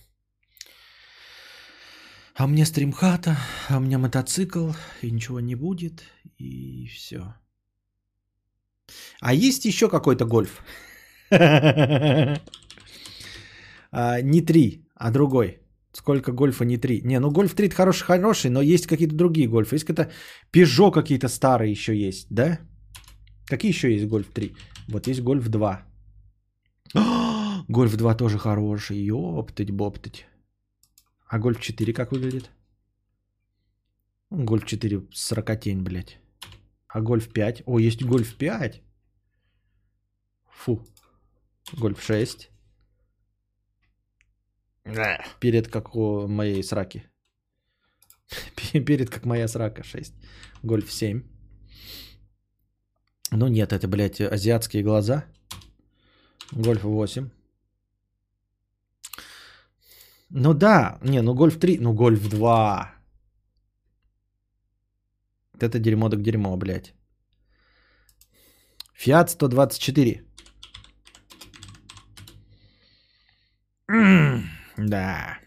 [2.36, 3.36] А мне стримхата,
[3.68, 4.70] а меня мотоцикл,
[5.02, 6.04] и ничего не будет,
[6.38, 7.34] и все.
[9.20, 10.62] А есть еще какой-то гольф?
[13.96, 15.60] А, не три, а другой.
[15.92, 17.00] Сколько гольфа не три?
[17.04, 19.76] Не, ну гольф 3 хороший, хороший, но есть какие-то другие гольфы.
[19.76, 20.10] Есть какие-то
[20.52, 22.58] Peugeot какие-то старые еще есть, да?
[23.46, 24.54] Какие еще есть гольф 3?
[24.88, 25.86] Вот есть гольф 2.
[27.68, 28.98] Гольф 2 тоже хороший.
[28.98, 30.26] Ёптать, боптать.
[31.26, 32.50] А гольф 4 как выглядит?
[34.30, 36.18] Гольф 4 сорокотень, блядь.
[36.88, 37.62] А гольф 5?
[37.66, 38.82] О, есть гольф 5.
[40.50, 40.82] Фу.
[41.72, 42.50] Гольф 6.
[45.40, 47.04] Перед как у моей сраки.
[48.72, 50.14] Перед как моя срака 6.
[50.62, 51.33] Гольф 7.
[53.32, 55.24] Ну нет, это, блядь, азиатские глаза.
[56.52, 57.30] Гольф 8.
[60.30, 62.94] Ну да, не, ну Гольф 3, ну Гольф 2.
[65.60, 66.94] Это дерьмо так дерьмо, блядь.
[68.94, 70.22] Фиат 124.
[73.88, 75.38] М, Да.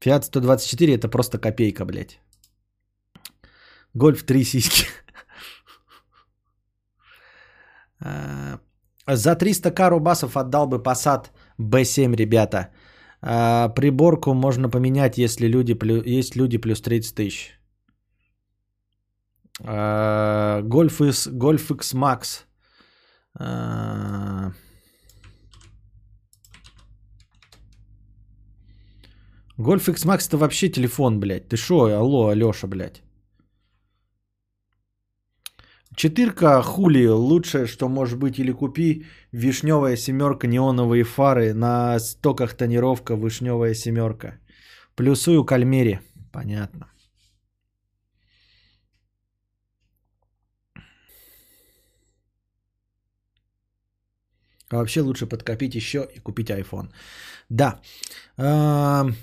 [0.00, 2.20] Фиат 124 это просто копейка, блядь.
[3.94, 4.86] Гольф 3 сиськи.
[8.00, 8.58] А,
[9.06, 12.68] За 300к рубасов отдал бы Passat B7, ребята.
[13.20, 15.74] А, Приборку можно поменять, если люди,
[16.06, 17.54] есть люди плюс 30 тысяч.
[19.60, 22.46] Гольф X, Гольф X Max.
[29.58, 31.48] Гольф X Max это вообще телефон, блядь.
[31.48, 33.02] Ты шо, алло, Алёша, блядь.
[35.98, 43.14] Четырка хули лучшее, что может быть, или купи вишневая семерка, неоновые фары, на стоках тонировка
[43.14, 44.38] вишневая семерка.
[44.94, 46.00] Плюсую кальмери.
[46.32, 46.86] Понятно.
[54.70, 56.92] А вообще лучше подкопить еще и купить iPhone.
[57.48, 57.80] Да.
[58.36, 59.16] Ам.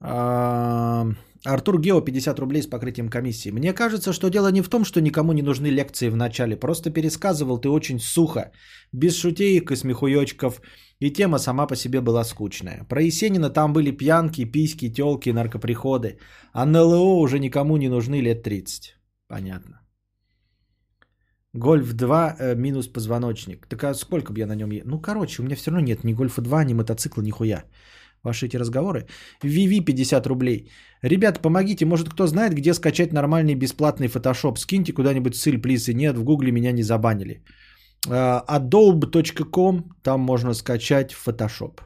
[0.00, 1.16] Ам.
[1.46, 3.50] Артур Гео 50 рублей с покрытием комиссии.
[3.50, 6.56] Мне кажется, что дело не в том, что никому не нужны лекции в начале.
[6.56, 8.50] Просто пересказывал ты очень сухо,
[8.92, 10.62] без шутеек и смехуёчков.
[11.00, 12.86] И тема сама по себе была скучная.
[12.88, 16.18] Про Есенина там были пьянки, письки, тёлки, наркоприходы.
[16.54, 18.96] А НЛО уже никому не нужны лет 30.
[19.28, 19.80] Понятно.
[21.52, 23.66] Гольф 2 э, минус позвоночник.
[23.66, 24.70] Так а сколько бы я на нем...
[24.84, 27.64] Ну, короче, у меня все равно нет ни Гольфа 2, ни мотоцикла, ни хуя.
[28.24, 29.06] Ваши эти разговоры.
[29.42, 30.70] Виви 50 рублей.
[31.02, 34.58] Ребята, помогите, может кто знает, где скачать нормальный бесплатный фотошоп.
[34.58, 35.88] Скиньте куда-нибудь ссыль, плиз.
[35.88, 37.42] И нет, в гугле меня не забанили.
[38.08, 41.80] А, Adobe.com, там можно скачать фотошоп.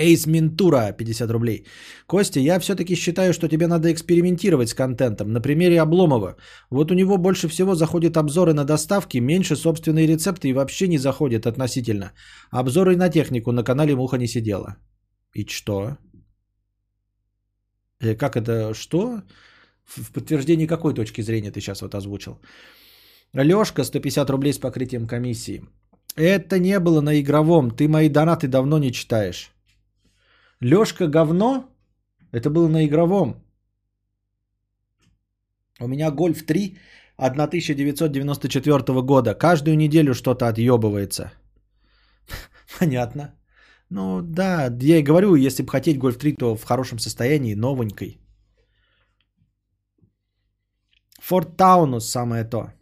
[0.00, 1.66] Эйс Ментура, 50 рублей.
[2.06, 5.32] Костя, я все-таки считаю, что тебе надо экспериментировать с контентом.
[5.32, 6.36] На примере Обломова.
[6.70, 10.98] Вот у него больше всего заходят обзоры на доставки, меньше собственные рецепты и вообще не
[10.98, 12.12] заходят относительно.
[12.50, 14.76] Обзоры на технику на канале Муха не сидела.
[15.34, 15.98] И что?
[18.00, 18.72] Э, Как это?
[18.74, 19.22] Что?
[19.84, 22.40] В подтверждении какой точки зрения ты сейчас вот озвучил?
[23.34, 25.62] Лешка, 150 рублей с покрытием комиссии.
[26.16, 27.70] Это не было на игровом.
[27.70, 29.52] Ты мои донаты давно не читаешь.
[30.60, 31.64] Лешка говно?
[32.32, 33.34] Это было на игровом.
[35.80, 36.76] У меня Гольф 3
[37.16, 39.34] 1994 года.
[39.34, 41.32] Каждую неделю что-то отъебывается.
[42.78, 43.34] Понятно.
[43.90, 48.18] Ну да, я и говорю, если бы хотеть Гольф 3, то в хорошем состоянии, новенькой.
[51.20, 52.72] Форт Таунус самое то.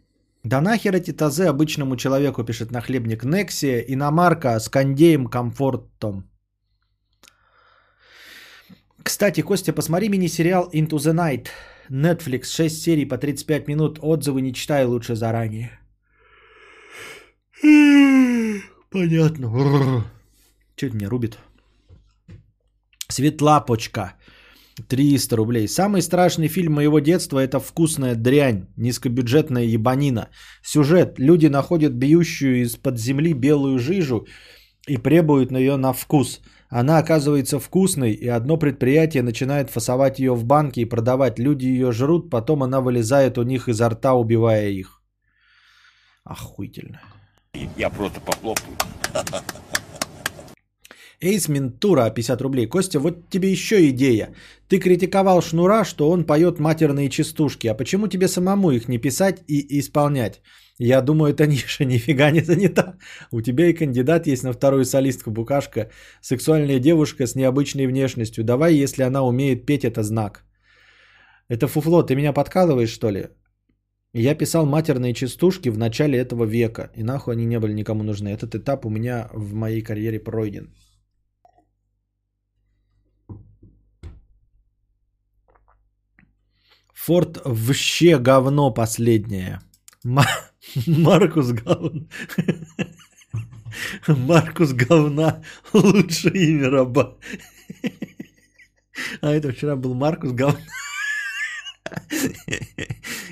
[0.43, 3.23] Да нахер эти тазы обычному человеку, пишет нахлебник.
[3.23, 6.29] Нексия, иномарка с кондеем комфортом.
[9.03, 11.47] Кстати, Костя, посмотри мини-сериал Into the Night.
[11.89, 13.99] Netflix, 6 серий по 35 минут.
[14.01, 15.79] Отзывы не читай лучше заранее.
[18.89, 20.05] Понятно.
[20.77, 21.37] Это меня рубит?
[23.07, 24.13] Светлапочка.
[24.87, 25.67] 300 рублей.
[25.67, 30.29] Самый страшный фильм моего детства это «Вкусная дрянь», низкобюджетная ебанина.
[30.63, 31.19] Сюжет.
[31.19, 34.25] Люди находят бьющую из-под земли белую жижу
[34.87, 36.41] и требуют ее на вкус.
[36.69, 41.39] Она оказывается вкусной, и одно предприятие начинает фасовать ее в банки и продавать.
[41.39, 45.01] Люди ее жрут, потом она вылезает у них изо рта, убивая их.
[46.23, 47.01] Охуительно.
[47.75, 48.77] Я просто похлопаю.
[51.21, 52.67] Эйс Ментура, 50 рублей.
[52.67, 54.29] Костя, вот тебе еще идея.
[54.69, 57.67] Ты критиковал Шнура, что он поет матерные частушки.
[57.67, 60.41] А почему тебе самому их не писать и исполнять?
[60.79, 62.95] Я думаю, эта ниша нифига не занята.
[63.31, 65.89] У тебя и кандидат есть на вторую солистку Букашка.
[66.21, 68.43] Сексуальная девушка с необычной внешностью.
[68.43, 70.45] Давай, если она умеет петь, это знак.
[71.49, 73.27] Это фуфло, ты меня подкалываешь, что ли?
[74.13, 76.91] Я писал матерные частушки в начале этого века.
[76.95, 78.29] И нахуй они не были никому нужны.
[78.29, 80.73] Этот этап у меня в моей карьере пройден.
[86.93, 89.59] Форд вообще говно последнее.
[90.87, 92.07] Маркус говно.
[94.07, 95.41] Маркус говна.
[95.73, 97.17] Лучшее имя раба.
[99.21, 100.59] А это вчера был Маркус говна.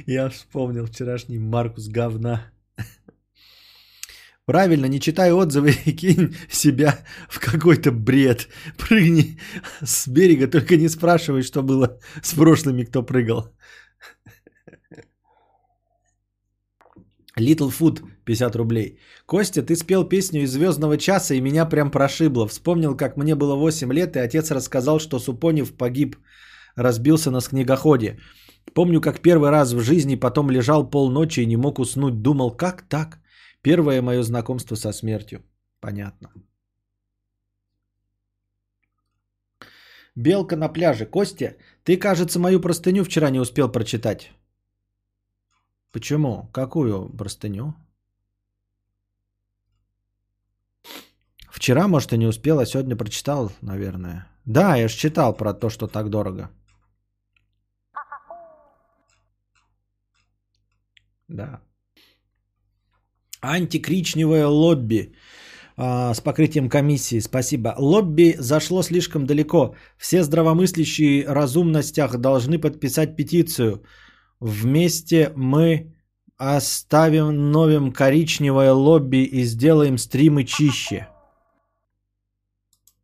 [0.05, 2.51] Я вспомнил вчерашний Маркус говна.
[4.45, 8.47] Правильно, не читай отзывы и кинь себя в какой-то бред.
[8.77, 9.37] Прыгни
[9.83, 13.53] с берега, только не спрашивай, что было с прошлыми, кто прыгал.
[17.39, 18.99] Little Food 50 рублей.
[19.25, 22.47] Костя, ты спел песню из Звездного часа и меня прям прошибло.
[22.47, 26.15] Вспомнил, как мне было 8 лет, и отец рассказал, что Супонев погиб,
[26.75, 28.19] разбился на снегоходе.
[28.73, 32.21] Помню, как первый раз в жизни потом лежал полночи и не мог уснуть.
[32.21, 33.19] Думал, как так?
[33.61, 35.39] Первое мое знакомство со смертью.
[35.79, 36.29] Понятно.
[40.15, 41.05] Белка на пляже.
[41.05, 44.31] Костя, ты, кажется, мою простыню вчера не успел прочитать.
[45.91, 46.49] Почему?
[46.53, 47.73] Какую простыню?
[51.49, 54.27] Вчера, может, и не успел, а сегодня прочитал, наверное.
[54.45, 56.49] Да, я же читал про то, что так дорого.
[61.27, 61.61] Да.
[63.41, 65.13] Антикричневое лобби.
[65.77, 67.19] а, с покрытием комиссии.
[67.19, 67.75] Спасибо.
[67.77, 69.75] Лобби зашло слишком далеко.
[69.97, 73.83] Все здравомыслящие разумностях должны подписать петицию.
[74.39, 75.95] Вместе мы
[76.37, 81.07] оставим новым коричневое лобби и сделаем стримы чище.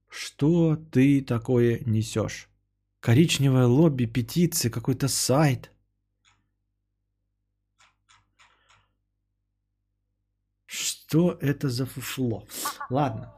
[0.08, 2.48] Что ты такое несешь?
[3.00, 5.72] Коричневое лобби, петиции, какой-то сайт.
[10.68, 12.48] Что это за фуфло?
[12.90, 13.34] Ладно.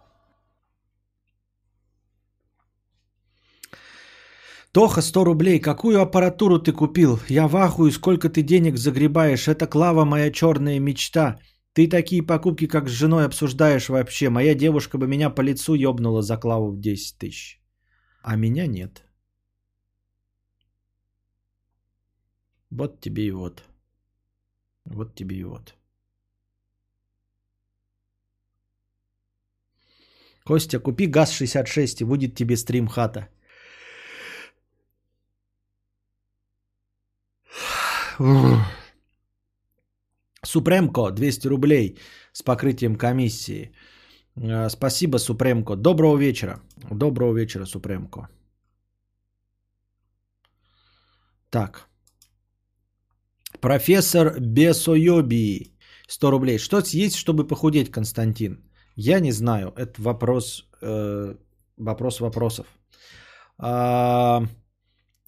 [4.75, 5.61] Тоха, 100 рублей.
[5.61, 7.17] Какую аппаратуру ты купил?
[7.29, 9.47] Я в ахуе, сколько ты денег загребаешь.
[9.47, 11.39] Это Клава моя черная мечта.
[11.71, 14.29] Ты такие покупки, как с женой, обсуждаешь вообще.
[14.29, 17.61] Моя девушка бы меня по лицу ёбнула за Клаву в 10 тысяч.
[18.21, 19.05] А меня нет.
[22.69, 23.63] Вот тебе и вот.
[24.83, 25.73] Вот тебе и вот.
[30.43, 33.29] Костя, купи ГАЗ-66 и будет тебе стрим хата.
[40.43, 41.97] Супремко, 200 рублей
[42.33, 43.71] с покрытием комиссии.
[44.35, 45.75] Э, Спасибо, Супремко.
[45.75, 46.59] Доброго вечера.
[46.91, 48.29] Доброго вечера, Супремко.
[51.49, 51.87] Так.
[53.61, 55.71] Профессор Бесойоби.
[56.07, 56.59] 100 рублей.
[56.59, 58.57] Что есть, чтобы похудеть, Константин?
[58.95, 59.73] Я не знаю.
[59.75, 61.35] Это вопрос, э,
[61.77, 62.67] вопрос вопросов.
[63.57, 64.43] А,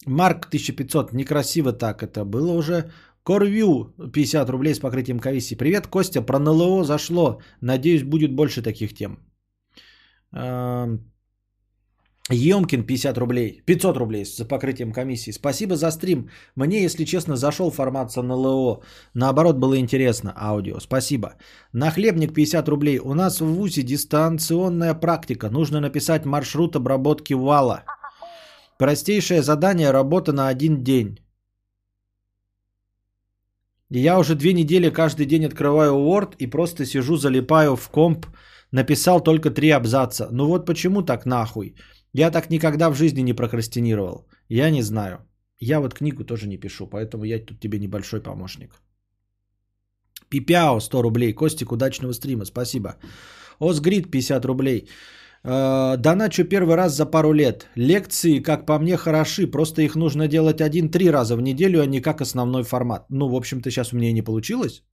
[0.08, 1.14] Марк 1500.
[1.14, 2.92] Некрасиво так это было уже.
[3.24, 5.56] Корвью 50 рублей с покрытием комиссии.
[5.56, 6.22] Привет, Костя.
[6.22, 7.42] Про НЛО зашло.
[7.62, 9.20] Надеюсь, будет больше таких тем.
[10.32, 10.88] А,
[12.30, 15.32] Емкин 50 рублей, 500 рублей за покрытием комиссии.
[15.32, 16.30] Спасибо за стрим.
[16.56, 18.82] Мне, если честно, зашел формат с НЛО.
[19.14, 20.80] Наоборот, было интересно аудио.
[20.80, 21.36] Спасибо.
[21.74, 23.00] Нахлебник 50 рублей.
[23.00, 25.50] У нас в ВУЗе дистанционная практика.
[25.50, 27.84] Нужно написать маршрут обработки вала.
[28.78, 31.20] Простейшее задание– работа на один день.
[33.90, 38.26] Я уже две недели каждый день открываю Word и просто сижу, залипаю в комп.
[38.72, 40.28] Написал только три абзаца.
[40.32, 41.76] Ну вот почему так нахуй?
[42.14, 44.28] Я так никогда в жизни не прокрастинировал.
[44.50, 45.18] Я не знаю.
[45.60, 48.82] Я вот книгу тоже не пишу, поэтому я тут тебе небольшой помощник.
[50.30, 51.34] Пипяо 100 рублей.
[51.34, 52.98] Костик, удачного стрима, спасибо.
[53.60, 54.90] Осгрид 50 рублей.
[55.48, 57.68] Э, Доначу первый раз за пару лет.
[57.76, 62.02] Лекции, как по мне, хороши, просто их нужно делать один-три раза в неделю, а не
[62.02, 63.06] как основной формат.
[63.10, 64.84] Ну, в общем-то, сейчас у меня и не получилось.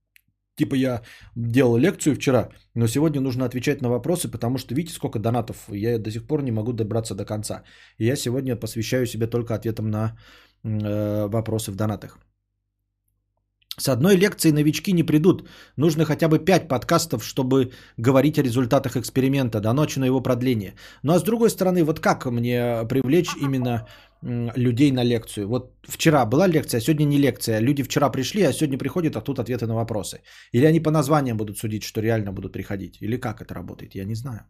[0.57, 1.03] Типа я
[1.35, 5.57] делал лекцию вчера, но сегодня нужно отвечать на вопросы, потому что видите, сколько донатов.
[5.69, 7.65] Я до сих пор не могу добраться до конца.
[7.99, 10.17] И я сегодня посвящаю себе только ответам на
[10.63, 12.19] э, вопросы в донатах.
[13.77, 15.49] С одной лекции новички не придут.
[15.77, 20.75] Нужно хотя бы 5 подкастов, чтобы говорить о результатах эксперимента до ночи на его продление.
[21.03, 23.87] Ну а с другой стороны, вот как мне привлечь именно
[24.23, 25.49] людей на лекцию?
[25.49, 27.61] Вот вчера была лекция, а сегодня не лекция.
[27.61, 30.23] Люди вчера пришли, а сегодня приходят, а тут ответы на вопросы.
[30.53, 32.99] Или они по названиям будут судить, что реально будут приходить.
[33.01, 34.41] Или как это работает, я не знаю.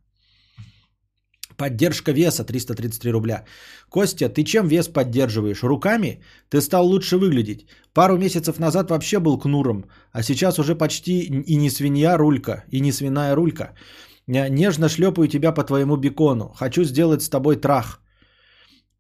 [1.57, 3.45] Поддержка веса 333 рубля.
[3.89, 5.63] Костя, ты чем вес поддерживаешь?
[5.63, 6.21] Руками?
[6.49, 7.67] Ты стал лучше выглядеть.
[7.93, 12.81] Пару месяцев назад вообще был кнуром, а сейчас уже почти и не свинья рулька, и
[12.81, 13.75] не свиная рулька.
[14.27, 16.53] Нежно шлепаю тебя по твоему бекону.
[16.57, 18.01] Хочу сделать с тобой трах.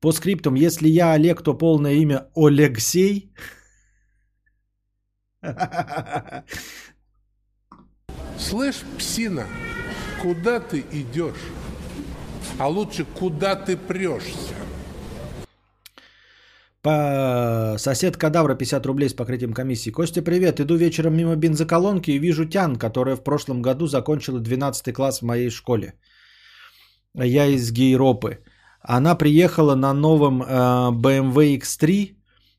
[0.00, 3.32] По скриптам, если я Олег, то полное имя Олегсей.
[8.38, 9.46] Слышь, псина,
[10.22, 11.40] куда ты идешь?
[12.58, 14.54] А лучше, куда ты прешься?
[16.82, 17.76] По...
[17.78, 19.90] Сосед Кадавра 50 рублей с покрытием комиссии.
[19.90, 20.60] Костя, привет.
[20.60, 25.24] Иду вечером мимо бензоколонки и вижу Тян, которая в прошлом году закончила 12 класс в
[25.24, 25.94] моей школе.
[27.14, 28.38] Я из Гейропы.
[28.80, 32.16] Она приехала на новом э, BMW X3.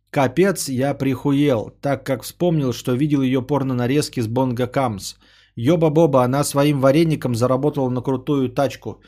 [0.10, 5.16] Капец, я прихуел, так как вспомнил, что видел ее порно-нарезки с Бонго Камс.
[5.56, 9.02] Ёба-боба, она своим вареником заработала на крутую тачку.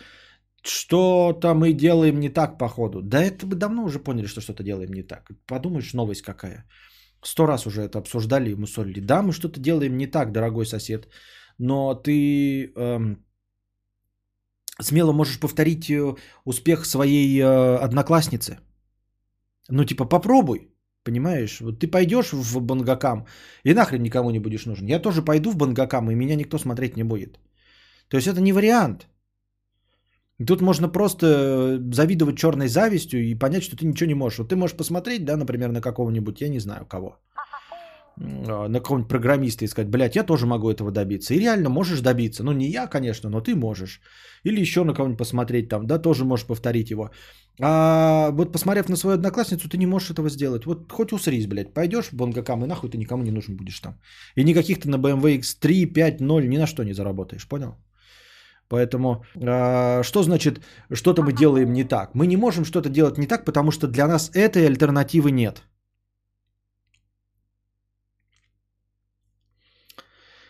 [0.63, 3.01] Что-то мы делаем не так, походу.
[3.01, 5.31] Да это мы давно уже поняли, что что-то делаем не так.
[5.45, 6.65] Подумаешь, новость какая.
[7.23, 8.99] Сто раз уже это обсуждали и мусолили.
[8.99, 11.07] Да, мы что-то делаем не так, дорогой сосед.
[11.57, 13.25] Но ты эм,
[14.81, 16.15] смело можешь повторить э,
[16.45, 18.59] успех своей э, одноклассницы.
[19.69, 20.73] Ну, типа, попробуй.
[21.03, 21.61] Понимаешь?
[21.61, 23.27] Вот ты пойдешь в Бангакам
[23.63, 24.87] и нахрен никому не будешь нужен.
[24.87, 27.39] Я тоже пойду в Бангакам, и меня никто смотреть не будет.
[28.09, 29.07] То есть это не вариант.
[30.45, 34.39] Тут можно просто завидовать черной завистью и понять, что ты ничего не можешь.
[34.39, 37.17] Вот ты можешь посмотреть, да, например, на какого-нибудь, я не знаю кого.
[38.19, 41.33] м, на какого-нибудь программиста и сказать, блядь, я тоже могу этого добиться.
[41.33, 42.43] И реально можешь добиться.
[42.43, 44.01] Ну, не я, конечно, но ты можешь.
[44.43, 47.11] Или еще на кого-нибудь посмотреть там, да, тоже можешь повторить его.
[47.61, 50.65] А вот посмотрев на свою одноклассницу, ты не можешь этого сделать.
[50.65, 53.99] Вот хоть усрись, блядь, пойдешь в Бонгакам, и нахуй ты никому не нужен будешь там.
[54.35, 57.75] И никаких ты на BMW X3, 5, 0 ни на что не заработаешь, понял?
[58.69, 60.61] Поэтому а, что значит
[60.93, 62.15] что-то мы делаем не так?
[62.15, 65.63] Мы не можем что-то делать не так, потому что для нас этой альтернативы нет.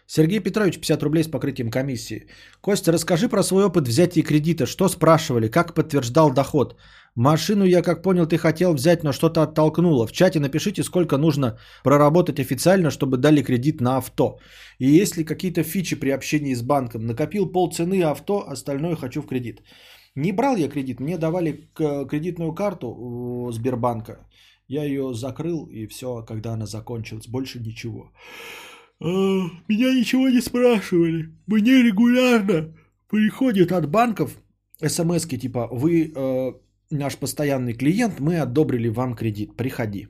[0.10, 2.28] Сергей Петрович, 50 рублей с покрытием комиссии.
[2.62, 4.66] Костя, расскажи про свой опыт взятия кредита.
[4.66, 5.50] Что спрашивали?
[5.50, 6.78] Как подтверждал доход?
[7.18, 10.06] Машину, я как понял, ты хотел взять, но что-то оттолкнуло.
[10.06, 14.38] В чате напишите, сколько нужно проработать официально, чтобы дали кредит на авто.
[14.78, 17.08] И есть ли какие-то фичи при общении с банком?
[17.08, 19.64] Накопил полцены авто, остальное хочу в кредит.
[20.14, 24.20] Не брал я кредит, мне давали кредитную карту Сбербанка.
[24.68, 28.12] Я ее закрыл, и все, когда она закончилась, больше ничего.
[29.00, 29.06] А,
[29.68, 31.34] Меня ничего не спрашивали.
[31.48, 32.76] Мне регулярно
[33.10, 34.38] приходят от банков
[34.88, 36.54] смс типа «Вы э,
[36.92, 40.08] наш постоянный клиент, мы одобрили вам кредит, приходи».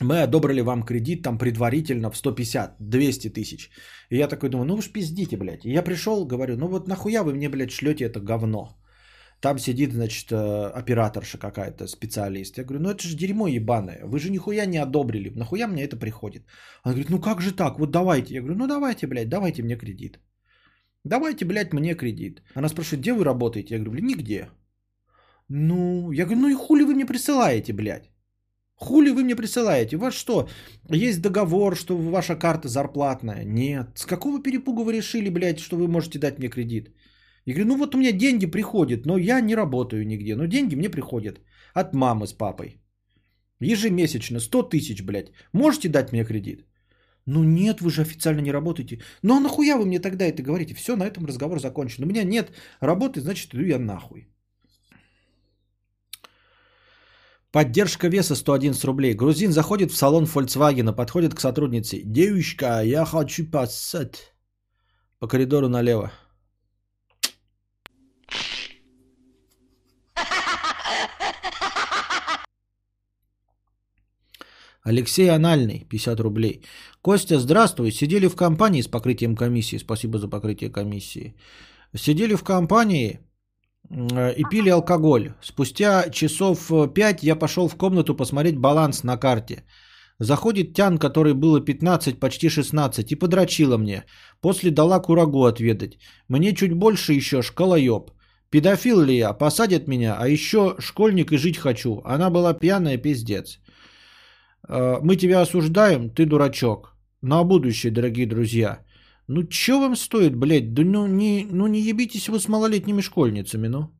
[0.00, 3.70] Мы одобрили вам кредит там предварительно в 150, 200 тысяч.
[4.10, 5.64] И я такой думаю, ну вы ж пиздите, блядь.
[5.64, 8.76] И я пришел, говорю, ну вот нахуя вы мне, блядь, шлете это говно?
[9.40, 12.58] Там сидит, значит, э, операторша какая-то, специалист.
[12.58, 14.00] Я говорю, ну это же дерьмо ебаное.
[14.04, 15.32] Вы же нихуя не одобрили.
[15.34, 16.42] Нахуя мне это приходит?
[16.82, 17.78] Она говорит, ну как же так?
[17.78, 18.34] Вот давайте.
[18.34, 20.18] Я говорю, ну давайте, блядь, давайте мне кредит.
[21.04, 22.42] Давайте, блядь, мне кредит.
[22.54, 23.74] Она спрашивает, где вы работаете?
[23.74, 24.48] Я говорю, блин, нигде.
[25.48, 28.10] Ну, я говорю, ну и хули вы мне присылаете, блядь?
[28.74, 29.96] Хули вы мне присылаете?
[29.96, 30.48] У вас что,
[30.90, 33.44] есть договор, что ваша карта зарплатная?
[33.44, 33.86] Нет.
[33.94, 36.90] С какого перепуга вы решили, блядь, что вы можете дать мне кредит?
[37.46, 40.34] Я говорю, ну вот у меня деньги приходят, но я не работаю нигде.
[40.34, 41.40] Но деньги мне приходят
[41.74, 42.80] от мамы с папой.
[43.60, 45.32] Ежемесячно, 100 тысяч, блядь.
[45.52, 46.66] Можете дать мне кредит?
[47.24, 49.00] Ну нет, вы же официально не работаете.
[49.22, 50.74] Ну а нахуя вы мне тогда это говорите?
[50.74, 52.04] Все, на этом разговор закончен.
[52.04, 54.28] У меня нет работы, значит иду я нахуй.
[57.52, 59.14] Поддержка веса 111 рублей.
[59.14, 62.02] Грузин заходит в салон Volkswagen, подходит к сотруднице.
[62.04, 64.14] Девушка, я хочу passat.
[65.18, 66.12] По коридору налево.
[74.86, 76.62] Алексей Анальный, 50 рублей.
[77.02, 77.90] Костя, здравствуй.
[77.90, 79.78] Сидели в компании с покрытием комиссии.
[79.78, 81.34] Спасибо за покрытие комиссии.
[81.96, 83.18] Сидели в компании
[83.90, 85.34] и пили алкоголь.
[85.42, 89.64] Спустя часов 5 я пошел в комнату посмотреть баланс на карте.
[90.18, 94.04] Заходит Тян, который было 15, почти 16, и подрочила мне.
[94.40, 95.98] После дала курагу отведать.
[96.28, 98.10] Мне чуть больше еще школоеб.
[98.50, 99.32] Педофил ли я?
[99.32, 102.00] Посадят меня, а еще школьник и жить хочу.
[102.04, 103.60] Она была пьяная, пиздец.
[104.68, 106.96] Э, Мы тебя осуждаем, ты дурачок.
[107.22, 108.85] На будущее, дорогие друзья.
[109.28, 110.74] Ну, чё вам стоит, блядь?
[110.74, 113.90] Да ну не, ну не ебитесь вы с малолетними школьницами, ну.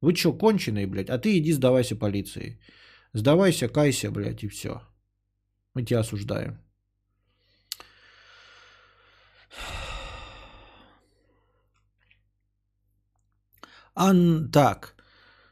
[0.00, 1.08] Вы чё, конченые, блядь?
[1.10, 2.58] А ты иди сдавайся полиции.
[3.14, 4.80] Сдавайся, кайся, блядь, и все.
[5.74, 6.58] Мы тебя осуждаем.
[13.94, 14.94] Ан, так.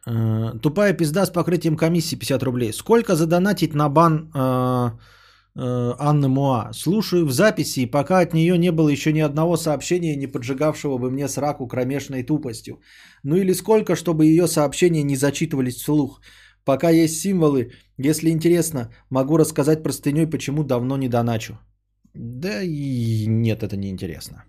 [0.07, 2.73] Э, Тупая пизда с покрытием комиссии 50 рублей.
[2.73, 4.91] Сколько задонатить на бан э,
[5.57, 6.73] Анны Муа?
[6.73, 10.99] Слушаю в записи, и пока от нее не было еще ни одного сообщения, не поджигавшего
[10.99, 12.81] бы мне сраку кромешной тупостью.
[13.23, 16.21] Ну или сколько, чтобы ее сообщения не зачитывались вслух.
[16.65, 21.59] Пока есть символы, если интересно, могу рассказать простыней, почему давно не доначу.
[22.15, 24.45] Да и нет, это не интересно.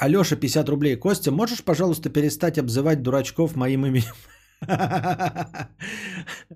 [0.00, 0.96] Алеша, 50 рублей.
[0.96, 4.14] Костя, можешь, пожалуйста, перестать обзывать дурачков моим именем?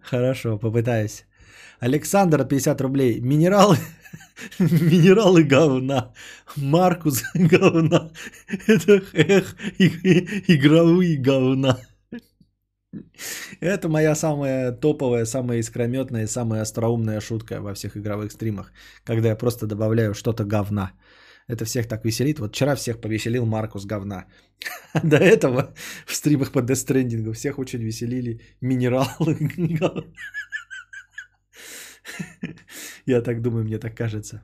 [0.03, 1.27] Хорошо, попытаюсь.
[1.79, 3.21] Александр, 50 рублей.
[3.21, 3.77] Минералы,
[4.59, 6.13] минералы говна.
[6.57, 8.11] Маркус говна.
[8.67, 9.57] Это эх,
[10.49, 11.79] игровые говна.
[13.61, 18.73] Это моя самая топовая, самая искрометная, самая остроумная шутка во всех игровых стримах,
[19.05, 20.93] когда я просто добавляю что-то говна.
[21.49, 22.39] Это всех так веселит.
[22.39, 24.27] Вот вчера всех повеселил Маркус говна.
[25.03, 25.75] До этого
[26.07, 29.37] в стримах по Stranding всех очень веселили минералы.
[33.07, 34.43] Я так думаю, мне так кажется.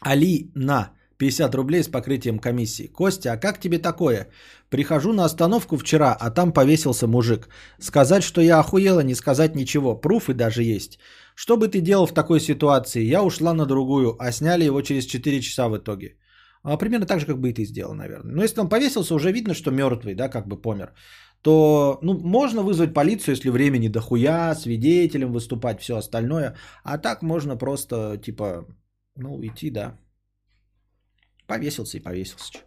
[0.00, 2.86] Али на 50 рублей с покрытием комиссии.
[2.86, 4.28] Костя, а как тебе такое?
[4.70, 7.48] Прихожу на остановку вчера, а там повесился мужик.
[7.80, 10.00] Сказать, что я охуела, не сказать ничего.
[10.00, 10.98] Пруфы даже есть.
[11.36, 13.04] Что бы ты делал в такой ситуации?
[13.04, 16.16] Я ушла на другую, а сняли его через 4 часа в итоге.
[16.62, 18.34] А примерно так же, как бы и ты сделал, наверное.
[18.34, 20.94] Но если он повесился, уже видно, что мертвый, да, как бы помер.
[21.42, 26.56] То, ну, можно вызвать полицию, если времени дохуя, свидетелем выступать, все остальное.
[26.84, 28.66] А так можно просто, типа,
[29.16, 29.98] ну, идти, да.
[31.46, 32.58] Повесился и повесился.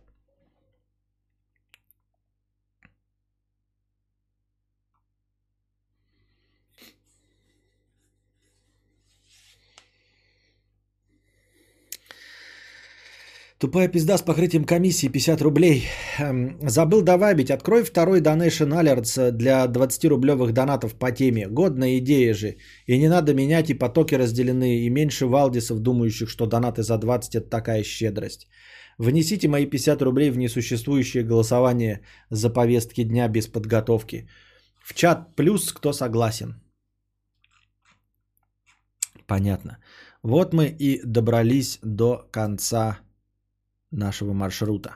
[13.59, 15.83] Тупая пизда с покрытием комиссии 50 рублей.
[16.17, 17.51] Эм, Забыл добавить.
[17.51, 21.45] Открой второй Donation Alerts для 20-рублевых донатов по теме.
[21.49, 22.55] Годная идея же.
[22.87, 27.35] И не надо менять, и потоки разделены, и меньше валдисов, думающих, что донаты за 20
[27.35, 28.47] это такая щедрость.
[28.97, 31.99] Внесите мои 50 рублей в несуществующее голосование
[32.29, 34.29] за повестки дня без подготовки.
[34.81, 36.61] В чат плюс, кто согласен.
[39.27, 39.79] Понятно.
[40.23, 42.99] Вот мы и добрались до конца
[43.91, 44.95] нашего маршрута.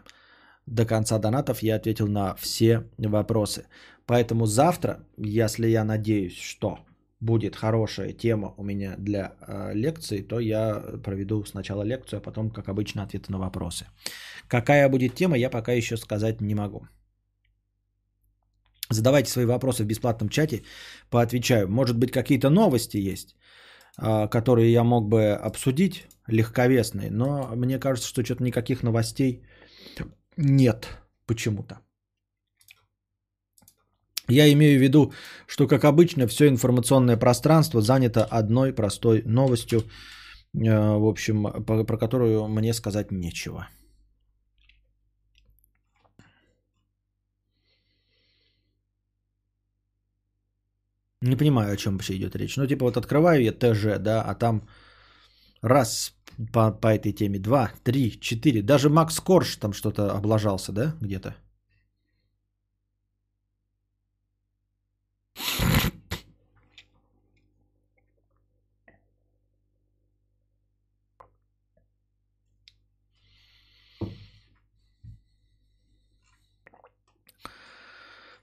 [0.66, 3.66] До конца донатов я ответил на все вопросы.
[4.06, 6.80] Поэтому завтра, если я надеюсь, что
[7.20, 12.50] будет хорошая тема у меня для э, лекции, то я проведу сначала лекцию, а потом,
[12.50, 13.86] как обычно, ответы на вопросы.
[14.48, 16.88] Какая будет тема, я пока еще сказать не могу.
[18.90, 20.64] Задавайте свои вопросы в бесплатном чате,
[21.10, 21.68] поотвечаю.
[21.68, 23.36] Может быть, какие-то новости есть,
[23.98, 29.44] а, которые я мог бы обсудить, легковесные, но мне кажется, что что-то никаких новостей
[30.38, 30.88] нет
[31.26, 31.80] почему-то.
[34.30, 35.14] Я имею в виду,
[35.48, 39.88] что, как обычно, все информационное пространство занято одной простой новостью, э,
[40.54, 43.68] в общем, про которую мне сказать нечего.
[51.22, 52.58] Не понимаю, о чем вообще идет речь.
[52.58, 54.68] Ну, типа, вот открываю я ТЖ, да, а там
[55.64, 56.14] раз
[56.54, 58.62] по, по этой теме, два, три, четыре.
[58.62, 61.36] Даже Макс Корж там что-то облажался, да, где-то?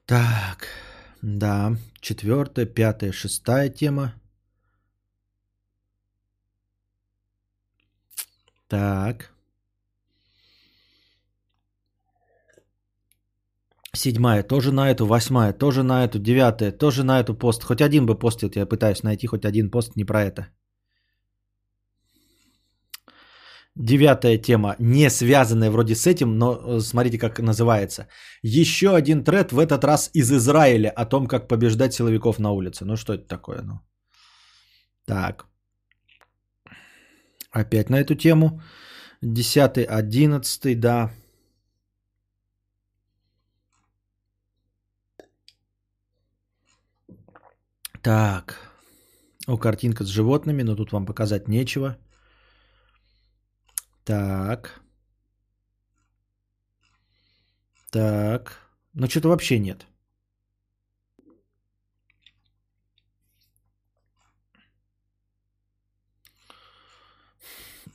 [0.07, 0.67] Так,
[1.23, 4.20] да, четвертая, пятая, шестая тема.
[8.71, 9.31] Так.
[13.93, 17.65] Седьмая тоже на эту, восьмая тоже на эту, девятая тоже на эту пост.
[17.65, 20.47] Хоть один бы пост, я пытаюсь найти хоть один пост не про это.
[23.77, 28.07] Девятая тема, не связанная вроде с этим, но э, смотрите, как называется.
[28.43, 32.85] Еще один тред, в этот раз из Израиля, о том, как побеждать силовиков на улице.
[32.85, 33.63] Ну что это такое?
[33.63, 33.81] Ну?
[35.07, 35.50] Так.
[37.51, 38.61] Опять на эту тему.
[39.23, 41.11] Десятый, одиннадцатый, да.
[48.03, 48.59] Так.
[49.47, 51.97] О, картинка с животными, но тут вам показать нечего.
[54.05, 54.81] Так.
[57.91, 58.57] Так.
[58.95, 59.87] Ну, что-то вообще нет.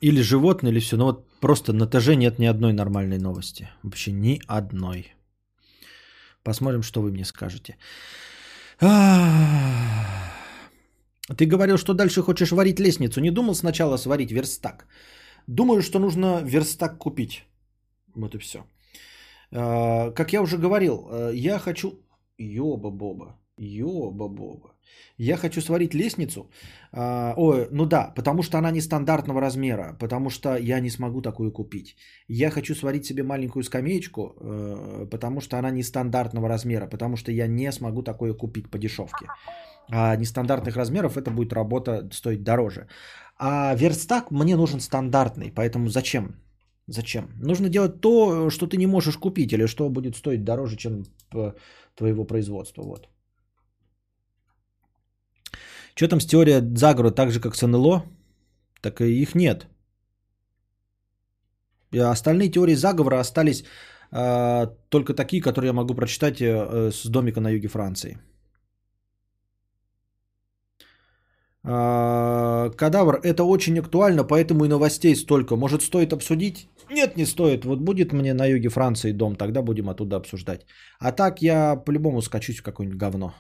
[0.06, 0.98] Или животные, или все.
[0.98, 3.69] Ну вот просто на ТЖ нет ни одной нормальной новости.
[3.84, 5.15] Вообще ни одной.
[6.44, 7.77] Посмотрим, что вы мне скажете.
[8.82, 10.06] А,
[11.38, 13.19] Ты говорил, что дальше хочешь варить лестницу.
[13.19, 14.86] Не думал сначала сварить верстак?
[15.48, 17.44] Думаю, что нужно верстак купить.
[18.15, 18.60] Вот и все.
[19.52, 21.99] Как я уже говорил, э, я хочу...
[22.38, 23.40] Ёба-боба.
[23.57, 24.75] Ёба-боба.
[25.18, 26.49] Я хочу сварить лестницу.
[26.91, 31.52] А, Ой, ну да, потому что она нестандартного размера, потому что я не смогу такую
[31.52, 31.95] купить.
[32.28, 37.48] Я хочу сварить себе маленькую скамеечку, э, потому что она нестандартного размера, потому что я
[37.48, 39.28] не смогу такое купить по дешевке.
[39.90, 42.88] А нестандартных размеров это будет работа стоить дороже.
[43.38, 46.36] А верстак мне нужен стандартный, поэтому зачем?
[46.88, 47.30] Зачем?
[47.41, 51.03] Нужно делать то, что ты не можешь купить, или что будет стоить дороже, чем
[51.95, 52.84] твоего производства.
[52.84, 53.10] Вот.
[55.96, 58.04] Что там с теорией заговора, так же как с НЛО?
[58.82, 59.68] Так и их нет.
[61.94, 63.64] И остальные теории заговора остались
[64.12, 68.18] а, только такие, которые я могу прочитать э, с домика на юге Франции.
[71.64, 75.56] А, Кадавр, это очень актуально, поэтому и новостей столько.
[75.56, 76.68] Может, стоит обсудить?
[76.92, 77.66] Нет, не стоит.
[77.66, 80.66] Вот будет мне на юге Франции дом, тогда будем оттуда обсуждать.
[81.00, 83.34] А так я по-любому скачусь в какое-нибудь говно.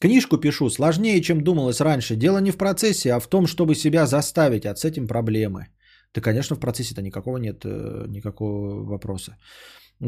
[0.00, 2.16] Книжку пишу сложнее, чем думалось раньше.
[2.16, 5.66] Дело не в процессе, а в том, чтобы себя заставить, а с этим проблемы.
[6.14, 9.36] Да, конечно, в процессе-то никакого нет, э, никакого вопроса.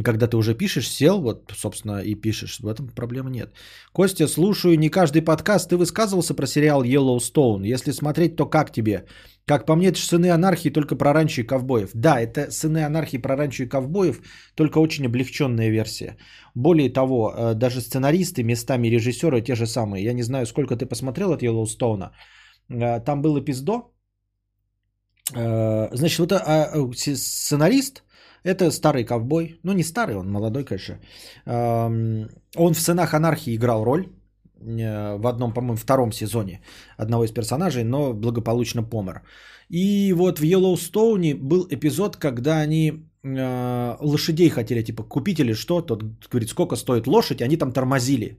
[0.04, 3.52] Когда ты уже пишешь, сел, вот, собственно, и пишешь, в этом проблемы нет.
[3.92, 5.68] Костя, слушаю не каждый подкаст.
[5.68, 7.66] Ты высказывался про сериал Yellowstone.
[7.66, 9.04] Если смотреть, то как тебе?
[9.44, 11.90] Как по мне, это же сыны анархии только про ранчо и ковбоев.
[11.94, 14.22] Да, это сыны анархии про ранчо и ковбоев,
[14.54, 16.16] только очень облегченная версия.
[16.54, 20.04] Более того, э, даже сценаристы, местами режиссеры те же самые.
[20.04, 22.12] Я не знаю, сколько ты посмотрел от Йеллоустоуна.
[22.70, 23.92] Э, Там был эпизод.
[25.34, 28.04] Э, Значит, вот а, а, сценарист,
[28.44, 29.60] это старый ковбой.
[29.62, 30.98] Ну, не старый, он молодой, конечно.
[31.46, 34.06] Он в «Сынах анархии» играл роль
[34.60, 36.60] э, в одном, по-моему, втором сезоне
[36.98, 39.22] одного из персонажей, но благополучно помер.
[39.70, 42.92] И вот в Йеллоустоуне был эпизод, когда они
[43.24, 45.80] э, лошадей хотели, типа, купить или что.
[45.80, 48.38] Тот говорит, сколько стоит лошадь, они там тормозили.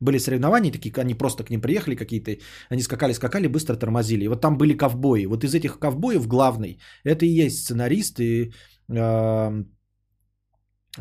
[0.00, 2.36] Были соревнования такие, они просто к ним приехали какие-то,
[2.68, 4.24] они скакали-скакали, быстро тормозили.
[4.24, 5.26] И вот там были ковбои.
[5.26, 8.52] Вот из этих ковбоев главный, это и есть сценарист и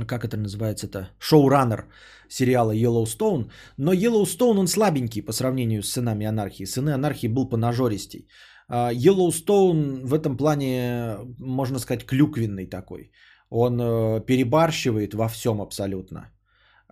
[0.08, 1.86] как это называется-то, шоураннер
[2.28, 3.52] сериала Yellowstone.
[3.78, 6.66] Но Yellowstone, он слабенький по сравнению с «Сынами анархии».
[6.66, 8.28] «Сыны анархии» был понажористей.
[8.68, 13.12] А Yellowstone в этом плане, можно сказать, клюквенный такой.
[13.50, 16.32] Он э, перебарщивает во всем абсолютно.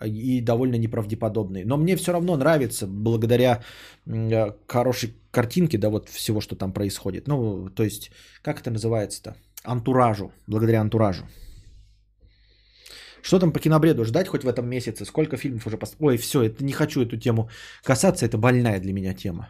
[0.06, 1.64] И довольно неправдеподобный.
[1.66, 3.64] Но мне все равно нравится, благодаря
[4.06, 7.28] э, хорошей картинке, да, вот всего, что там происходит.
[7.28, 8.12] Ну, то есть,
[8.44, 9.36] как это называется-то?
[9.64, 11.24] Антуражу, благодаря антуражу.
[13.22, 15.06] Что там по кинобреду ждать хоть в этом месяце?
[15.06, 15.96] Сколько фильмов уже пос...
[16.00, 17.50] Ой, все, это не хочу эту тему
[17.84, 19.50] касаться, это больная для меня тема.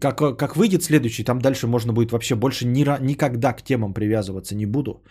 [0.00, 4.54] Как, как выйдет следующий, там дальше можно будет вообще больше ни, никогда к темам привязываться
[4.54, 5.02] не буду.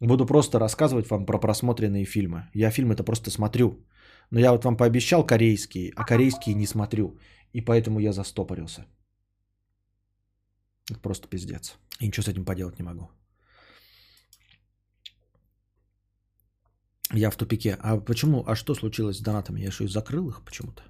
[0.00, 2.50] Буду просто рассказывать вам про просмотренные фильмы.
[2.54, 3.86] Я фильмы-то просто смотрю.
[4.30, 7.18] Но я вот вам пообещал корейские, а корейские не смотрю.
[7.54, 8.86] И поэтому я застопорился.
[10.90, 11.76] Это просто пиздец.
[12.00, 13.08] И ничего с этим поделать не могу.
[17.12, 17.76] Я в тупике.
[17.80, 18.44] А почему?
[18.46, 19.60] А что случилось с донатами?
[19.60, 20.82] Я что, закрыл их почему-то?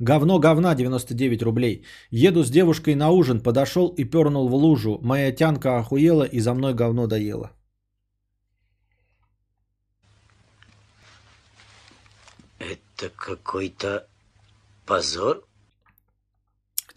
[0.00, 1.84] Говно говна 99 рублей.
[2.10, 4.98] Еду с девушкой на ужин, подошел и пернул в лужу.
[5.02, 7.50] Моя тянка охуела и за мной говно доела.
[12.58, 14.06] Это какой-то
[14.86, 15.47] позор?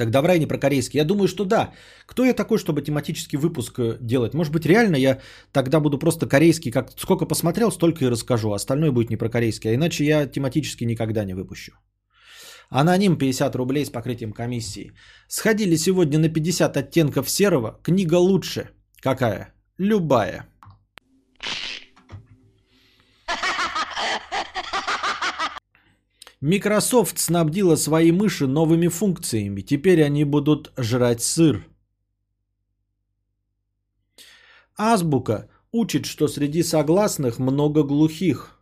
[0.02, 0.99] Так давай не про корейский.
[0.99, 1.73] Я думаю, что да.
[2.07, 4.34] Кто я такой, чтобы тематический выпуск э, делать?
[4.34, 5.19] Может быть, реально я
[5.52, 8.52] тогда буду просто корейский, как сколько посмотрел, столько и расскажу.
[8.52, 9.69] Остальное будет не про корейский.
[9.69, 11.73] А иначе я тематически никогда не выпущу.
[12.72, 14.91] Аноним 50 рублей с покрытием комиссии.
[15.28, 17.80] Сходили сегодня на 50 оттенков серого.
[17.84, 18.69] Книга лучше.
[19.03, 19.53] Какая?
[19.78, 20.51] Любая.
[26.42, 29.62] Microsoft снабдила свои мыши новыми функциями.
[29.62, 31.68] Теперь они будут жрать сыр.
[34.76, 38.58] Азбука учит, что среди согласных много глухих.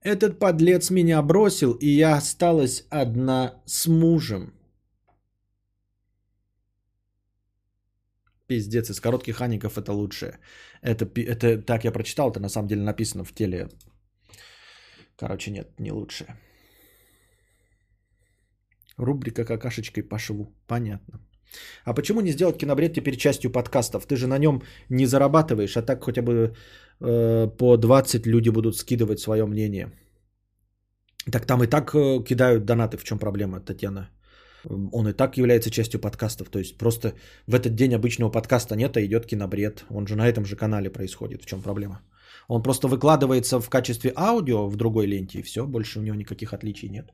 [0.00, 4.54] Этот подлец меня бросил, и я осталась одна с мужем.
[8.52, 10.38] Пиздец, из коротких аников это лучшее.
[10.82, 13.68] Это, это так я прочитал, это на самом деле написано в теле.
[15.16, 16.36] Короче, нет, не лучшее.
[18.98, 20.52] Рубрика какашечкой по шву.
[20.66, 21.20] Понятно.
[21.84, 24.06] А почему не сделать кинобред теперь частью подкастов?
[24.06, 26.54] Ты же на нем не зарабатываешь, а так хотя бы
[27.00, 29.92] э, по 20 люди будут скидывать свое мнение.
[31.32, 32.98] Так там и так э, кидают донаты.
[32.98, 34.10] В чем проблема, Татьяна?
[34.64, 36.48] Он и так является частью подкастов.
[36.50, 37.14] То есть просто
[37.46, 39.84] в этот день обычного подкаста нет, а идет кинобред.
[39.90, 41.42] Он же на этом же канале происходит.
[41.42, 42.02] В чем проблема?
[42.48, 46.52] Он просто выкладывается в качестве аудио в другой ленте, и все, больше у него никаких
[46.52, 47.10] отличий нет.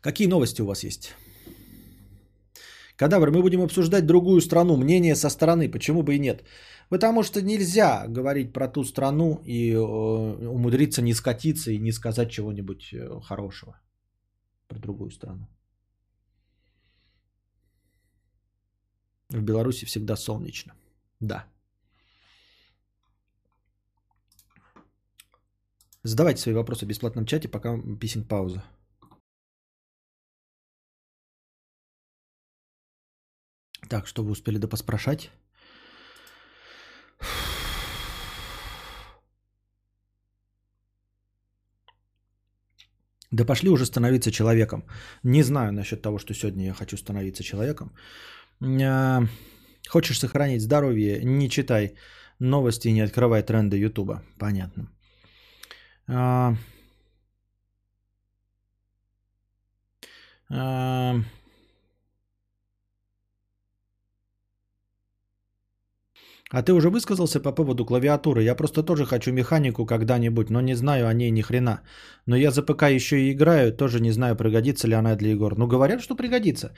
[0.00, 1.14] Какие новости у вас есть?
[2.96, 6.44] Кадавр, мы будем обсуждать другую страну, мнение со стороны, почему бы и нет?
[6.90, 12.30] Потому что нельзя говорить про ту страну и э, умудриться не скатиться и не сказать
[12.30, 13.80] чего-нибудь э, хорошего
[14.68, 15.48] про другую страну.
[19.30, 20.72] В Беларуси всегда солнечно.
[21.20, 21.46] Да.
[26.04, 28.62] Задавайте свои вопросы в бесплатном чате, пока писем пауза.
[33.88, 35.30] Так, что вы успели да поспрашать?
[43.30, 44.84] Да пошли уже становиться человеком.
[45.24, 47.92] Не знаю насчет того, что сегодня я хочу становиться человеком.
[49.88, 51.94] Хочешь сохранить здоровье, не читай
[52.38, 54.22] новости и не открывай тренды Ютуба.
[54.38, 54.88] Понятно.
[56.06, 56.56] А,
[60.48, 61.16] а,
[66.54, 68.44] А ты уже высказался по поводу клавиатуры?
[68.44, 71.80] Я просто тоже хочу механику когда-нибудь, но не знаю о ней ни хрена.
[72.26, 75.58] Но я за ПК еще и играю, тоже не знаю, пригодится ли она для игр.
[75.58, 76.72] Ну, говорят, что пригодится.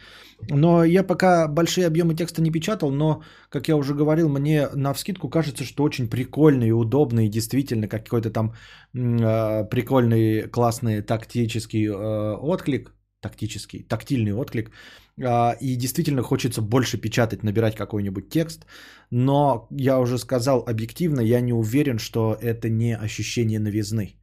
[0.51, 4.95] Но я пока большие объемы текста не печатал, но, как я уже говорил, мне на
[4.95, 8.55] вскидку кажется, что очень прикольно и удобно, и действительно какой-то там
[8.95, 12.97] э, прикольный, классный тактический э, отклик,
[13.29, 14.71] тактический, тактильный отклик–
[15.25, 18.67] а, и действительно хочется больше печатать, набирать какой-нибудь текст,
[19.11, 24.17] но я уже сказал объективно, я не уверен, что это не ощущение новизны.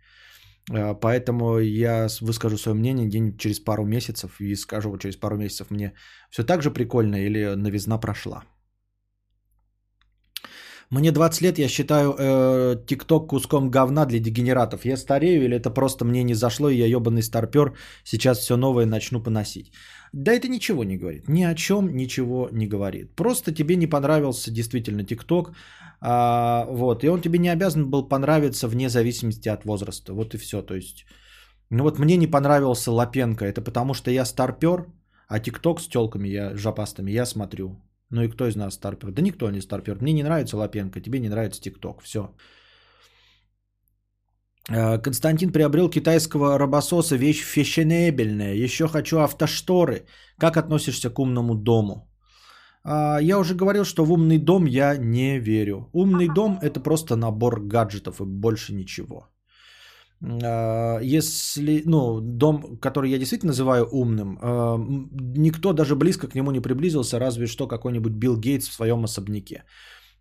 [0.71, 5.37] А, поэтому я выскажу свое мнение день через пару месяцев и скажу вот через пару
[5.37, 5.93] месяцев мне
[6.29, 8.43] все так же прикольно или новизна прошла.
[10.93, 14.85] Мне 20 лет, я считаю э, ТикТок куском говна для дегенератов.
[14.85, 18.85] Я старею или это просто мне не зашло, и я ебаный старпер, сейчас все новое
[18.85, 19.71] начну поносить.
[20.13, 21.27] Да это ничего не говорит.
[21.27, 23.15] Ни о чем ничего не говорит.
[23.15, 25.53] Просто тебе не понравился действительно ТикТок.
[25.99, 30.13] А, вот, и он тебе не обязан был понравиться вне зависимости от возраста.
[30.13, 30.61] Вот и все.
[30.61, 31.05] То есть,
[31.71, 33.45] ну вот мне не понравился Лапенко.
[33.45, 34.85] Это потому что я старпер,
[35.27, 37.79] а ТикТок с телками, я жопастами, я смотрю.
[38.13, 39.11] Ну и кто из нас старпер?
[39.11, 39.97] Да никто не старпер.
[40.01, 42.01] Мне не нравится Лапенко, тебе не нравится ТикТок.
[42.01, 42.19] Все.
[44.69, 48.53] Э, Константин приобрел китайского робососа, вещь фешенебельная.
[48.53, 50.05] Еще хочу автошторы.
[50.37, 52.07] Как относишься к умному дому?
[52.83, 55.89] А, я уже говорил, что в умный дом я не верю.
[55.93, 59.32] Умный дом это просто набор гаджетов и больше ничего.
[60.25, 64.77] А, если, ну, дом, который я действительно называю умным, а,
[65.37, 69.63] никто даже близко к нему не приблизился, разве что какой-нибудь Билл Гейтс в своем особняке.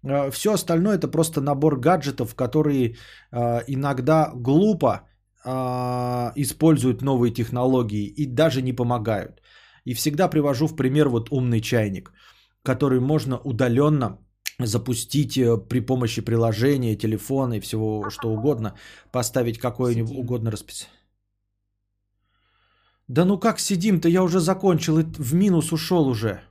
[0.05, 2.97] А, Все остальное это просто набор гаджетов, которые
[3.69, 5.09] иногда глупо
[6.37, 9.43] используют новые технологии и даже не помогают.
[9.85, 12.13] И всегда привожу в пример вот умный чайник,
[12.63, 14.19] который можно удаленно
[14.67, 18.75] запустить э, при помощи приложения, телефона и всего что угодно,
[19.11, 20.95] поставить какое-нибудь угодно расписание.
[23.09, 26.43] Да ну как сидим-то, я уже закончил, и в минус ушел уже.